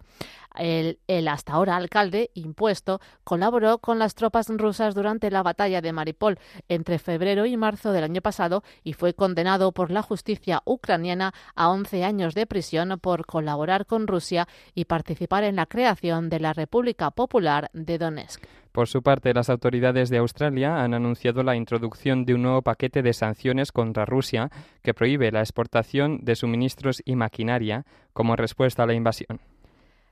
El, 0.54 0.98
el, 1.06 1.28
hasta 1.28 1.52
ahora 1.52 1.76
alcalde 1.76 2.30
impuesto 2.32 3.00
colaboró 3.24 3.76
con 3.76 3.98
las 3.98 4.14
tropas 4.14 4.48
rusas 4.48 4.94
durante 4.94 5.30
la 5.30 5.42
batalla 5.42 5.82
de 5.82 5.92
Maripol 5.92 6.38
entre 6.68 6.98
febrero 6.98 7.44
y 7.44 7.58
marzo 7.58 7.92
del 7.92 8.04
año 8.04 8.22
pasado 8.22 8.62
y 8.82 8.94
fue 8.94 9.12
condenado 9.12 9.72
por 9.72 9.90
la 9.90 10.00
justicia 10.00 10.62
ucraniana 10.64 11.34
a 11.54 11.68
11 11.68 12.04
años 12.04 12.34
de 12.34 12.46
prisión 12.46 12.98
por 13.00 13.26
colaborar 13.26 13.84
con 13.84 14.06
Rusia 14.06 14.48
y 14.74 14.86
participar 14.86 15.44
en 15.44 15.56
la 15.56 15.66
creación 15.66 16.30
de 16.30 16.40
la 16.40 16.54
República 16.54 17.10
Popular 17.10 17.70
de 17.74 17.98
Donetsk. 17.98 18.42
Por 18.76 18.88
su 18.88 19.02
parte, 19.02 19.32
las 19.32 19.48
autoridades 19.48 20.10
de 20.10 20.18
Australia 20.18 20.84
han 20.84 20.92
anunciado 20.92 21.42
la 21.42 21.56
introducción 21.56 22.26
de 22.26 22.34
un 22.34 22.42
nuevo 22.42 22.60
paquete 22.60 23.00
de 23.00 23.14
sanciones 23.14 23.72
contra 23.72 24.04
Rusia 24.04 24.50
que 24.82 24.92
prohíbe 24.92 25.32
la 25.32 25.40
exportación 25.40 26.18
de 26.20 26.36
suministros 26.36 27.00
y 27.06 27.16
maquinaria 27.16 27.86
como 28.12 28.36
respuesta 28.36 28.82
a 28.82 28.86
la 28.86 28.92
invasión. 28.92 29.40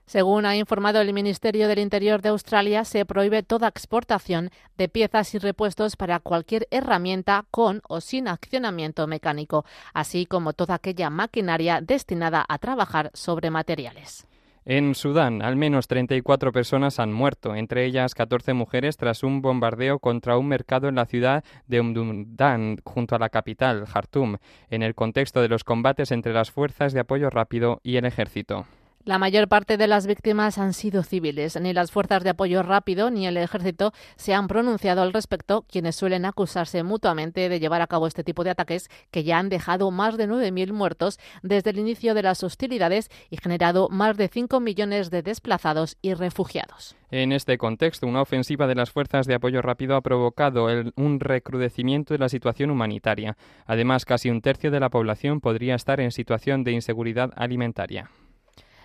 Según 0.07 0.47
ha 0.47 0.57
informado 0.57 1.03
el 1.03 1.13
Ministerio 1.13 1.69
del 1.69 1.79
Interior 1.79 2.23
de 2.23 2.31
Australia, 2.31 2.87
se 2.87 3.05
prohíbe 3.05 3.43
toda 3.43 3.69
exportación 3.69 4.49
de 4.79 4.89
piezas 4.89 5.35
y 5.35 5.39
repuestos 5.41 5.97
para 5.97 6.19
cualquier 6.19 6.67
herramienta 6.71 7.45
con 7.51 7.83
o 7.87 8.01
sin 8.01 8.29
accionamiento 8.29 9.07
mecánico, 9.07 9.67
así 9.93 10.25
como 10.25 10.55
toda 10.55 10.77
aquella 10.77 11.11
maquinaria 11.11 11.83
destinada 11.83 12.43
a 12.49 12.57
trabajar 12.57 13.11
sobre 13.13 13.51
materiales. 13.51 14.27
En 14.67 14.95
Sudán, 14.95 15.43
al 15.43 15.57
menos 15.57 15.89
34 15.89 16.51
personas 16.51 16.99
han 16.99 17.13
muerto, 17.13 17.55
entre 17.55 17.85
ellas 17.85 18.15
14 18.15 18.55
mujeres, 18.55 18.97
tras 18.97 19.23
un 19.23 19.43
bombardeo 19.43 19.99
contra 19.99 20.39
un 20.39 20.49
mercado 20.49 20.89
en 20.89 20.95
la 20.95 21.05
ciudad 21.05 21.45
de 21.67 21.81
Umdurman, 21.81 22.79
junto 22.83 23.15
a 23.15 23.19
la 23.19 23.29
capital, 23.29 23.85
Jartum, 23.85 24.39
en 24.71 24.83
el 24.83 24.95
contexto 24.95 25.43
de 25.43 25.49
los 25.49 25.65
combates 25.65 26.13
entre 26.13 26.33
las 26.33 26.51
fuerzas 26.51 26.95
de 26.95 27.01
apoyo 27.01 27.29
rápido 27.29 27.81
y 27.83 27.97
el 27.97 28.07
ejército. 28.07 28.65
La 29.07 29.19
mayor 29.19 29.49
parte 29.49 29.77
de 29.77 29.87
las 29.87 30.07
víctimas 30.07 30.57
han 30.57 30.73
sido 30.73 31.03
civiles. 31.03 31.61
Ni 31.61 31.75
las 31.75 31.93
fuerzas 31.93 32.25
de 32.25 32.31
apoyo 32.31 32.63
rápido 32.63 33.11
ni 33.11 33.27
el 33.27 33.37
ejército 33.37 33.93
se 34.17 34.33
han 34.33 34.49
pronunciado 34.49 35.03
al 35.03 35.13
respecto, 35.13 35.67
quienes 35.71 35.95
suelen 35.95 36.25
acusarse 36.25 36.83
mutuamente 36.83 37.51
de 37.51 37.61
llevar 37.61 37.83
a 37.83 37.87
cabo 37.87 38.07
este 38.07 38.25
tipo 38.25 38.45
de 38.45 38.51
ataques 38.51 38.89
que 39.11 39.23
ya 39.23 39.39
han 39.39 39.51
dejado 39.51 39.91
más 39.91 40.17
de 40.17 40.27
9.000 40.27 40.73
muertos 40.73 41.19
desde 41.43 41.69
el 41.69 41.81
inicio 41.81 42.15
de 42.15 42.23
las 42.23 42.43
hostilidades 42.43 43.11
y 43.29 43.37
generado 43.37 43.91
más 43.91 44.17
de 44.17 44.29
5 44.29 44.59
millones 44.61 45.11
de 45.11 45.21
desplazados 45.21 45.99
y 46.01 46.15
refugiados. 46.15 46.97
En 47.11 47.33
este 47.33 47.59
contexto, 47.59 48.07
una 48.07 48.23
ofensiva 48.23 48.67
de 48.67 48.75
las 48.75 48.91
fuerzas 48.91 49.27
de 49.27 49.35
apoyo 49.35 49.61
rápido 49.61 49.97
ha 49.97 50.01
provocado 50.01 50.67
un 50.97 51.21
recrudecimiento 51.21 52.15
de 52.15 52.19
la 52.21 52.31
situación 52.31 52.71
humanitaria. 52.71 53.37
Además, 53.67 54.07
casi 54.07 54.31
un 54.31 54.41
tercio 54.41 54.71
de 54.71 54.81
la 54.81 54.89
población 54.89 55.43
podría 55.43 55.75
estar 55.75 56.01
en 56.01 56.11
situación 56.11 56.65
de 56.65 56.73
inseguridad 56.73 57.33
alimentaria. 57.37 58.09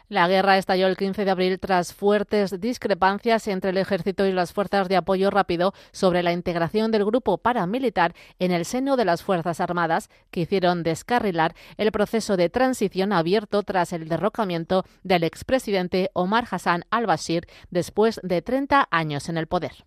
La 0.10 0.28
guerra 0.28 0.58
estalló 0.58 0.88
el 0.88 0.98
15 0.98 1.24
de 1.24 1.30
abril 1.30 1.60
tras 1.60 1.94
fuertes 1.94 2.60
discrepancias 2.60 3.48
entre 3.48 3.70
el 3.70 3.78
ejército 3.78 4.26
y 4.26 4.32
las 4.32 4.54
fuerzas 4.54 4.90
de 4.90 4.96
apoyo 4.96 5.30
rápido 5.30 5.76
sobre 5.92 6.24
la 6.24 6.34
integración 6.34 6.90
del 6.90 7.06
grupo 7.06 7.38
paramilitar 7.38 8.16
en 8.40 8.52
el 8.52 8.66
seno 8.66 8.98
de 8.98 9.06
las 9.06 9.22
Fuerzas 9.22 9.60
Armadas, 9.60 10.10
que 10.32 10.42
hicieron 10.42 10.82
descarrilar 10.82 11.54
el 11.78 11.92
proceso 11.92 12.38
de 12.38 12.50
transición 12.50 13.14
abierto 13.14 13.62
tras 13.62 13.94
el 13.94 14.10
derrocamiento 14.10 14.84
del 15.04 15.24
expresidente 15.24 16.10
Omar 16.14 16.48
Hassan 16.50 16.86
al-Bashir 16.90 17.48
después 17.70 18.20
de 18.24 18.42
30 18.42 18.88
años 18.90 19.30
en 19.30 19.38
el 19.38 19.46
poder. 19.46 19.86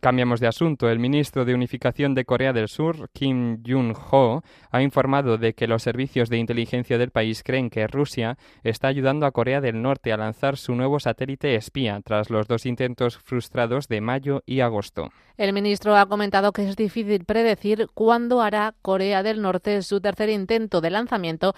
Cambiamos 0.00 0.40
de 0.40 0.46
asunto. 0.46 0.88
El 0.88 0.98
ministro 0.98 1.44
de 1.44 1.54
Unificación 1.54 2.14
de 2.14 2.24
Corea 2.24 2.52
del 2.52 2.68
Sur, 2.68 3.10
Kim 3.12 3.62
Jong-ho, 3.66 4.42
ha 4.70 4.82
informado 4.82 5.38
de 5.38 5.54
que 5.54 5.66
los 5.66 5.82
servicios 5.82 6.28
de 6.28 6.38
inteligencia 6.38 6.98
del 6.98 7.10
país 7.10 7.42
creen 7.42 7.70
que 7.70 7.86
Rusia 7.86 8.36
está 8.62 8.88
ayudando 8.88 9.26
a 9.26 9.32
Corea 9.32 9.60
del 9.60 9.82
Norte 9.82 10.12
a 10.12 10.16
lanzar 10.16 10.56
su 10.56 10.74
nuevo 10.74 11.00
satélite 11.00 11.54
espía 11.54 12.00
tras 12.04 12.30
los 12.30 12.48
dos 12.48 12.66
intentos 12.66 13.18
frustrados 13.18 13.88
de 13.88 14.00
mayo 14.00 14.42
y 14.46 14.60
agosto. 14.60 15.10
El 15.36 15.52
ministro 15.52 15.96
ha 15.96 16.06
comentado 16.06 16.52
que 16.52 16.68
es 16.68 16.76
difícil 16.76 17.24
predecir 17.24 17.88
cuándo 17.94 18.42
hará 18.42 18.74
Corea 18.82 19.22
del 19.22 19.40
Norte 19.40 19.80
su 19.82 20.00
tercer 20.00 20.28
intento 20.28 20.80
de 20.80 20.90
lanzamiento, 20.90 21.54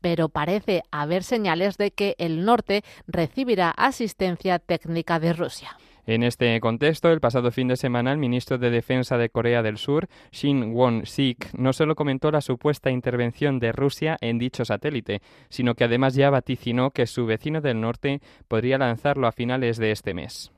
pero 0.00 0.28
parece 0.28 0.82
haber 0.90 1.22
señales 1.22 1.76
de 1.76 1.92
que 1.92 2.16
el 2.18 2.44
norte 2.44 2.82
recibirá 3.06 3.70
asistencia 3.70 4.58
técnica 4.58 5.20
de 5.20 5.32
Rusia. 5.32 5.76
En 6.04 6.24
este 6.24 6.58
contexto, 6.58 7.10
el 7.10 7.20
pasado 7.20 7.52
fin 7.52 7.68
de 7.68 7.76
semana, 7.76 8.10
el 8.10 8.18
ministro 8.18 8.58
de 8.58 8.70
Defensa 8.70 9.16
de 9.18 9.28
Corea 9.28 9.62
del 9.62 9.78
Sur, 9.78 10.08
Shin 10.32 10.74
Won-sik, 10.74 11.54
no 11.54 11.72
solo 11.72 11.94
comentó 11.94 12.32
la 12.32 12.40
supuesta 12.40 12.90
intervención 12.90 13.60
de 13.60 13.70
Rusia 13.70 14.16
en 14.20 14.38
dicho 14.38 14.64
satélite, 14.64 15.22
sino 15.48 15.76
que 15.76 15.84
además 15.84 16.14
ya 16.14 16.28
vaticinó 16.28 16.90
que 16.90 17.06
su 17.06 17.24
vecino 17.24 17.60
del 17.60 17.80
norte 17.80 18.20
podría 18.48 18.78
lanzarlo 18.78 19.28
a 19.28 19.32
finales 19.32 19.76
de 19.76 19.92
este 19.92 20.12
mes. 20.12 20.50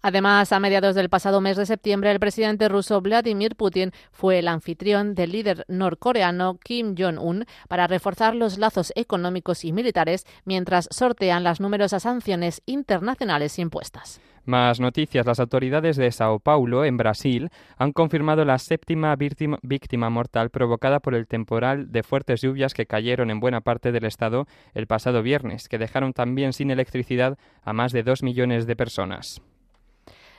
Además, 0.00 0.52
a 0.52 0.60
mediados 0.60 0.94
del 0.94 1.08
pasado 1.08 1.40
mes 1.40 1.56
de 1.56 1.66
septiembre, 1.66 2.12
el 2.12 2.20
presidente 2.20 2.68
ruso 2.68 3.00
Vladimir 3.00 3.56
Putin 3.56 3.90
fue 4.12 4.38
el 4.38 4.48
anfitrión 4.48 5.14
del 5.14 5.32
líder 5.32 5.64
norcoreano 5.66 6.58
Kim 6.62 6.94
Jong-un 6.96 7.46
para 7.68 7.88
reforzar 7.88 8.36
los 8.36 8.58
lazos 8.58 8.92
económicos 8.94 9.64
y 9.64 9.72
militares 9.72 10.24
mientras 10.44 10.88
sortean 10.92 11.42
las 11.42 11.58
numerosas 11.60 12.04
sanciones 12.04 12.62
internacionales 12.66 13.58
impuestas. 13.58 14.20
Más 14.48 14.80
noticias. 14.80 15.26
Las 15.26 15.40
autoridades 15.40 15.98
de 15.98 16.10
Sao 16.10 16.38
Paulo, 16.38 16.86
en 16.86 16.96
Brasil, 16.96 17.50
han 17.76 17.92
confirmado 17.92 18.46
la 18.46 18.56
séptima 18.56 19.14
víctima, 19.14 20.08
mortal 20.08 20.48
provocada 20.48 21.00
por 21.00 21.14
el 21.14 21.26
temporal 21.26 21.92
de 21.92 22.02
fuertes 22.02 22.40
lluvias 22.40 22.72
que 22.72 22.86
cayeron 22.86 23.30
en 23.30 23.40
buena 23.40 23.60
parte 23.60 23.92
del 23.92 24.06
estado 24.06 24.46
el 24.72 24.86
pasado 24.86 25.22
viernes, 25.22 25.68
que 25.68 25.76
dejaron 25.76 26.14
también 26.14 26.54
sin 26.54 26.70
electricidad 26.70 27.36
a 27.62 27.74
más 27.74 27.92
de 27.92 28.02
dos 28.02 28.22
millones 28.22 28.66
de 28.66 28.74
personas. 28.74 29.42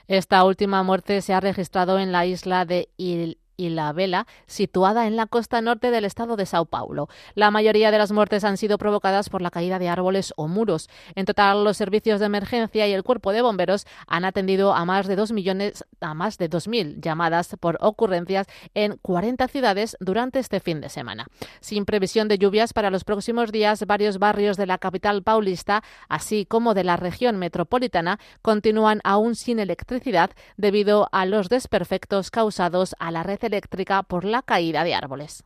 Esta 0.08 0.42
última 0.42 0.82
muerte 0.82 1.20
se 1.20 1.32
ha 1.32 1.38
registrado 1.38 2.00
en 2.00 2.10
la 2.10 2.26
isla 2.26 2.64
de 2.64 2.88
Il 2.96 3.38
y 3.60 3.68
La 3.68 3.92
Vela, 3.92 4.26
situada 4.46 5.06
en 5.06 5.16
la 5.16 5.26
costa 5.26 5.60
norte 5.60 5.90
del 5.90 6.06
estado 6.06 6.36
de 6.36 6.46
Sao 6.46 6.64
Paulo. 6.64 7.10
La 7.34 7.50
mayoría 7.50 7.90
de 7.90 7.98
las 7.98 8.10
muertes 8.10 8.42
han 8.42 8.56
sido 8.56 8.78
provocadas 8.78 9.28
por 9.28 9.42
la 9.42 9.50
caída 9.50 9.78
de 9.78 9.90
árboles 9.90 10.32
o 10.36 10.48
muros. 10.48 10.88
En 11.14 11.26
total, 11.26 11.62
los 11.62 11.76
servicios 11.76 12.20
de 12.20 12.26
emergencia 12.26 12.88
y 12.88 12.92
el 12.94 13.02
cuerpo 13.02 13.32
de 13.32 13.42
bomberos 13.42 13.86
han 14.06 14.24
atendido 14.24 14.72
a 14.72 14.86
más 14.86 15.06
de 15.06 15.14
dos 15.14 15.32
millones, 15.32 15.84
a 16.00 16.14
más 16.14 16.38
de 16.38 16.48
2.000 16.48 17.02
llamadas 17.02 17.54
por 17.60 17.76
ocurrencias 17.82 18.46
en 18.72 18.96
40 19.02 19.46
ciudades 19.48 19.94
durante 20.00 20.38
este 20.38 20.60
fin 20.60 20.80
de 20.80 20.88
semana. 20.88 21.26
Sin 21.60 21.84
previsión 21.84 22.28
de 22.28 22.38
lluvias 22.38 22.72
para 22.72 22.90
los 22.90 23.04
próximos 23.04 23.52
días, 23.52 23.86
varios 23.86 24.18
barrios 24.18 24.56
de 24.56 24.64
la 24.64 24.78
capital 24.78 25.22
paulista, 25.22 25.82
así 26.08 26.46
como 26.46 26.72
de 26.72 26.84
la 26.84 26.96
región 26.96 27.36
metropolitana, 27.36 28.18
continúan 28.40 29.02
aún 29.04 29.34
sin 29.34 29.58
electricidad 29.58 30.30
debido 30.56 31.10
a 31.12 31.26
los 31.26 31.50
desperfectos 31.50 32.30
causados 32.30 32.96
a 32.98 33.10
la 33.10 33.22
red 33.22 33.49
eléctrica 33.50 34.02
por 34.04 34.24
la 34.24 34.42
caída 34.42 34.84
de 34.84 34.94
árboles. 34.94 35.44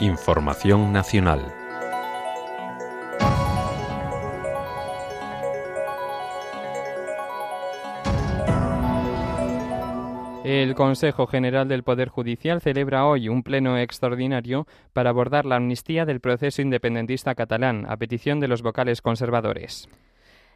Información 0.00 0.92
nacional. 0.92 1.40
El 10.44 10.74
Consejo 10.74 11.26
General 11.26 11.66
del 11.68 11.84
Poder 11.84 12.10
Judicial 12.10 12.60
celebra 12.60 13.06
hoy 13.06 13.30
un 13.30 13.42
pleno 13.42 13.78
extraordinario 13.78 14.66
para 14.92 15.08
abordar 15.08 15.46
la 15.46 15.56
amnistía 15.56 16.04
del 16.04 16.20
proceso 16.20 16.60
independentista 16.60 17.34
catalán 17.34 17.86
a 17.88 17.96
petición 17.96 18.40
de 18.40 18.48
los 18.48 18.60
vocales 18.60 19.00
conservadores. 19.00 19.88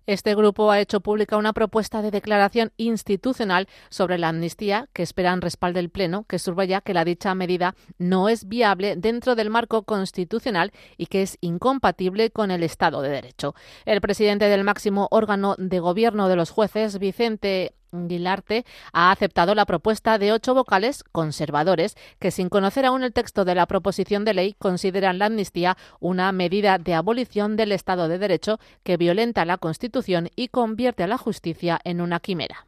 Este 0.06 0.34
grupo 0.34 0.70
ha 0.70 0.80
hecho 0.80 1.00
pública 1.00 1.36
una 1.36 1.52
propuesta 1.52 2.02
de 2.02 2.10
declaración 2.10 2.72
institucional 2.76 3.68
sobre 3.90 4.18
la 4.18 4.28
amnistía 4.28 4.88
que 4.92 5.02
esperan 5.02 5.40
respalde 5.40 5.80
el 5.80 5.90
Pleno, 5.90 6.24
que 6.24 6.38
subraya 6.38 6.80
que 6.80 6.94
la 6.94 7.04
dicha 7.04 7.34
medida 7.34 7.74
no 7.98 8.28
es 8.28 8.48
viable 8.48 8.96
dentro 8.96 9.34
del 9.34 9.50
marco 9.50 9.82
constitucional 9.82 10.72
y 10.96 11.06
que 11.06 11.22
es 11.22 11.38
incompatible 11.40 12.30
con 12.30 12.50
el 12.50 12.62
Estado 12.62 13.02
de 13.02 13.10
Derecho. 13.10 13.54
El 13.84 14.00
presidente 14.00 14.46
del 14.46 14.64
máximo 14.64 15.08
órgano 15.10 15.54
de 15.58 15.80
gobierno 15.80 16.28
de 16.28 16.36
los 16.36 16.50
jueces, 16.50 16.98
Vicente 16.98 17.74
Guilarte 17.92 18.64
ha 18.92 19.10
aceptado 19.10 19.54
la 19.54 19.66
propuesta 19.66 20.18
de 20.18 20.32
ocho 20.32 20.54
vocales 20.54 21.04
conservadores 21.04 21.96
que, 22.18 22.30
sin 22.30 22.48
conocer 22.48 22.86
aún 22.86 23.02
el 23.02 23.12
texto 23.12 23.44
de 23.44 23.54
la 23.54 23.66
proposición 23.66 24.24
de 24.24 24.34
ley, 24.34 24.56
consideran 24.58 25.18
la 25.18 25.26
amnistía 25.26 25.76
una 26.00 26.30
medida 26.32 26.78
de 26.78 26.94
abolición 26.94 27.56
del 27.56 27.72
Estado 27.72 28.08
de 28.08 28.18
Derecho 28.18 28.58
que 28.82 28.96
violenta 28.96 29.44
la 29.44 29.58
Constitución 29.58 30.28
y 30.36 30.48
convierte 30.48 31.02
a 31.02 31.08
la 31.08 31.18
justicia 31.18 31.80
en 31.84 32.00
una 32.00 32.20
quimera. 32.20 32.66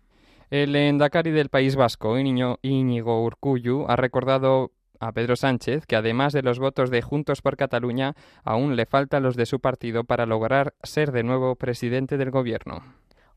El 0.50 0.74
endacari 0.74 1.30
del 1.30 1.48
País 1.48 1.76
Vasco, 1.76 2.18
Íñigo 2.18 3.24
Urcuyu, 3.24 3.86
ha 3.88 3.96
recordado 3.96 4.72
a 5.00 5.12
Pedro 5.12 5.36
Sánchez 5.36 5.86
que 5.86 5.96
además 5.96 6.32
de 6.32 6.42
los 6.42 6.58
votos 6.58 6.90
de 6.90 7.02
Juntos 7.02 7.40
por 7.40 7.56
Cataluña, 7.56 8.14
aún 8.44 8.76
le 8.76 8.86
faltan 8.86 9.22
los 9.22 9.36
de 9.36 9.46
su 9.46 9.60
partido 9.60 10.04
para 10.04 10.26
lograr 10.26 10.74
ser 10.82 11.12
de 11.12 11.22
nuevo 11.22 11.56
presidente 11.56 12.16
del 12.18 12.30
Gobierno. 12.30 12.82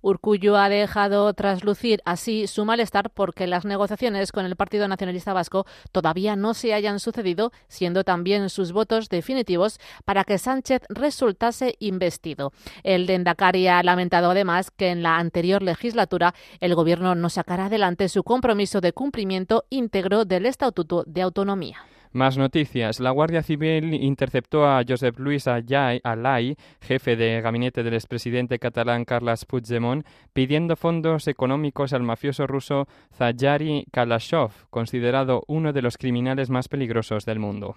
Urcullo 0.03 0.57
ha 0.57 0.67
dejado 0.67 1.33
traslucir 1.33 2.01
así 2.03 2.45
su 2.45 2.65
malestar 2.65 3.09
porque 3.09 3.47
las 3.47 3.63
negociaciones 3.63 4.33
con 4.33 4.45
el 4.45 4.57
Partido 4.57 4.87
Nacionalista 4.89 5.31
Vasco 5.31 5.65
todavía 5.93 6.35
no 6.35 6.53
se 6.53 6.73
hayan 6.73 6.99
sucedido, 6.99 7.53
siendo 7.69 8.03
también 8.03 8.49
sus 8.49 8.73
votos 8.73 9.07
definitivos 9.07 9.79
para 10.03 10.25
que 10.25 10.37
Sánchez 10.37 10.81
resultase 10.89 11.75
investido. 11.79 12.51
El 12.83 13.07
Dendacari 13.07 13.69
ha 13.69 13.81
lamentado 13.81 14.31
además 14.31 14.71
que 14.71 14.89
en 14.89 15.03
la 15.03 15.17
anterior 15.17 15.63
legislatura 15.63 16.35
el 16.59 16.75
Gobierno 16.75 17.15
no 17.15 17.29
sacara 17.29 17.67
adelante 17.67 18.09
su 18.09 18.23
compromiso 18.23 18.81
de 18.81 18.91
cumplimiento 18.91 19.63
íntegro 19.69 20.25
del 20.25 20.45
Estatuto 20.45 21.05
de 21.07 21.21
Autonomía. 21.21 21.92
Más 22.13 22.37
noticias. 22.37 22.99
La 22.99 23.09
Guardia 23.09 23.41
Civil 23.41 23.95
interceptó 23.95 24.67
a 24.67 24.83
Josep 24.87 25.17
Luis 25.17 25.47
Alay, 25.47 26.55
jefe 26.79 27.15
de 27.15 27.41
gabinete 27.41 27.81
del 27.81 27.95
expresidente 27.95 28.59
catalán 28.59 29.03
Carles 29.03 29.45
Puigdemont, 29.45 30.05
pidiendo 30.31 30.75
fondos 30.75 31.27
económicos 31.27 31.91
al 31.91 32.03
mafioso 32.03 32.45
ruso 32.45 32.87
Zayari 33.17 33.87
Kalashov, 33.91 34.51
considerado 34.69 35.43
uno 35.47 35.73
de 35.73 35.81
los 35.81 35.97
criminales 35.97 36.51
más 36.51 36.67
peligrosos 36.67 37.25
del 37.25 37.39
mundo. 37.39 37.75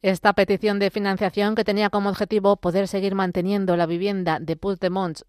Esta 0.00 0.32
petición 0.32 0.78
de 0.78 0.90
financiación, 0.90 1.54
que 1.54 1.64
tenía 1.64 1.90
como 1.90 2.08
objetivo 2.08 2.56
poder 2.56 2.88
seguir 2.88 3.14
manteniendo 3.14 3.76
la 3.76 3.84
vivienda 3.84 4.38
de 4.40 4.56
Puigdemont 4.56 5.20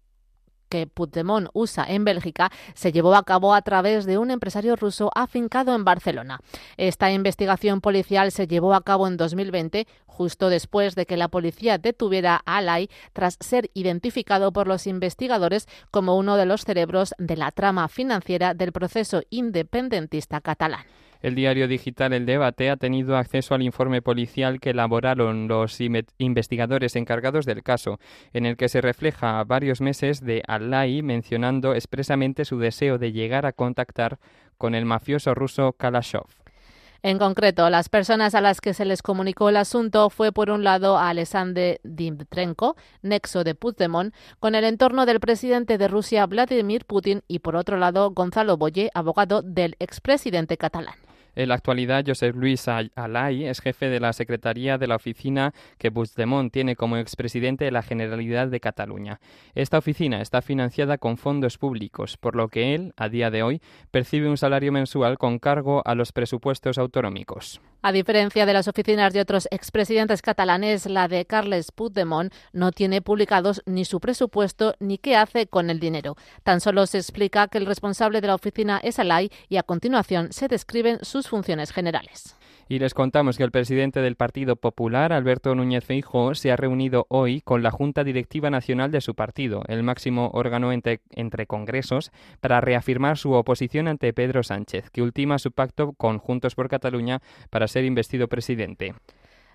que 0.68 0.86
Puigdemont 0.86 1.48
usa 1.52 1.84
en 1.88 2.04
Bélgica 2.04 2.50
se 2.74 2.92
llevó 2.92 3.14
a 3.14 3.24
cabo 3.24 3.54
a 3.54 3.62
través 3.62 4.06
de 4.06 4.18
un 4.18 4.30
empresario 4.30 4.76
ruso 4.76 5.10
afincado 5.14 5.74
en 5.74 5.84
Barcelona. 5.84 6.40
Esta 6.76 7.10
investigación 7.10 7.80
policial 7.80 8.32
se 8.32 8.46
llevó 8.46 8.74
a 8.74 8.82
cabo 8.82 9.06
en 9.06 9.16
2020, 9.16 9.86
justo 10.06 10.48
después 10.48 10.94
de 10.94 11.06
que 11.06 11.16
la 11.16 11.28
policía 11.28 11.78
detuviera 11.78 12.42
a 12.44 12.58
Alay 12.58 12.90
tras 13.12 13.36
ser 13.40 13.70
identificado 13.74 14.52
por 14.52 14.66
los 14.66 14.86
investigadores 14.86 15.68
como 15.90 16.16
uno 16.16 16.36
de 16.36 16.46
los 16.46 16.62
cerebros 16.62 17.14
de 17.18 17.36
la 17.36 17.50
trama 17.50 17.88
financiera 17.88 18.54
del 18.54 18.72
proceso 18.72 19.22
independentista 19.30 20.40
catalán. 20.40 20.84
El 21.20 21.34
diario 21.34 21.66
digital 21.66 22.12
El 22.12 22.26
Debate 22.26 22.70
ha 22.70 22.76
tenido 22.76 23.16
acceso 23.16 23.54
al 23.54 23.62
informe 23.62 24.02
policial 24.02 24.60
que 24.60 24.70
elaboraron 24.70 25.48
los 25.48 25.78
investigadores 26.18 26.94
encargados 26.94 27.44
del 27.44 27.64
caso, 27.64 27.98
en 28.32 28.46
el 28.46 28.56
que 28.56 28.68
se 28.68 28.80
refleja 28.80 29.42
varios 29.44 29.80
meses 29.80 30.20
de 30.20 30.42
Alay 30.46 31.02
mencionando 31.02 31.74
expresamente 31.74 32.44
su 32.44 32.58
deseo 32.58 32.98
de 32.98 33.10
llegar 33.10 33.46
a 33.46 33.52
contactar 33.52 34.18
con 34.58 34.76
el 34.76 34.84
mafioso 34.84 35.34
ruso 35.34 35.72
Kalashov. 35.72 36.26
En 37.02 37.18
concreto, 37.18 37.70
las 37.70 37.88
personas 37.88 38.34
a 38.34 38.40
las 38.40 38.60
que 38.60 38.74
se 38.74 38.84
les 38.84 39.02
comunicó 39.02 39.48
el 39.48 39.56
asunto 39.56 40.10
fue, 40.10 40.32
por 40.32 40.50
un 40.50 40.64
lado, 40.64 40.98
a 40.98 41.10
Alexander 41.10 41.80
Dmytrenko, 41.84 42.76
nexo 43.02 43.44
de 43.44 43.54
Puigdemont, 43.54 44.12
con 44.40 44.56
el 44.56 44.64
entorno 44.64 45.06
del 45.06 45.20
presidente 45.20 45.78
de 45.78 45.86
Rusia, 45.86 46.26
Vladimir 46.26 46.84
Putin, 46.86 47.22
y, 47.28 47.38
por 47.38 47.54
otro 47.54 47.76
lado, 47.76 48.10
Gonzalo 48.10 48.56
Boye, 48.56 48.90
abogado 48.94 49.42
del 49.42 49.76
expresidente 49.78 50.56
catalán. 50.56 51.07
En 51.38 51.50
la 51.50 51.54
actualidad, 51.54 52.02
Josep 52.04 52.34
Luis 52.34 52.66
Alay 52.66 53.44
es 53.44 53.60
jefe 53.60 53.88
de 53.88 54.00
la 54.00 54.12
Secretaría 54.12 54.76
de 54.76 54.88
la 54.88 54.96
oficina 54.96 55.54
que 55.78 55.92
Puigdemont 55.92 56.52
tiene 56.52 56.74
como 56.74 56.96
expresidente 56.96 57.64
de 57.64 57.70
la 57.70 57.84
Generalidad 57.84 58.48
de 58.48 58.58
Cataluña. 58.58 59.20
Esta 59.54 59.78
oficina 59.78 60.20
está 60.20 60.42
financiada 60.42 60.98
con 60.98 61.16
fondos 61.16 61.56
públicos, 61.56 62.16
por 62.16 62.34
lo 62.34 62.48
que 62.48 62.74
él, 62.74 62.92
a 62.96 63.08
día 63.08 63.30
de 63.30 63.44
hoy, 63.44 63.62
percibe 63.92 64.28
un 64.28 64.36
salario 64.36 64.72
mensual 64.72 65.16
con 65.16 65.38
cargo 65.38 65.80
a 65.84 65.94
los 65.94 66.10
presupuestos 66.10 66.76
autonómicos. 66.76 67.60
A 67.82 67.92
diferencia 67.92 68.44
de 68.44 68.52
las 68.52 68.66
oficinas 68.66 69.12
de 69.12 69.20
otros 69.20 69.46
expresidentes 69.52 70.22
catalanes, 70.22 70.86
la 70.86 71.06
de 71.06 71.24
Carles 71.24 71.70
Puigdemont 71.70 72.34
no 72.52 72.72
tiene 72.72 73.00
publicados 73.00 73.62
ni 73.64 73.84
su 73.84 74.00
presupuesto 74.00 74.74
ni 74.80 74.98
qué 74.98 75.14
hace 75.14 75.46
con 75.46 75.70
el 75.70 75.78
dinero. 75.78 76.16
Tan 76.42 76.60
solo 76.60 76.84
se 76.86 76.98
explica 76.98 77.46
que 77.46 77.58
el 77.58 77.66
responsable 77.66 78.20
de 78.20 78.26
la 78.26 78.34
oficina 78.34 78.80
es 78.82 78.98
Alay 78.98 79.30
y 79.48 79.58
a 79.58 79.62
continuación 79.62 80.32
se 80.32 80.48
describen 80.48 80.98
sus 81.02 81.27
funciones 81.28 81.72
generales. 81.72 82.36
Y 82.70 82.78
les 82.80 82.92
contamos 82.92 83.38
que 83.38 83.44
el 83.44 83.50
presidente 83.50 84.00
del 84.00 84.16
Partido 84.16 84.56
Popular, 84.56 85.12
Alberto 85.14 85.54
Núñez 85.54 85.84
Feijóo, 85.84 86.34
se 86.34 86.52
ha 86.52 86.56
reunido 86.56 87.06
hoy 87.08 87.40
con 87.40 87.62
la 87.62 87.70
Junta 87.70 88.04
Directiva 88.04 88.50
Nacional 88.50 88.90
de 88.90 89.00
su 89.00 89.14
partido, 89.14 89.62
el 89.68 89.82
máximo 89.82 90.30
órgano 90.34 90.70
entre, 90.70 91.00
entre 91.10 91.46
congresos, 91.46 92.12
para 92.40 92.60
reafirmar 92.60 93.16
su 93.16 93.32
oposición 93.32 93.88
ante 93.88 94.12
Pedro 94.12 94.42
Sánchez, 94.42 94.90
que 94.90 95.00
ultima 95.00 95.38
su 95.38 95.50
pacto 95.52 95.92
con 95.92 96.18
Juntos 96.18 96.54
por 96.54 96.68
Cataluña 96.68 97.20
para 97.48 97.68
ser 97.68 97.84
investido 97.84 98.28
presidente. 98.28 98.94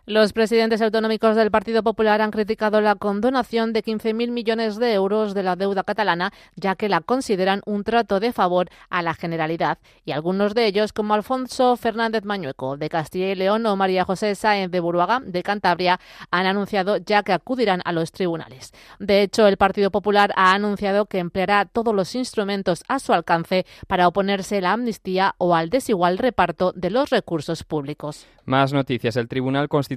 Los 0.06 0.34
presidentes 0.34 0.82
autonómicos 0.82 1.38
del 1.38 1.50
Partido 1.50 1.82
Popular 1.82 2.20
han 2.20 2.32
criticado 2.32 2.82
la 2.82 2.96
condonación 2.96 3.72
de 3.72 3.82
15.000 3.82 4.32
millones 4.32 4.76
de 4.76 4.92
euros 4.92 5.34
de 5.34 5.44
la 5.44 5.56
deuda 5.56 5.86
catalana, 5.86 6.34
ya 6.58 6.76
que 6.76 6.90
la 6.90 7.00
consideran 7.00 7.62
un 7.66 7.86
trato 7.86 8.20
de 8.20 8.34
favor 8.34 8.68
a 8.90 9.02
la 9.02 9.14
Generalidad. 9.14 9.78
Y 10.04 10.12
algunos 10.12 10.56
de 10.56 10.66
ellos, 10.66 10.92
como 10.92 11.14
Alfonso 11.14 11.78
Fernández 11.78 12.26
Mañueco, 12.26 12.76
de 12.76 12.90
Castilla 12.90 13.30
y 13.30 13.36
León, 13.36 13.66
o 13.66 13.78
María 13.78 14.04
José 14.04 14.36
Sáenz 14.36 14.72
de 14.72 14.82
Buruaga, 14.82 15.22
de 15.22 15.42
Cantabria, 15.42 16.02
han 16.32 16.48
anunciado 16.48 16.98
ya 16.98 17.24
que 17.24 17.32
acudirán 17.32 17.82
a 17.86 17.94
los 17.94 18.12
tribunales. 18.12 18.74
De 19.00 19.22
hecho, 19.22 19.48
el 19.48 19.56
Partido 19.56 19.90
Popular 19.90 20.34
ha 20.36 20.54
anunciado 20.54 21.06
que 21.06 21.20
empleará 21.20 21.64
todos 21.64 21.96
los 21.96 22.14
instrumentos 22.14 22.84
a 22.90 23.00
su 23.00 23.14
alcance 23.14 23.66
para 23.88 24.10
oponerse 24.10 24.58
a 24.58 24.62
la 24.62 24.74
amnistía 24.74 25.36
o 25.38 25.56
al 25.56 25.70
desigual 25.70 26.18
reparto 26.18 26.74
de 26.74 26.90
los 26.90 27.10
recursos 27.10 27.64
públicos. 27.64 28.28
Más 28.46 28.74
noticias. 28.74 29.16
El 29.16 29.30
Tribunal 29.30 29.70
Constitucional 29.70 29.93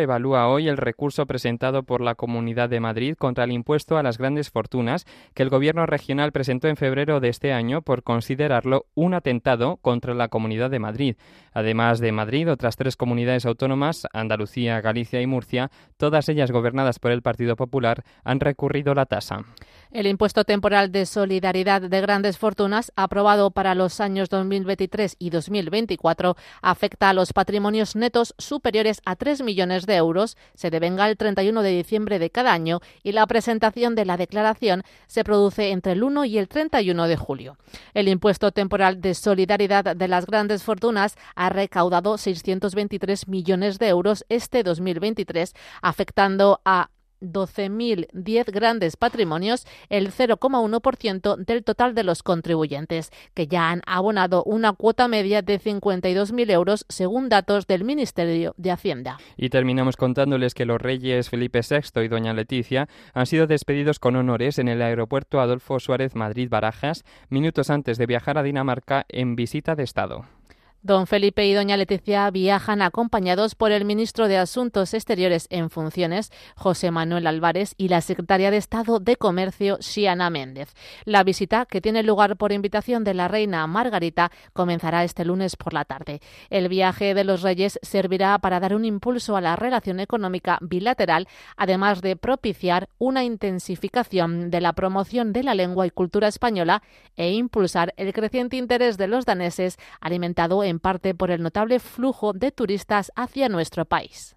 evalúa 0.00 0.48
hoy 0.48 0.68
el 0.68 0.76
recurso 0.76 1.26
presentado 1.26 1.82
por 1.82 2.00
la 2.00 2.14
Comunidad 2.14 2.68
de 2.68 2.80
Madrid 2.80 3.14
contra 3.16 3.44
el 3.44 3.52
impuesto 3.52 3.96
a 3.96 4.02
las 4.02 4.18
grandes 4.18 4.50
fortunas 4.50 5.06
que 5.34 5.42
el 5.42 5.48
Gobierno 5.48 5.86
regional 5.86 6.32
presentó 6.32 6.68
en 6.68 6.76
febrero 6.76 7.20
de 7.20 7.28
este 7.28 7.52
año 7.52 7.82
por 7.82 8.02
considerarlo 8.02 8.86
un 8.94 9.14
atentado 9.14 9.76
contra 9.78 10.14
la 10.14 10.28
Comunidad 10.28 10.70
de 10.70 10.78
Madrid. 10.78 11.16
Además 11.52 12.00
de 12.00 12.12
Madrid, 12.12 12.50
otras 12.50 12.76
tres 12.76 12.96
comunidades 12.96 13.46
autónomas, 13.46 14.06
Andalucía, 14.12 14.80
Galicia 14.80 15.20
y 15.20 15.26
Murcia, 15.26 15.70
todas 15.96 16.28
ellas 16.28 16.50
gobernadas 16.50 16.98
por 16.98 17.10
el 17.10 17.22
Partido 17.22 17.56
Popular, 17.56 18.04
han 18.24 18.40
recurrido 18.40 18.94
la 18.94 19.06
tasa. 19.06 19.44
El 19.90 20.06
impuesto 20.06 20.44
temporal 20.44 20.92
de 20.92 21.04
solidaridad 21.04 21.82
de 21.82 22.00
grandes 22.00 22.38
fortunas, 22.38 22.92
aprobado 22.94 23.50
para 23.50 23.74
los 23.74 24.00
años 24.00 24.28
2023 24.28 25.16
y 25.18 25.30
2024, 25.30 26.36
afecta 26.62 27.08
a 27.08 27.12
los 27.12 27.32
patrimonios 27.32 27.96
netos 27.96 28.34
superiores 28.38 29.02
a 29.04 29.16
3 29.16 29.42
millones 29.42 29.86
de 29.86 29.96
euros, 29.96 30.36
se 30.54 30.70
devenga 30.70 31.08
el 31.08 31.16
31 31.16 31.62
de 31.62 31.70
diciembre 31.70 32.20
de 32.20 32.30
cada 32.30 32.52
año 32.52 32.80
y 33.02 33.10
la 33.10 33.26
presentación 33.26 33.96
de 33.96 34.04
la 34.04 34.16
declaración 34.16 34.84
se 35.08 35.24
produce 35.24 35.70
entre 35.70 35.92
el 35.92 36.04
1 36.04 36.24
y 36.24 36.38
el 36.38 36.46
31 36.46 37.08
de 37.08 37.16
julio. 37.16 37.56
El 37.92 38.06
impuesto 38.06 38.52
temporal 38.52 39.00
de 39.00 39.14
solidaridad 39.14 39.96
de 39.96 40.08
las 40.08 40.26
grandes 40.26 40.62
fortunas 40.62 41.16
ha 41.40 41.48
recaudado 41.48 42.18
623 42.18 43.26
millones 43.26 43.78
de 43.78 43.88
euros 43.88 44.26
este 44.28 44.62
2023, 44.62 45.54
afectando 45.80 46.60
a 46.66 46.90
12.010 47.22 48.52
grandes 48.52 48.98
patrimonios, 48.98 49.66
el 49.88 50.12
0,1% 50.12 51.36
del 51.36 51.64
total 51.64 51.94
de 51.94 52.04
los 52.04 52.22
contribuyentes, 52.22 53.10
que 53.32 53.46
ya 53.46 53.70
han 53.70 53.80
abonado 53.86 54.42
una 54.44 54.74
cuota 54.74 55.08
media 55.08 55.40
de 55.40 55.58
52.000 55.58 56.50
euros 56.50 56.84
según 56.90 57.30
datos 57.30 57.66
del 57.66 57.84
Ministerio 57.84 58.52
de 58.58 58.72
Hacienda. 58.72 59.16
Y 59.38 59.48
terminamos 59.48 59.96
contándoles 59.96 60.52
que 60.52 60.66
los 60.66 60.78
reyes 60.78 61.30
Felipe 61.30 61.60
VI 61.62 62.02
y 62.02 62.08
doña 62.08 62.34
Leticia 62.34 62.86
han 63.14 63.24
sido 63.24 63.46
despedidos 63.46 63.98
con 63.98 64.16
honores 64.16 64.58
en 64.58 64.68
el 64.68 64.82
aeropuerto 64.82 65.40
Adolfo 65.40 65.80
Suárez 65.80 66.14
Madrid-Barajas 66.14 67.04
minutos 67.30 67.70
antes 67.70 67.96
de 67.96 68.04
viajar 68.04 68.36
a 68.36 68.42
Dinamarca 68.42 69.06
en 69.08 69.36
visita 69.36 69.74
de 69.74 69.84
Estado. 69.84 70.39
Don 70.82 71.06
Felipe 71.06 71.44
y 71.46 71.52
doña 71.52 71.76
Leticia 71.76 72.30
viajan 72.30 72.80
acompañados 72.80 73.54
por 73.54 73.70
el 73.70 73.84
ministro 73.84 74.28
de 74.28 74.38
Asuntos 74.38 74.94
Exteriores 74.94 75.46
en 75.50 75.68
funciones, 75.68 76.32
José 76.56 76.90
Manuel 76.90 77.26
Álvarez, 77.26 77.74
y 77.76 77.88
la 77.88 78.00
secretaria 78.00 78.50
de 78.50 78.56
Estado 78.56 78.98
de 78.98 79.16
Comercio, 79.16 79.76
Xiana 79.82 80.30
Méndez. 80.30 80.72
La 81.04 81.22
visita, 81.22 81.66
que 81.66 81.82
tiene 81.82 82.02
lugar 82.02 82.38
por 82.38 82.52
invitación 82.52 83.04
de 83.04 83.12
la 83.12 83.28
reina 83.28 83.66
Margarita, 83.66 84.32
comenzará 84.54 85.04
este 85.04 85.26
lunes 85.26 85.54
por 85.54 85.74
la 85.74 85.84
tarde. 85.84 86.22
El 86.48 86.70
viaje 86.70 87.12
de 87.12 87.24
los 87.24 87.42
reyes 87.42 87.78
servirá 87.82 88.38
para 88.38 88.58
dar 88.58 88.74
un 88.74 88.86
impulso 88.86 89.36
a 89.36 89.42
la 89.42 89.56
relación 89.56 90.00
económica 90.00 90.56
bilateral, 90.62 91.28
además 91.58 92.00
de 92.00 92.16
propiciar 92.16 92.88
una 92.96 93.22
intensificación 93.22 94.50
de 94.50 94.62
la 94.62 94.72
promoción 94.72 95.34
de 95.34 95.42
la 95.42 95.54
lengua 95.54 95.86
y 95.86 95.90
cultura 95.90 96.28
española 96.28 96.82
e 97.18 97.32
impulsar 97.32 97.92
el 97.98 98.14
creciente 98.14 98.56
interés 98.56 98.96
de 98.96 99.08
los 99.08 99.26
daneses 99.26 99.76
alimentado 100.00 100.64
en 100.64 100.69
parte 100.78 101.14
por 101.14 101.30
el 101.30 101.42
notable 101.42 101.80
flujo 101.80 102.32
de 102.32 102.52
turistas 102.52 103.10
hacia 103.16 103.48
nuestro 103.48 103.84
país. 103.86 104.36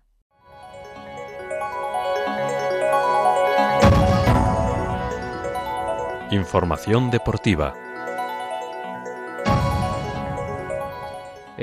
Información 6.32 7.12
deportiva. 7.12 7.83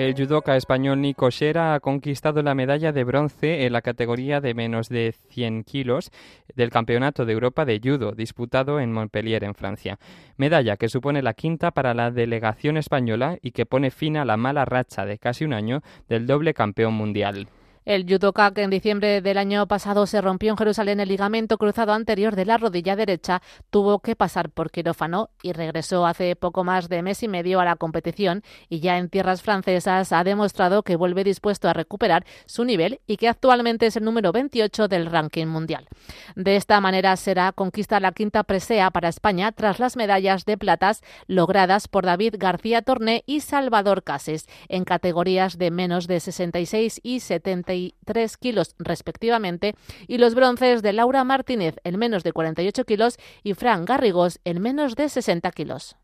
El 0.01 0.15
judoka 0.15 0.57
español 0.57 1.03
Nico 1.03 1.29
Shera 1.29 1.75
ha 1.75 1.81
conquistado 1.81 2.43
la 2.43 2.55
medalla 2.55 2.91
de 2.91 3.05
bronce 3.05 3.67
en 3.67 3.75
la 3.75 3.83
categoría 3.83 4.41
de 4.41 4.55
menos 4.55 4.89
de 4.89 5.15
100 5.29 5.65
kilos 5.65 6.11
del 6.57 6.71
Campeonato 6.71 7.27
de 7.27 7.35
Europa 7.35 7.67
de 7.67 7.83
Judo, 7.85 8.13
disputado 8.13 8.81
en 8.81 8.95
Montpellier, 8.95 9.45
en 9.45 9.55
Francia. 9.55 9.99
Medalla 10.39 10.79
que 10.79 10.89
supone 10.89 11.21
la 11.21 11.35
quinta 11.35 11.73
para 11.73 11.93
la 11.93 12.11
delegación 12.11 12.79
española 12.79 13.37
y 13.43 13.51
que 13.51 13.67
pone 13.67 13.91
fin 13.91 14.17
a 14.17 14.25
la 14.25 14.39
mala 14.39 14.65
racha 14.65 15.05
de 15.05 15.19
casi 15.19 15.45
un 15.45 15.53
año 15.53 15.83
del 16.09 16.27
doble 16.27 16.55
campeón 16.55 16.95
mundial. 16.95 17.49
El 17.87 18.05
judoka 18.07 18.53
que 18.53 18.63
en 18.63 18.69
diciembre 18.69 19.23
del 19.23 19.39
año 19.39 19.67
pasado 19.67 20.07
se 20.07 20.21
rompió 20.21 20.51
en 20.51 20.59
Jerusalén 20.59 21.01
el 21.01 21.09
ligamento 21.09 21.57
cruzado 21.57 21.95
anterior 21.95 22.37
de 22.37 22.45
la 22.45 22.59
rodilla 22.59 22.95
derecha 22.95 23.41
tuvo 23.71 24.01
que 24.01 24.15
pasar 24.15 24.51
por 24.51 24.71
quirófano 24.71 25.31
y 25.43 25.53
regresó 25.53 26.05
hace 26.05 26.37
poco 26.37 26.63
más 26.63 26.91
de 26.91 27.01
mes 27.01 27.23
y 27.23 27.29
medio 27.29 27.59
a 27.59 27.65
la 27.65 27.77
competición 27.77 28.43
y 28.69 28.81
ya 28.81 28.99
en 28.99 29.09
tierras 29.09 29.41
francesas 29.41 30.13
ha 30.13 30.25
demostrado 30.25 30.83
que 30.83 30.97
vuelve 30.97 31.25
dispuesto 31.25 31.71
a 31.71 31.73
recuperar 31.73 32.27
su 32.45 32.65
nivel 32.65 33.01
y 33.07 33.17
que 33.17 33.29
actualmente 33.29 33.87
es 33.87 33.97
el 33.97 34.05
número 34.05 34.31
28 34.31 34.87
del 34.87 35.07
ranking 35.07 35.47
mundial. 35.47 35.89
De 36.37 36.57
esta 36.57 36.83
manera 36.83 37.17
será 37.17 37.53
conquista 37.53 37.99
la 37.99 38.13
quinta 38.13 38.45
presea 38.45 38.91
para 38.91 39.09
España 39.09 39.53
tras 39.53 39.79
las 39.79 39.97
medallas 39.97 40.45
de 40.45 40.59
platas 40.59 41.03
logradas 41.29 41.89
por 41.89 42.05
David 42.05 42.35
García 42.39 42.83
Torné 42.83 43.25
y 43.25 43.41
Salvador 43.41 44.03
Cases 44.03 44.47
en 44.69 44.85
categorías 44.85 45.57
de 45.57 45.71
menos 45.71 46.07
de 46.07 46.21
66 46.21 47.01
y 47.03 47.21
70 47.21 47.70
tres 48.05 48.37
kilos 48.37 48.75
respectivamente, 48.79 49.75
y 50.07 50.19
los 50.19 50.35
bronces 50.35 50.83
de 50.83 50.93
Laura 50.93 51.25
Martínez 51.25 51.77
en 51.85 51.99
menos 51.99 52.23
de 52.23 52.33
48 52.33 52.85
kilos 52.85 53.17
y 53.43 53.55
Fran 53.55 53.85
Garrigós 53.85 54.41
en 54.45 54.61
menos 54.61 54.97
de 54.97 55.09
60 55.09 55.51
kilos. 55.53 55.97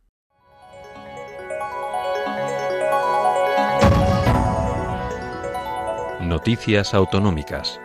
Noticias 6.21 6.93
autonómicas. 6.93 7.79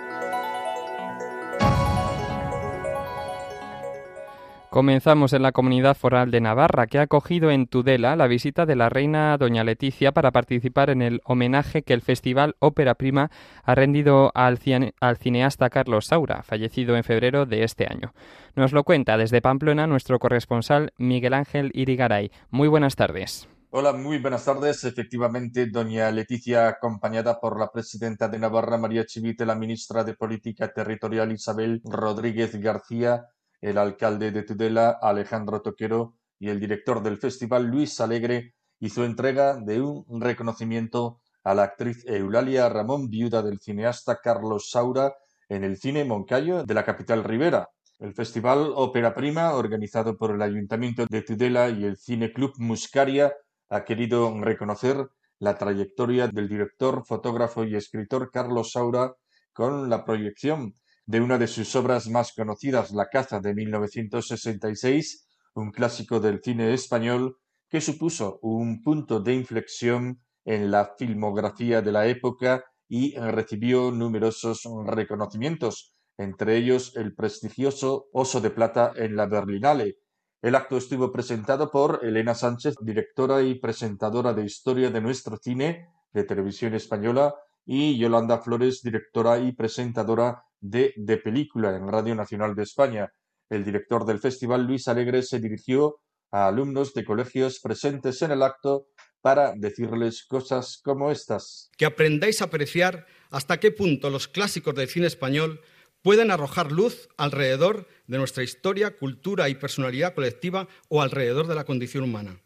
Comenzamos 4.71 5.33
en 5.33 5.41
la 5.41 5.51
comunidad 5.51 5.97
foral 5.97 6.31
de 6.31 6.39
Navarra, 6.39 6.87
que 6.87 6.97
ha 6.97 7.01
acogido 7.01 7.51
en 7.51 7.67
Tudela 7.67 8.15
la 8.15 8.27
visita 8.27 8.65
de 8.65 8.77
la 8.77 8.87
reina 8.87 9.37
doña 9.37 9.65
Leticia 9.65 10.13
para 10.13 10.31
participar 10.31 10.89
en 10.89 11.01
el 11.01 11.19
homenaje 11.25 11.81
que 11.81 11.93
el 11.93 11.99
Festival 11.99 12.55
Ópera 12.59 12.95
Prima 12.95 13.31
ha 13.65 13.75
rendido 13.75 14.31
al, 14.33 14.59
cineasta 14.59 15.69
Carlos 15.69 16.05
Saura, 16.05 16.41
fallecido 16.43 16.95
en 16.95 17.03
febrero 17.03 17.45
de 17.45 17.65
este 17.65 17.85
año. 17.85 18.13
Nos 18.55 18.71
lo 18.71 18.85
cuenta 18.85 19.17
desde 19.17 19.41
Pamplona 19.41 19.87
nuestro 19.87 20.19
corresponsal 20.19 20.93
Miguel 20.97 21.33
Ángel 21.33 21.71
Irigaray. 21.73 22.31
Muy 22.49 22.69
buenas 22.69 22.95
tardes. 22.95 23.49
Hola, 23.71 23.91
muy 23.91 24.19
buenas 24.19 24.45
tardes. 24.45 24.85
Efectivamente, 24.85 25.65
doña 25.65 26.09
Leticia, 26.11 26.69
acompañada 26.69 27.41
por 27.41 27.59
la 27.59 27.69
presidenta 27.69 28.29
de 28.29 28.39
Navarra, 28.39 28.77
María 28.77 29.05
Chivite, 29.05 29.45
la 29.45 29.55
ministra 29.55 30.05
de 30.05 30.13
Política 30.13 30.71
Territorial, 30.71 31.29
Isabel 31.33 31.81
Rodríguez 31.83 32.55
García, 32.55 33.25
el 33.61 33.77
alcalde 33.77 34.31
de 34.31 34.43
Tudela, 34.43 34.97
Alejandro 35.01 35.61
Toquero, 35.61 36.15
y 36.39 36.49
el 36.49 36.59
director 36.59 37.03
del 37.03 37.17
festival, 37.17 37.67
Luis 37.67 38.01
Alegre, 38.01 38.55
hizo 38.79 39.05
entrega 39.05 39.57
de 39.57 39.79
un 39.81 40.19
reconocimiento 40.19 41.21
a 41.43 41.53
la 41.53 41.63
actriz 41.63 42.03
Eulalia 42.07 42.67
Ramón, 42.67 43.09
viuda 43.09 43.43
del 43.43 43.59
cineasta 43.59 44.19
Carlos 44.21 44.69
Saura, 44.71 45.13
en 45.49 45.63
el 45.63 45.77
cine 45.77 46.03
Moncayo 46.03 46.63
de 46.63 46.73
la 46.73 46.83
capital 46.83 47.23
ribera. 47.23 47.69
El 47.99 48.13
festival 48.13 48.71
Ópera 48.73 49.13
Prima, 49.13 49.53
organizado 49.53 50.17
por 50.17 50.31
el 50.31 50.41
Ayuntamiento 50.41 51.05
de 51.07 51.21
Tudela 51.21 51.69
y 51.69 51.83
el 51.85 51.97
Cine 51.97 52.33
Club 52.33 52.53
Muscaria, 52.57 53.33
ha 53.69 53.83
querido 53.83 54.33
reconocer 54.41 55.07
la 55.37 55.57
trayectoria 55.57 56.27
del 56.27 56.49
director, 56.49 57.05
fotógrafo 57.05 57.63
y 57.63 57.75
escritor 57.75 58.31
Carlos 58.31 58.71
Saura 58.71 59.13
con 59.53 59.89
la 59.89 60.03
proyección 60.05 60.73
de 61.05 61.21
una 61.21 61.37
de 61.37 61.47
sus 61.47 61.75
obras 61.75 62.07
más 62.07 62.33
conocidas, 62.33 62.91
La 62.91 63.07
caza 63.09 63.39
de 63.39 63.53
1966, 63.53 65.27
un 65.55 65.71
clásico 65.71 66.19
del 66.19 66.41
cine 66.43 66.73
español 66.73 67.37
que 67.69 67.81
supuso 67.81 68.39
un 68.41 68.83
punto 68.83 69.19
de 69.19 69.33
inflexión 69.33 70.21
en 70.45 70.71
la 70.71 70.93
filmografía 70.97 71.81
de 71.81 71.91
la 71.91 72.07
época 72.07 72.63
y 72.87 73.15
recibió 73.15 73.91
numerosos 73.91 74.67
reconocimientos, 74.85 75.95
entre 76.17 76.57
ellos 76.57 76.95
el 76.97 77.15
prestigioso 77.15 78.07
Oso 78.11 78.41
de 78.41 78.49
Plata 78.49 78.91
en 78.95 79.15
la 79.15 79.27
Berlinale. 79.27 79.97
El 80.41 80.55
acto 80.55 80.77
estuvo 80.77 81.11
presentado 81.11 81.71
por 81.71 82.03
Elena 82.03 82.35
Sánchez, 82.35 82.75
directora 82.81 83.41
y 83.41 83.55
presentadora 83.55 84.33
de 84.33 84.43
Historia 84.43 84.89
de 84.89 85.01
nuestro 85.01 85.37
cine 85.37 85.87
de 86.11 86.23
televisión 86.23 86.73
española, 86.73 87.35
y 87.65 87.97
Yolanda 87.97 88.39
Flores, 88.39 88.81
directora 88.81 89.37
y 89.37 89.51
presentadora 89.53 90.43
de 90.61 91.17
Película 91.23 91.75
en 91.75 91.87
Radio 91.87 92.15
Nacional 92.15 92.55
de 92.55 92.63
España. 92.63 93.11
El 93.49 93.65
director 93.65 94.05
del 94.05 94.19
festival, 94.19 94.65
Luis 94.65 94.87
Alegre, 94.87 95.23
se 95.23 95.39
dirigió 95.39 95.99
a 96.31 96.47
alumnos 96.47 96.93
de 96.93 97.03
colegios 97.03 97.59
presentes 97.59 98.21
en 98.21 98.31
el 98.31 98.43
acto 98.43 98.87
para 99.21 99.53
decirles 99.55 100.25
cosas 100.25 100.79
como 100.83 101.11
estas. 101.11 101.69
Que 101.77 101.85
aprendáis 101.85 102.41
a 102.41 102.45
apreciar 102.45 103.05
hasta 103.29 103.59
qué 103.59 103.71
punto 103.71 104.09
los 104.09 104.27
clásicos 104.27 104.73
del 104.73 104.87
cine 104.87 105.07
español 105.07 105.61
pueden 106.01 106.31
arrojar 106.31 106.71
luz 106.71 107.09
alrededor 107.17 107.87
de 108.07 108.17
nuestra 108.17 108.43
historia, 108.43 108.95
cultura 108.97 109.49
y 109.49 109.55
personalidad 109.55 110.15
colectiva 110.15 110.67
o 110.89 111.01
alrededor 111.01 111.47
de 111.47 111.55
la 111.55 111.65
condición 111.65 112.03
humana. 112.03 112.41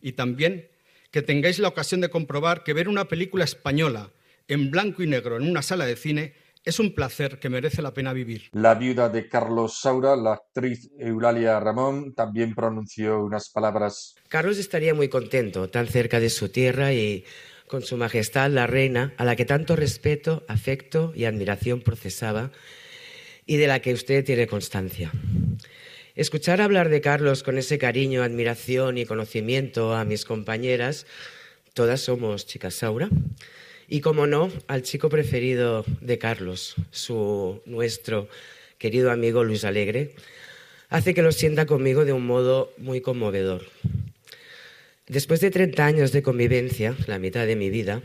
Y 0.00 0.12
también 0.12 0.68
que 1.10 1.22
tengáis 1.22 1.58
la 1.58 1.68
ocasión 1.68 2.00
de 2.00 2.10
comprobar 2.10 2.64
que 2.64 2.72
ver 2.72 2.88
una 2.88 3.06
película 3.06 3.44
española 3.44 4.12
en 4.48 4.70
blanco 4.70 5.02
y 5.02 5.06
negro 5.06 5.36
en 5.36 5.48
una 5.48 5.62
sala 5.62 5.86
de 5.86 5.96
cine 5.96 6.34
es 6.66 6.80
un 6.80 6.94
placer 6.94 7.38
que 7.38 7.48
merece 7.48 7.80
la 7.80 7.94
pena 7.94 8.12
vivir. 8.12 8.50
La 8.52 8.74
viuda 8.74 9.08
de 9.08 9.28
Carlos 9.28 9.78
Saura, 9.80 10.16
la 10.16 10.32
actriz 10.32 10.90
Eulalia 10.98 11.60
Ramón, 11.60 12.12
también 12.12 12.56
pronunció 12.56 13.22
unas 13.22 13.48
palabras. 13.50 14.16
Carlos 14.28 14.58
estaría 14.58 14.92
muy 14.92 15.08
contento, 15.08 15.70
tan 15.70 15.86
cerca 15.86 16.18
de 16.18 16.28
su 16.28 16.48
tierra 16.48 16.92
y 16.92 17.24
con 17.68 17.82
su 17.82 17.96
majestad 17.96 18.50
la 18.50 18.66
reina, 18.66 19.14
a 19.16 19.24
la 19.24 19.36
que 19.36 19.44
tanto 19.44 19.76
respeto, 19.76 20.44
afecto 20.48 21.12
y 21.14 21.24
admiración 21.24 21.82
procesaba 21.82 22.50
y 23.46 23.58
de 23.58 23.68
la 23.68 23.80
que 23.80 23.94
usted 23.94 24.24
tiene 24.24 24.48
constancia. 24.48 25.12
Escuchar 26.16 26.60
hablar 26.60 26.88
de 26.88 27.00
Carlos 27.00 27.44
con 27.44 27.58
ese 27.58 27.78
cariño, 27.78 28.24
admiración 28.24 28.98
y 28.98 29.06
conocimiento 29.06 29.94
a 29.94 30.04
mis 30.04 30.24
compañeras, 30.24 31.06
todas 31.74 32.00
somos 32.00 32.46
chicas 32.46 32.74
Saura, 32.74 33.08
y 33.88 34.00
como 34.00 34.26
no, 34.26 34.50
al 34.66 34.82
chico 34.82 35.08
preferido 35.08 35.84
de 36.00 36.18
Carlos, 36.18 36.74
su 36.90 37.60
nuestro 37.66 38.28
querido 38.78 39.10
amigo 39.10 39.44
Luis 39.44 39.64
Alegre, 39.64 40.14
hace 40.88 41.14
que 41.14 41.22
lo 41.22 41.32
sienta 41.32 41.66
conmigo 41.66 42.04
de 42.04 42.12
un 42.12 42.26
modo 42.26 42.72
muy 42.78 43.00
conmovedor. 43.00 43.66
Después 45.06 45.40
de 45.40 45.50
30 45.50 45.86
años 45.86 46.12
de 46.12 46.22
convivencia, 46.22 46.96
la 47.06 47.18
mitad 47.18 47.46
de 47.46 47.56
mi 47.56 47.70
vida, 47.70 48.02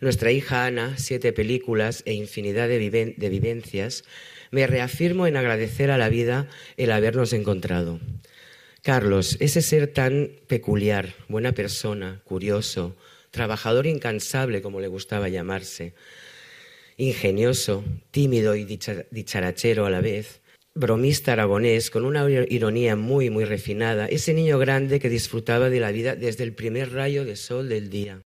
nuestra 0.00 0.30
hija 0.30 0.66
Ana, 0.66 0.94
siete 0.96 1.32
películas 1.32 2.02
e 2.06 2.12
infinidad 2.12 2.68
de, 2.68 2.78
vivencias, 2.78 4.04
me 4.50 4.66
reafirmo 4.66 5.26
en 5.26 5.36
agradecer 5.36 5.90
a 5.90 5.98
la 5.98 6.08
vida 6.08 6.48
el 6.76 6.92
habernos 6.92 7.32
encontrado. 7.32 7.98
Carlos, 8.82 9.36
ese 9.40 9.62
ser 9.62 9.88
tan 9.88 10.30
peculiar, 10.46 11.14
buena 11.28 11.52
persona, 11.52 12.20
curioso, 12.24 12.94
trabajador 13.36 13.86
incansable, 13.86 14.60
como 14.62 14.80
le 14.80 14.88
gustaba 14.88 15.28
llamarse, 15.28 15.94
ingenioso, 16.96 17.84
tímido 18.10 18.56
y 18.56 18.64
dicharachero 18.64 19.84
a 19.84 19.90
la 19.90 20.00
vez, 20.00 20.40
bromista 20.74 21.34
aragonés 21.34 21.90
con 21.90 22.06
una 22.06 22.26
ironía 22.30 22.96
muy, 22.96 23.28
muy 23.28 23.44
refinada, 23.44 24.06
ese 24.06 24.32
niño 24.32 24.58
grande 24.58 25.00
que 25.00 25.10
disfrutaba 25.10 25.68
de 25.68 25.80
la 25.80 25.92
vida 25.92 26.16
desde 26.16 26.44
el 26.44 26.54
primer 26.54 26.94
rayo 26.94 27.26
de 27.26 27.36
sol 27.36 27.68
del 27.68 27.90
día. 27.90 28.22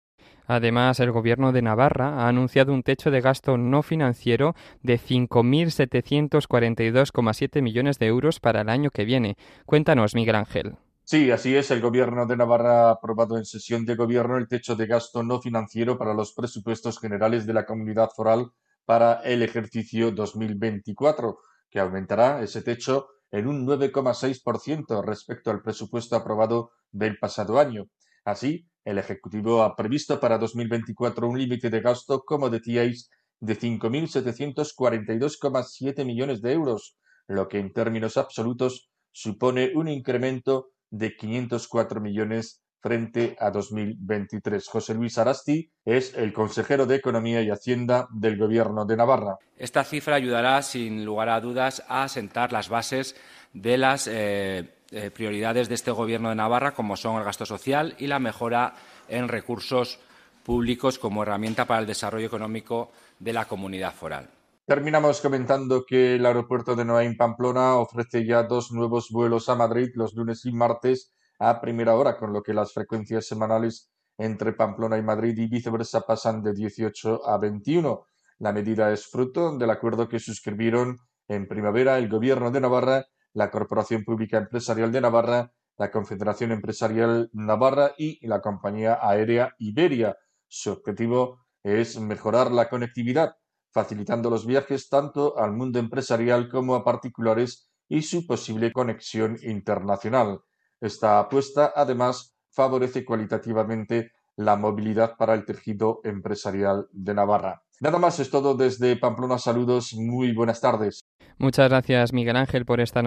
Además, 0.48 0.98
el 0.98 1.12
Gobierno 1.12 1.52
de 1.52 1.62
Navarra 1.62 2.24
ha 2.24 2.28
anunciado 2.28 2.72
un 2.72 2.82
techo 2.82 3.12
de 3.12 3.20
gasto 3.20 3.56
no 3.56 3.84
financiero 3.84 4.56
de 4.82 4.98
5.742,7 4.98 7.62
millones 7.62 8.00
de 8.00 8.06
euros 8.06 8.40
para 8.40 8.62
el 8.62 8.68
año 8.68 8.90
que 8.90 9.04
viene. 9.04 9.36
Cuéntanos, 9.66 10.16
Miguel 10.16 10.34
Ángel. 10.34 10.74
Sí, 11.08 11.30
así 11.30 11.54
es. 11.54 11.70
El 11.70 11.80
Gobierno 11.80 12.26
de 12.26 12.36
Navarra 12.36 12.88
ha 12.88 12.90
aprobado 12.90 13.38
en 13.38 13.44
sesión 13.44 13.86
de 13.86 13.94
gobierno 13.94 14.38
el 14.38 14.48
techo 14.48 14.74
de 14.74 14.88
gasto 14.88 15.22
no 15.22 15.40
financiero 15.40 15.96
para 15.96 16.14
los 16.14 16.32
presupuestos 16.32 16.98
generales 16.98 17.46
de 17.46 17.52
la 17.52 17.64
comunidad 17.64 18.10
foral 18.10 18.50
para 18.84 19.20
el 19.22 19.42
ejercicio 19.42 20.10
2024, 20.10 21.38
que 21.70 21.78
aumentará 21.78 22.42
ese 22.42 22.60
techo 22.60 23.06
en 23.30 23.46
un 23.46 23.64
9,6% 23.64 25.00
respecto 25.04 25.52
al 25.52 25.62
presupuesto 25.62 26.16
aprobado 26.16 26.72
del 26.90 27.20
pasado 27.20 27.60
año. 27.60 27.84
Así, 28.24 28.66
el 28.84 28.98
Ejecutivo 28.98 29.62
ha 29.62 29.76
previsto 29.76 30.18
para 30.18 30.38
2024 30.38 31.28
un 31.28 31.38
límite 31.38 31.70
de 31.70 31.82
gasto, 31.82 32.24
como 32.24 32.50
decíais, 32.50 33.10
de 33.38 33.56
5.742,7 33.56 36.04
millones 36.04 36.42
de 36.42 36.52
euros, 36.52 36.96
lo 37.28 37.46
que 37.46 37.60
en 37.60 37.72
términos 37.72 38.16
absolutos 38.16 38.90
supone 39.12 39.70
un 39.76 39.86
incremento 39.86 40.70
de 40.90 41.16
504 41.16 42.00
millones 42.00 42.62
frente 42.80 43.36
a 43.40 43.50
2023. 43.50 44.66
José 44.68 44.94
Luis 44.94 45.18
Arasti 45.18 45.70
es 45.84 46.14
el 46.14 46.32
consejero 46.32 46.86
de 46.86 46.96
Economía 46.96 47.42
y 47.42 47.50
Hacienda 47.50 48.06
del 48.12 48.38
Gobierno 48.38 48.84
de 48.84 48.96
Navarra. 48.96 49.38
Esta 49.56 49.82
cifra 49.82 50.14
ayudará, 50.14 50.62
sin 50.62 51.04
lugar 51.04 51.28
a 51.28 51.40
dudas, 51.40 51.82
a 51.88 52.06
sentar 52.08 52.52
las 52.52 52.68
bases 52.68 53.16
de 53.52 53.76
las 53.76 54.06
eh, 54.06 54.74
eh, 54.92 55.10
prioridades 55.10 55.68
de 55.68 55.74
este 55.74 55.90
Gobierno 55.90 56.28
de 56.28 56.36
Navarra, 56.36 56.74
como 56.74 56.96
son 56.96 57.16
el 57.16 57.24
gasto 57.24 57.44
social 57.44 57.96
y 57.98 58.06
la 58.06 58.20
mejora 58.20 58.74
en 59.08 59.26
recursos 59.26 59.98
públicos 60.44 61.00
como 61.00 61.24
herramienta 61.24 61.64
para 61.64 61.80
el 61.80 61.86
desarrollo 61.86 62.26
económico 62.26 62.92
de 63.18 63.32
la 63.32 63.46
comunidad 63.46 63.92
foral. 63.92 64.28
Terminamos 64.66 65.20
comentando 65.20 65.84
que 65.86 66.16
el 66.16 66.26
aeropuerto 66.26 66.74
de 66.74 66.84
Noain 66.84 67.16
Pamplona 67.16 67.76
ofrece 67.76 68.26
ya 68.26 68.42
dos 68.42 68.72
nuevos 68.72 69.10
vuelos 69.12 69.48
a 69.48 69.54
Madrid 69.54 69.90
los 69.94 70.12
lunes 70.14 70.44
y 70.44 70.50
martes 70.50 71.14
a 71.38 71.60
primera 71.60 71.94
hora, 71.94 72.18
con 72.18 72.32
lo 72.32 72.42
que 72.42 72.52
las 72.52 72.72
frecuencias 72.72 73.28
semanales 73.28 73.92
entre 74.18 74.54
Pamplona 74.54 74.98
y 74.98 75.02
Madrid 75.02 75.38
y 75.38 75.46
viceversa 75.46 76.00
pasan 76.00 76.42
de 76.42 76.52
18 76.52 77.28
a 77.28 77.38
21. 77.38 78.06
La 78.40 78.52
medida 78.52 78.92
es 78.92 79.06
fruto 79.06 79.56
del 79.56 79.70
acuerdo 79.70 80.08
que 80.08 80.18
suscribieron 80.18 80.98
en 81.28 81.46
primavera 81.46 81.98
el 81.98 82.08
Gobierno 82.08 82.50
de 82.50 82.60
Navarra, 82.60 83.06
la 83.34 83.52
Corporación 83.52 84.02
Pública 84.02 84.38
Empresarial 84.38 84.90
de 84.90 85.00
Navarra, 85.00 85.52
la 85.78 85.92
Confederación 85.92 86.50
Empresarial 86.50 87.30
Navarra 87.32 87.92
y 87.96 88.26
la 88.26 88.40
compañía 88.40 88.98
aérea 89.00 89.54
Iberia. 89.60 90.16
Su 90.48 90.72
objetivo 90.72 91.46
es 91.62 92.00
mejorar 92.00 92.50
la 92.50 92.68
conectividad 92.68 93.36
facilitando 93.76 94.30
los 94.30 94.46
viajes 94.46 94.88
tanto 94.88 95.36
al 95.36 95.52
mundo 95.52 95.78
empresarial 95.78 96.48
como 96.48 96.76
a 96.76 96.82
particulares 96.82 97.68
y 97.90 98.00
su 98.00 98.26
posible 98.26 98.72
conexión 98.72 99.36
internacional. 99.42 100.40
Esta 100.80 101.18
apuesta, 101.18 101.74
además, 101.76 102.34
favorece 102.50 103.04
cualitativamente 103.04 104.12
la 104.34 104.56
movilidad 104.56 105.18
para 105.18 105.34
el 105.34 105.44
tejido 105.44 106.00
empresarial 106.04 106.88
de 106.90 107.12
Navarra. 107.12 107.65
Nada 107.80 107.98
más 107.98 108.18
es 108.20 108.30
todo 108.30 108.54
desde 108.54 108.96
Pamplona. 108.96 109.38
Saludos, 109.38 109.94
muy 109.94 110.32
buenas 110.32 110.60
tardes. 110.60 111.00
Muchas 111.38 111.68
gracias, 111.68 112.14
Miguel 112.14 112.36
Ángel, 112.36 112.64
por, 112.64 112.80
esta 112.80 113.02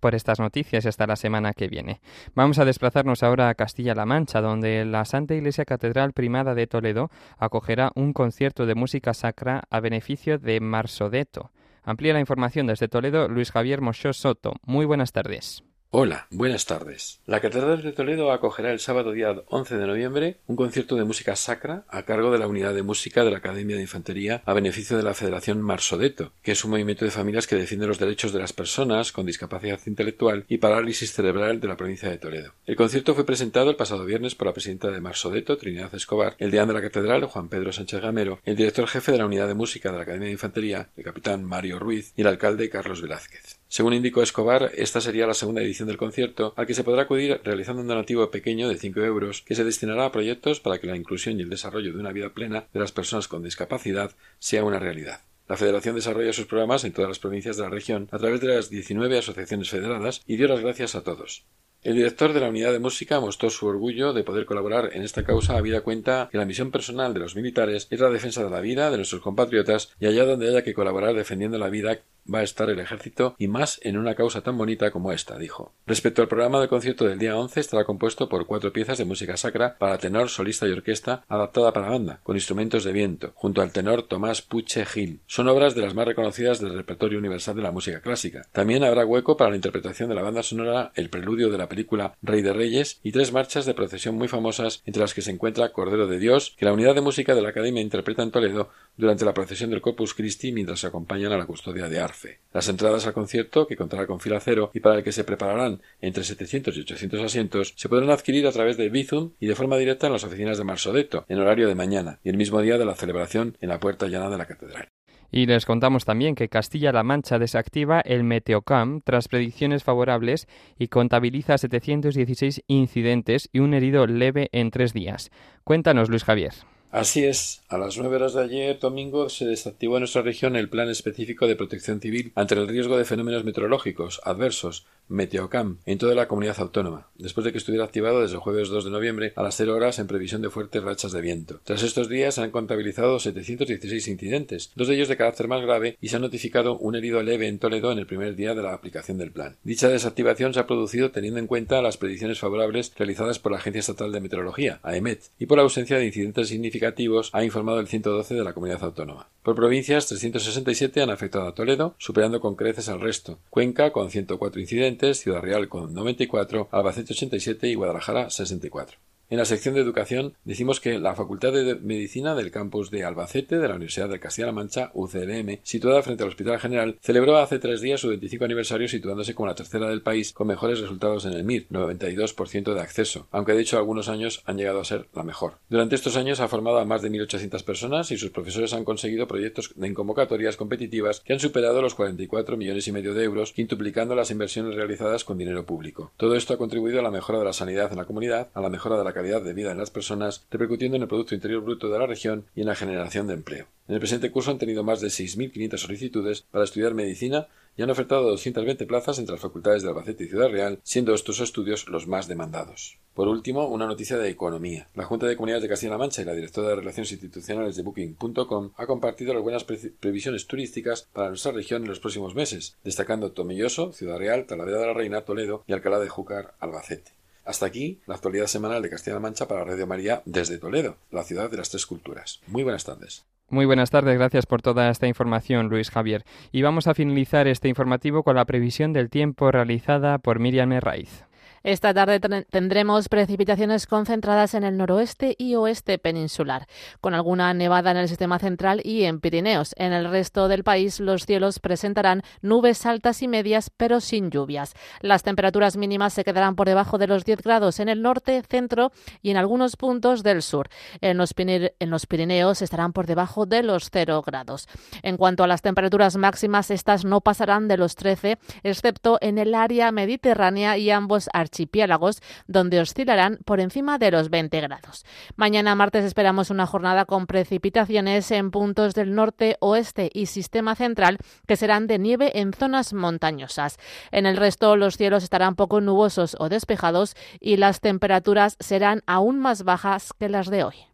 por 0.00 0.14
estas 0.14 0.40
noticias 0.40 0.86
hasta 0.86 1.06
la 1.06 1.16
semana 1.16 1.52
que 1.52 1.68
viene. 1.68 2.00
Vamos 2.34 2.58
a 2.58 2.64
desplazarnos 2.64 3.22
ahora 3.22 3.50
a 3.50 3.54
Castilla-La 3.54 4.06
Mancha, 4.06 4.40
donde 4.40 4.86
la 4.86 5.04
Santa 5.04 5.34
Iglesia 5.34 5.66
Catedral 5.66 6.14
Primada 6.14 6.54
de 6.54 6.66
Toledo 6.66 7.10
acogerá 7.36 7.92
un 7.94 8.14
concierto 8.14 8.64
de 8.64 8.74
música 8.74 9.12
sacra 9.12 9.64
a 9.68 9.80
beneficio 9.80 10.38
de 10.38 10.60
Marsodeto. 10.60 11.50
Amplía 11.82 12.14
la 12.14 12.20
información 12.20 12.66
desde 12.66 12.88
Toledo 12.88 13.28
Luis 13.28 13.52
Javier 13.52 13.82
Mochó 13.82 14.14
Soto. 14.14 14.54
Muy 14.64 14.86
buenas 14.86 15.12
tardes. 15.12 15.62
Hola, 15.96 16.26
buenas 16.30 16.66
tardes. 16.66 17.20
La 17.24 17.38
Catedral 17.38 17.80
de 17.80 17.92
Toledo 17.92 18.32
acogerá 18.32 18.72
el 18.72 18.80
sábado 18.80 19.12
día 19.12 19.32
11 19.46 19.76
de 19.76 19.86
noviembre 19.86 20.38
un 20.48 20.56
concierto 20.56 20.96
de 20.96 21.04
música 21.04 21.36
sacra 21.36 21.84
a 21.88 22.02
cargo 22.02 22.32
de 22.32 22.40
la 22.40 22.48
Unidad 22.48 22.74
de 22.74 22.82
Música 22.82 23.22
de 23.22 23.30
la 23.30 23.36
Academia 23.36 23.76
de 23.76 23.82
Infantería 23.82 24.42
a 24.44 24.54
beneficio 24.54 24.96
de 24.96 25.04
la 25.04 25.14
Federación 25.14 25.62
Marsodeto, 25.62 26.32
que 26.42 26.50
es 26.50 26.64
un 26.64 26.72
movimiento 26.72 27.04
de 27.04 27.12
familias 27.12 27.46
que 27.46 27.54
defiende 27.54 27.86
los 27.86 28.00
derechos 28.00 28.32
de 28.32 28.40
las 28.40 28.52
personas 28.52 29.12
con 29.12 29.24
discapacidad 29.24 29.78
intelectual 29.86 30.44
y 30.48 30.58
parálisis 30.58 31.12
cerebral 31.12 31.60
de 31.60 31.68
la 31.68 31.76
provincia 31.76 32.10
de 32.10 32.18
Toledo. 32.18 32.54
El 32.66 32.74
concierto 32.74 33.14
fue 33.14 33.24
presentado 33.24 33.70
el 33.70 33.76
pasado 33.76 34.04
viernes 34.04 34.34
por 34.34 34.48
la 34.48 34.52
presidenta 34.52 34.90
de 34.90 35.00
Marsodeto, 35.00 35.56
Trinidad 35.58 35.94
Escobar, 35.94 36.34
el 36.40 36.50
deán 36.50 36.66
de 36.66 36.74
la 36.74 36.82
Catedral, 36.82 37.24
Juan 37.26 37.48
Pedro 37.48 37.70
Sánchez 37.70 38.00
Gamero, 38.00 38.40
el 38.44 38.56
director 38.56 38.88
jefe 38.88 39.12
de 39.12 39.18
la 39.18 39.26
Unidad 39.26 39.46
de 39.46 39.54
Música 39.54 39.92
de 39.92 39.98
la 39.98 40.02
Academia 40.02 40.26
de 40.26 40.32
Infantería, 40.32 40.88
el 40.96 41.04
capitán 41.04 41.44
Mario 41.44 41.78
Ruiz, 41.78 42.12
y 42.16 42.22
el 42.22 42.26
alcalde 42.26 42.68
Carlos 42.68 43.00
Velázquez. 43.00 43.60
Según 43.74 43.92
indicó 43.92 44.22
Escobar, 44.22 44.70
esta 44.76 45.00
sería 45.00 45.26
la 45.26 45.34
segunda 45.34 45.60
edición 45.60 45.88
del 45.88 45.96
concierto, 45.96 46.54
al 46.56 46.64
que 46.64 46.74
se 46.74 46.84
podrá 46.84 47.02
acudir 47.02 47.40
realizando 47.42 47.82
un 47.82 47.88
donativo 47.88 48.30
pequeño 48.30 48.68
de 48.68 48.76
5 48.76 49.00
euros 49.00 49.42
que 49.42 49.56
se 49.56 49.64
destinará 49.64 50.04
a 50.04 50.12
proyectos 50.12 50.60
para 50.60 50.78
que 50.78 50.86
la 50.86 50.94
inclusión 50.94 51.40
y 51.40 51.42
el 51.42 51.50
desarrollo 51.50 51.92
de 51.92 51.98
una 51.98 52.12
vida 52.12 52.28
plena 52.28 52.68
de 52.72 52.78
las 52.78 52.92
personas 52.92 53.26
con 53.26 53.42
discapacidad 53.42 54.12
sea 54.38 54.62
una 54.62 54.78
realidad. 54.78 55.22
La 55.48 55.56
Federación 55.56 55.96
desarrolla 55.96 56.32
sus 56.32 56.46
programas 56.46 56.84
en 56.84 56.92
todas 56.92 57.08
las 57.08 57.18
provincias 57.18 57.56
de 57.56 57.64
la 57.64 57.68
región 57.68 58.08
a 58.12 58.18
través 58.18 58.40
de 58.40 58.54
las 58.54 58.70
19 58.70 59.18
asociaciones 59.18 59.70
federadas 59.70 60.22
y 60.24 60.36
dio 60.36 60.46
las 60.46 60.60
gracias 60.60 60.94
a 60.94 61.02
todos. 61.02 61.44
El 61.84 61.96
director 61.96 62.32
de 62.32 62.40
la 62.40 62.48
unidad 62.48 62.72
de 62.72 62.78
música 62.78 63.20
mostró 63.20 63.50
su 63.50 63.66
orgullo 63.66 64.14
de 64.14 64.24
poder 64.24 64.46
colaborar 64.46 64.88
en 64.94 65.02
esta 65.02 65.22
causa 65.22 65.58
habida 65.58 65.82
cuenta 65.82 66.30
que 66.32 66.38
la 66.38 66.46
misión 66.46 66.70
personal 66.70 67.12
de 67.12 67.20
los 67.20 67.36
militares 67.36 67.88
es 67.90 68.00
la 68.00 68.08
defensa 68.08 68.42
de 68.42 68.48
la 68.48 68.62
vida 68.62 68.90
de 68.90 68.96
nuestros 68.96 69.20
compatriotas 69.20 69.92
y 70.00 70.06
allá 70.06 70.24
donde 70.24 70.48
haya 70.48 70.64
que 70.64 70.72
colaborar 70.72 71.14
defendiendo 71.14 71.58
la 71.58 71.68
vida 71.68 72.00
va 72.32 72.40
a 72.40 72.42
estar 72.42 72.70
el 72.70 72.80
ejército 72.80 73.34
y 73.38 73.48
más 73.48 73.80
en 73.82 73.96
una 73.96 74.14
causa 74.14 74.42
tan 74.42 74.56
bonita 74.56 74.90
como 74.90 75.12
esta, 75.12 75.38
dijo. 75.38 75.72
Respecto 75.86 76.22
al 76.22 76.28
programa 76.28 76.60
de 76.60 76.68
concierto 76.68 77.04
del 77.04 77.18
día 77.18 77.36
11, 77.36 77.60
estará 77.60 77.84
compuesto 77.84 78.28
por 78.28 78.46
cuatro 78.46 78.72
piezas 78.72 78.98
de 78.98 79.04
música 79.04 79.36
sacra 79.36 79.76
para 79.78 79.98
tenor, 79.98 80.28
solista 80.28 80.66
y 80.66 80.72
orquesta 80.72 81.24
adaptada 81.28 81.72
para 81.72 81.90
banda, 81.90 82.20
con 82.22 82.36
instrumentos 82.36 82.84
de 82.84 82.92
viento, 82.92 83.32
junto 83.34 83.62
al 83.62 83.72
tenor 83.72 84.04
Tomás 84.04 84.42
Puche 84.42 84.84
Gil. 84.86 85.20
Son 85.26 85.48
obras 85.48 85.74
de 85.74 85.82
las 85.82 85.94
más 85.94 86.06
reconocidas 86.06 86.60
del 86.60 86.74
repertorio 86.74 87.18
universal 87.18 87.56
de 87.56 87.62
la 87.62 87.72
música 87.72 88.00
clásica. 88.00 88.46
También 88.52 88.84
habrá 88.84 89.04
hueco 89.04 89.36
para 89.36 89.50
la 89.50 89.56
interpretación 89.56 90.08
de 90.08 90.14
la 90.14 90.22
banda 90.22 90.42
sonora 90.42 90.92
El 90.94 91.10
preludio 91.10 91.50
de 91.50 91.58
la 91.58 91.68
película 91.74 92.16
Rey 92.22 92.40
de 92.40 92.52
Reyes 92.52 93.00
y 93.02 93.10
tres 93.10 93.32
marchas 93.32 93.66
de 93.66 93.74
procesión 93.74 94.14
muy 94.14 94.28
famosas, 94.28 94.82
entre 94.86 95.00
las 95.00 95.12
que 95.12 95.22
se 95.22 95.32
encuentra 95.32 95.72
Cordero 95.72 96.06
de 96.06 96.20
Dios, 96.20 96.54
que 96.56 96.64
la 96.64 96.72
unidad 96.72 96.94
de 96.94 97.00
música 97.00 97.34
de 97.34 97.42
la 97.42 97.48
Academia 97.48 97.82
interpreta 97.82 98.22
en 98.22 98.30
Toledo 98.30 98.70
durante 98.96 99.24
la 99.24 99.34
procesión 99.34 99.70
del 99.70 99.80
Corpus 99.80 100.14
Christi 100.14 100.52
mientras 100.52 100.78
se 100.80 100.86
acompañan 100.86 101.32
a 101.32 101.36
la 101.36 101.46
custodia 101.46 101.88
de 101.88 101.98
Arfe. 101.98 102.38
Las 102.52 102.68
entradas 102.68 103.06
al 103.06 103.12
concierto, 103.12 103.66
que 103.66 103.76
contará 103.76 104.06
con 104.06 104.20
fila 104.20 104.38
cero 104.38 104.70
y 104.72 104.78
para 104.78 104.98
el 104.98 105.04
que 105.04 105.10
se 105.10 105.24
prepararán 105.24 105.82
entre 106.00 106.22
700 106.22 106.76
y 106.76 106.80
800 106.80 107.20
asientos, 107.22 107.74
se 107.76 107.88
podrán 107.88 108.10
adquirir 108.10 108.46
a 108.46 108.52
través 108.52 108.76
de 108.76 108.88
Bizum 108.88 109.32
y 109.40 109.46
de 109.46 109.56
forma 109.56 109.76
directa 109.76 110.06
en 110.06 110.12
las 110.12 110.24
oficinas 110.24 110.58
de 110.58 110.64
Marsodeto, 110.64 111.24
en 111.28 111.40
horario 111.40 111.66
de 111.66 111.74
mañana 111.74 112.20
y 112.22 112.28
el 112.28 112.36
mismo 112.36 112.60
día 112.60 112.78
de 112.78 112.84
la 112.84 112.94
celebración 112.94 113.56
en 113.60 113.70
la 113.70 113.80
puerta 113.80 114.06
llana 114.06 114.30
de 114.30 114.38
la 114.38 114.46
catedral. 114.46 114.88
Y 115.30 115.46
les 115.46 115.66
contamos 115.66 116.04
también 116.04 116.34
que 116.34 116.48
Castilla-La 116.48 117.02
Mancha 117.02 117.38
desactiva 117.38 118.00
el 118.00 118.24
Meteocam 118.24 119.00
tras 119.00 119.28
predicciones 119.28 119.82
favorables 119.84 120.48
y 120.78 120.88
contabiliza 120.88 121.58
716 121.58 122.62
incidentes 122.66 123.48
y 123.52 123.60
un 123.60 123.74
herido 123.74 124.06
leve 124.06 124.48
en 124.52 124.70
tres 124.70 124.92
días. 124.92 125.30
Cuéntanos, 125.64 126.08
Luis 126.10 126.24
Javier. 126.24 126.52
Así 126.94 127.24
es, 127.24 127.60
a 127.68 127.76
las 127.76 127.98
nueve 127.98 128.14
horas 128.14 128.34
de 128.34 128.42
ayer 128.44 128.78
domingo 128.78 129.28
se 129.28 129.46
desactivó 129.46 129.96
en 129.96 130.02
nuestra 130.02 130.22
región 130.22 130.54
el 130.54 130.68
plan 130.68 130.88
específico 130.88 131.48
de 131.48 131.56
protección 131.56 132.00
civil 132.00 132.30
ante 132.36 132.54
el 132.54 132.68
riesgo 132.68 132.96
de 132.96 133.04
fenómenos 133.04 133.42
meteorológicos 133.42 134.20
adversos, 134.22 134.86
Meteocam, 135.08 135.78
en 135.84 135.98
toda 135.98 136.14
la 136.14 136.28
comunidad 136.28 136.60
autónoma, 136.60 137.08
después 137.16 137.44
de 137.44 137.50
que 137.50 137.58
estuviera 137.58 137.84
activado 137.84 138.22
desde 138.22 138.36
el 138.36 138.40
jueves 138.40 138.68
2 138.68 138.84
de 138.84 138.90
noviembre 138.92 139.32
a 139.34 139.42
las 139.42 139.56
0 139.56 139.74
horas 139.74 139.98
en 139.98 140.06
previsión 140.06 140.40
de 140.40 140.50
fuertes 140.50 140.82
rachas 140.82 141.10
de 141.10 141.20
viento. 141.20 141.60
Tras 141.64 141.82
estos 141.82 142.08
días 142.08 142.36
se 142.36 142.42
han 142.42 142.52
contabilizado 142.52 143.18
716 143.18 144.06
incidentes, 144.06 144.70
dos 144.76 144.86
de 144.86 144.94
ellos 144.94 145.08
de 145.08 145.16
carácter 145.16 145.48
más 145.48 145.62
grave, 145.62 145.98
y 146.00 146.08
se 146.08 146.16
ha 146.16 146.20
notificado 146.20 146.78
un 146.78 146.94
herido 146.94 147.22
leve 147.24 147.48
en 147.48 147.58
Toledo 147.58 147.90
en 147.90 147.98
el 147.98 148.06
primer 148.06 148.36
día 148.36 148.54
de 148.54 148.62
la 148.62 148.72
aplicación 148.72 149.18
del 149.18 149.32
plan. 149.32 149.56
Dicha 149.64 149.88
desactivación 149.88 150.54
se 150.54 150.60
ha 150.60 150.66
producido 150.68 151.10
teniendo 151.10 151.40
en 151.40 151.48
cuenta 151.48 151.82
las 151.82 151.96
predicciones 151.96 152.38
favorables 152.38 152.92
realizadas 152.96 153.40
por 153.40 153.50
la 153.50 153.58
Agencia 153.58 153.80
Estatal 153.80 154.12
de 154.12 154.20
Meteorología, 154.20 154.78
AEMET, 154.84 155.24
y 155.40 155.46
por 155.46 155.58
la 155.58 155.64
ausencia 155.64 155.98
de 155.98 156.06
incidentes 156.06 156.48
significativos 156.48 156.83
ha 157.32 157.44
informado 157.44 157.80
el 157.80 157.88
112 157.88 158.34
de 158.34 158.44
la 158.44 158.52
comunidad 158.52 158.84
autónoma. 158.84 159.28
Por 159.42 159.54
provincias, 159.54 160.06
367 160.06 161.02
han 161.02 161.10
afectado 161.10 161.46
a 161.46 161.54
Toledo, 161.54 161.94
superando 161.98 162.40
con 162.40 162.56
creces 162.56 162.88
al 162.88 163.00
resto. 163.00 163.38
Cuenca 163.50 163.92
con 163.92 164.10
104 164.10 164.60
incidentes, 164.60 165.20
Ciudad 165.20 165.40
Real 165.40 165.68
con 165.68 165.92
94, 165.94 166.68
Albacete 166.70 167.12
87 167.12 167.68
y 167.68 167.74
Guadalajara 167.74 168.30
64. 168.30 168.98
En 169.30 169.38
la 169.38 169.46
sección 169.46 169.74
de 169.74 169.80
educación 169.80 170.34
decimos 170.44 170.80
que 170.80 170.98
la 170.98 171.14
Facultad 171.14 171.50
de 171.52 171.76
Medicina 171.76 172.34
del 172.34 172.50
campus 172.50 172.90
de 172.90 173.04
Albacete 173.04 173.56
de 173.56 173.68
la 173.68 173.76
Universidad 173.76 174.10
de 174.10 174.20
Castilla-La 174.20 174.52
Mancha, 174.52 174.90
UCLM, 174.92 175.60
situada 175.62 176.02
frente 176.02 176.22
al 176.22 176.28
Hospital 176.28 176.60
General, 176.60 176.98
celebró 177.00 177.38
hace 177.38 177.58
tres 177.58 177.80
días 177.80 178.02
su 178.02 178.08
25 178.08 178.44
aniversario 178.44 178.86
situándose 178.86 179.34
como 179.34 179.46
la 179.46 179.54
tercera 179.54 179.88
del 179.88 180.02
país 180.02 180.34
con 180.34 180.46
mejores 180.46 180.78
resultados 180.80 181.24
en 181.24 181.32
el 181.32 181.42
MIR, 181.42 181.68
92% 181.70 182.74
de 182.74 182.80
acceso, 182.82 183.26
aunque 183.30 183.54
de 183.54 183.62
hecho 183.62 183.78
algunos 183.78 184.10
años 184.10 184.42
han 184.44 184.58
llegado 184.58 184.80
a 184.80 184.84
ser 184.84 185.08
la 185.14 185.22
mejor. 185.22 185.54
Durante 185.70 185.94
estos 185.94 186.16
años 186.16 186.40
ha 186.40 186.48
formado 186.48 186.78
a 186.78 186.84
más 186.84 187.00
de 187.00 187.10
1.800 187.10 187.64
personas 187.64 188.10
y 188.10 188.18
sus 188.18 188.28
profesores 188.28 188.74
han 188.74 188.84
conseguido 188.84 189.26
proyectos 189.26 189.72
en 189.80 189.94
convocatorias 189.94 190.58
competitivas 190.58 191.20
que 191.20 191.32
han 191.32 191.40
superado 191.40 191.80
los 191.80 191.94
44 191.94 192.58
millones 192.58 192.86
y 192.88 192.92
medio 192.92 193.14
de 193.14 193.24
euros, 193.24 193.52
quintuplicando 193.52 194.14
las 194.14 194.30
inversiones 194.30 194.74
realizadas 194.74 195.24
con 195.24 195.38
dinero 195.38 195.64
público. 195.64 196.12
Todo 196.18 196.34
esto 196.34 196.52
ha 196.52 196.58
contribuido 196.58 197.00
a 197.00 197.02
la 197.02 197.10
mejora 197.10 197.38
de 197.38 197.46
la 197.46 197.54
sanidad 197.54 197.90
en 197.90 197.96
la 197.96 198.04
comunidad, 198.04 198.48
a 198.52 198.60
la 198.60 198.68
mejora 198.68 198.98
de 198.98 199.04
la 199.04 199.13
calidad 199.14 199.40
de 199.42 199.54
vida 199.54 199.72
en 199.72 199.78
las 199.78 199.90
personas, 199.90 200.44
repercutiendo 200.50 200.96
en 200.96 201.02
el 201.02 201.08
Producto 201.08 201.34
Interior 201.34 201.62
Bruto 201.62 201.88
de 201.88 201.98
la 201.98 202.06
región 202.06 202.44
y 202.54 202.60
en 202.60 202.66
la 202.66 202.74
generación 202.74 203.26
de 203.26 203.34
empleo. 203.34 203.66
En 203.88 203.94
el 203.94 204.00
presente 204.00 204.30
curso 204.30 204.50
han 204.50 204.58
tenido 204.58 204.82
más 204.82 205.00
de 205.00 205.08
6.500 205.08 205.78
solicitudes 205.78 206.42
para 206.50 206.64
estudiar 206.64 206.94
medicina 206.94 207.48
y 207.76 207.82
han 207.82 207.90
ofertado 207.90 208.30
220 208.30 208.86
plazas 208.86 209.18
entre 209.18 209.32
las 209.32 209.42
facultades 209.42 209.82
de 209.82 209.88
Albacete 209.88 210.24
y 210.24 210.28
Ciudad 210.28 210.48
Real, 210.48 210.80
siendo 210.82 211.14
estos 211.14 211.40
estudios 211.40 211.88
los 211.88 212.06
más 212.06 212.28
demandados. 212.28 212.98
Por 213.14 213.28
último, 213.28 213.66
una 213.68 213.86
noticia 213.86 214.16
de 214.18 214.28
economía. 214.28 214.88
La 214.94 215.04
Junta 215.04 215.26
de 215.26 215.36
Comunidades 215.36 215.62
de 215.62 215.68
Castilla-La 215.68 215.98
Mancha 215.98 216.22
y 216.22 216.24
la 216.24 216.34
directora 216.34 216.68
de 216.68 216.76
Relaciones 216.76 217.12
Institucionales 217.12 217.76
de 217.76 217.82
Booking.com 217.82 218.72
ha 218.76 218.86
compartido 218.86 219.34
las 219.34 219.42
buenas 219.42 219.64
previsiones 219.64 220.46
turísticas 220.46 221.08
para 221.12 221.28
nuestra 221.28 221.52
región 221.52 221.82
en 221.82 221.88
los 221.88 222.00
próximos 222.00 222.34
meses, 222.34 222.76
destacando 222.84 223.32
Tomilloso, 223.32 223.92
Ciudad 223.92 224.18
Real, 224.18 224.46
Talavera 224.46 224.78
de 224.78 224.86
la 224.86 224.94
Reina, 224.94 225.20
Toledo 225.22 225.62
y 225.66 225.72
Alcalá 225.72 226.00
de 226.00 226.08
Júcar, 226.08 226.54
Albacete. 226.58 227.12
Hasta 227.44 227.66
aquí 227.66 228.00
la 228.06 228.14
actualidad 228.14 228.46
semanal 228.46 228.82
de 228.82 228.90
Castilla-La 228.90 229.20
Mancha 229.20 229.46
para 229.48 229.64
Radio 229.64 229.86
María 229.86 230.22
desde 230.24 230.58
Toledo, 230.58 230.96
la 231.10 231.24
ciudad 231.24 231.50
de 231.50 231.56
las 231.56 231.70
tres 231.70 231.86
culturas. 231.86 232.40
Muy 232.46 232.62
buenas 232.62 232.84
tardes. 232.84 233.24
Muy 233.50 233.66
buenas 233.66 233.90
tardes, 233.90 234.16
gracias 234.16 234.46
por 234.46 234.62
toda 234.62 234.88
esta 234.88 235.06
información, 235.06 235.68
Luis 235.68 235.90
Javier. 235.90 236.24
Y 236.50 236.62
vamos 236.62 236.86
a 236.86 236.94
finalizar 236.94 237.46
este 237.46 237.68
informativo 237.68 238.22
con 238.22 238.36
la 238.36 238.46
previsión 238.46 238.92
del 238.92 239.10
tiempo 239.10 239.50
realizada 239.50 240.18
por 240.18 240.40
Miriam 240.40 240.72
Herraiz. 240.72 241.24
Esta 241.64 241.94
tarde 241.94 242.20
tendremos 242.50 243.08
precipitaciones 243.08 243.86
concentradas 243.86 244.52
en 244.52 244.64
el 244.64 244.76
noroeste 244.76 245.34
y 245.38 245.54
oeste 245.54 245.96
peninsular, 245.98 246.66
con 247.00 247.14
alguna 247.14 247.54
nevada 247.54 247.90
en 247.90 247.96
el 247.96 248.06
sistema 248.06 248.38
central 248.38 248.82
y 248.84 249.04
en 249.04 249.18
Pirineos. 249.18 249.74
En 249.78 249.94
el 249.94 250.10
resto 250.10 250.48
del 250.48 250.62
país 250.62 251.00
los 251.00 251.24
cielos 251.24 251.60
presentarán 251.60 252.20
nubes 252.42 252.84
altas 252.84 253.22
y 253.22 253.28
medias, 253.28 253.70
pero 253.74 254.02
sin 254.02 254.30
lluvias. 254.30 254.74
Las 255.00 255.22
temperaturas 255.22 255.78
mínimas 255.78 256.12
se 256.12 256.22
quedarán 256.22 256.54
por 256.54 256.66
debajo 256.66 256.98
de 256.98 257.06
los 257.06 257.24
10 257.24 257.40
grados 257.40 257.80
en 257.80 257.88
el 257.88 258.02
norte, 258.02 258.42
centro 258.46 258.92
y 259.22 259.30
en 259.30 259.38
algunos 259.38 259.76
puntos 259.76 260.22
del 260.22 260.42
sur. 260.42 260.68
En 261.00 261.16
los, 261.16 261.32
en 261.38 261.90
los 261.90 262.04
Pirineos 262.04 262.60
estarán 262.60 262.92
por 262.92 263.06
debajo 263.06 263.46
de 263.46 263.62
los 263.62 263.88
0 263.90 264.22
grados. 264.26 264.68
En 265.00 265.16
cuanto 265.16 265.42
a 265.42 265.46
las 265.46 265.62
temperaturas 265.62 266.18
máximas, 266.18 266.70
estas 266.70 267.06
no 267.06 267.22
pasarán 267.22 267.68
de 267.68 267.78
los 267.78 267.94
13, 267.94 268.36
excepto 268.64 269.16
en 269.22 269.38
el 269.38 269.54
área 269.54 269.90
mediterránea 269.92 270.76
y 270.76 270.90
ambos 270.90 271.30
archipelagos 271.32 271.53
archipiélagos, 271.54 272.20
donde 272.48 272.80
oscilarán 272.80 273.38
por 273.44 273.60
encima 273.60 273.98
de 273.98 274.10
los 274.10 274.28
20 274.28 274.60
grados. 274.60 275.04
Mañana 275.36 275.74
martes 275.76 276.04
esperamos 276.04 276.50
una 276.50 276.66
jornada 276.66 277.04
con 277.04 277.26
precipitaciones 277.26 278.30
en 278.32 278.50
puntos 278.50 278.94
del 278.94 279.14
norte, 279.14 279.56
oeste 279.60 280.10
y 280.12 280.26
sistema 280.26 280.74
central 280.74 281.18
que 281.46 281.56
serán 281.56 281.86
de 281.86 281.98
nieve 281.98 282.40
en 282.40 282.52
zonas 282.52 282.92
montañosas. 282.92 283.78
En 284.10 284.26
el 284.26 284.36
resto 284.36 284.76
los 284.76 284.96
cielos 284.96 285.22
estarán 285.22 285.54
poco 285.54 285.80
nubosos 285.80 286.36
o 286.40 286.48
despejados 286.48 287.14
y 287.40 287.56
las 287.56 287.80
temperaturas 287.80 288.56
serán 288.58 289.02
aún 289.06 289.38
más 289.38 289.62
bajas 289.62 290.12
que 290.18 290.28
las 290.28 290.50
de 290.50 290.64
hoy. 290.64 290.93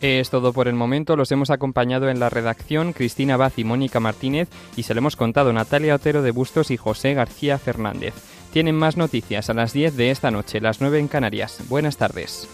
Es 0.00 0.30
todo 0.30 0.52
por 0.52 0.68
el 0.68 0.74
momento. 0.74 1.16
Los 1.16 1.32
hemos 1.32 1.50
acompañado 1.50 2.08
en 2.08 2.20
la 2.20 2.28
redacción 2.28 2.92
Cristina 2.92 3.36
Baz 3.36 3.58
y 3.58 3.64
Mónica 3.64 4.00
Martínez 4.00 4.48
y 4.76 4.82
se 4.82 4.94
lo 4.94 4.98
hemos 4.98 5.16
contado 5.16 5.52
Natalia 5.52 5.94
Otero 5.94 6.22
de 6.22 6.30
Bustos 6.30 6.70
y 6.70 6.76
José 6.76 7.14
García 7.14 7.58
Fernández. 7.58 8.14
Tienen 8.52 8.74
más 8.74 8.96
noticias 8.96 9.50
a 9.50 9.54
las 9.54 9.72
10 9.72 9.96
de 9.96 10.10
esta 10.10 10.30
noche, 10.30 10.60
las 10.60 10.80
9 10.80 10.98
en 10.98 11.08
Canarias. 11.08 11.58
Buenas 11.68 11.96
tardes. 11.96 12.48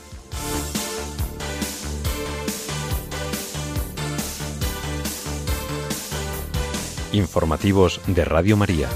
Informativos 7.12 8.00
de 8.06 8.24
Radio 8.24 8.56
María. 8.56 8.88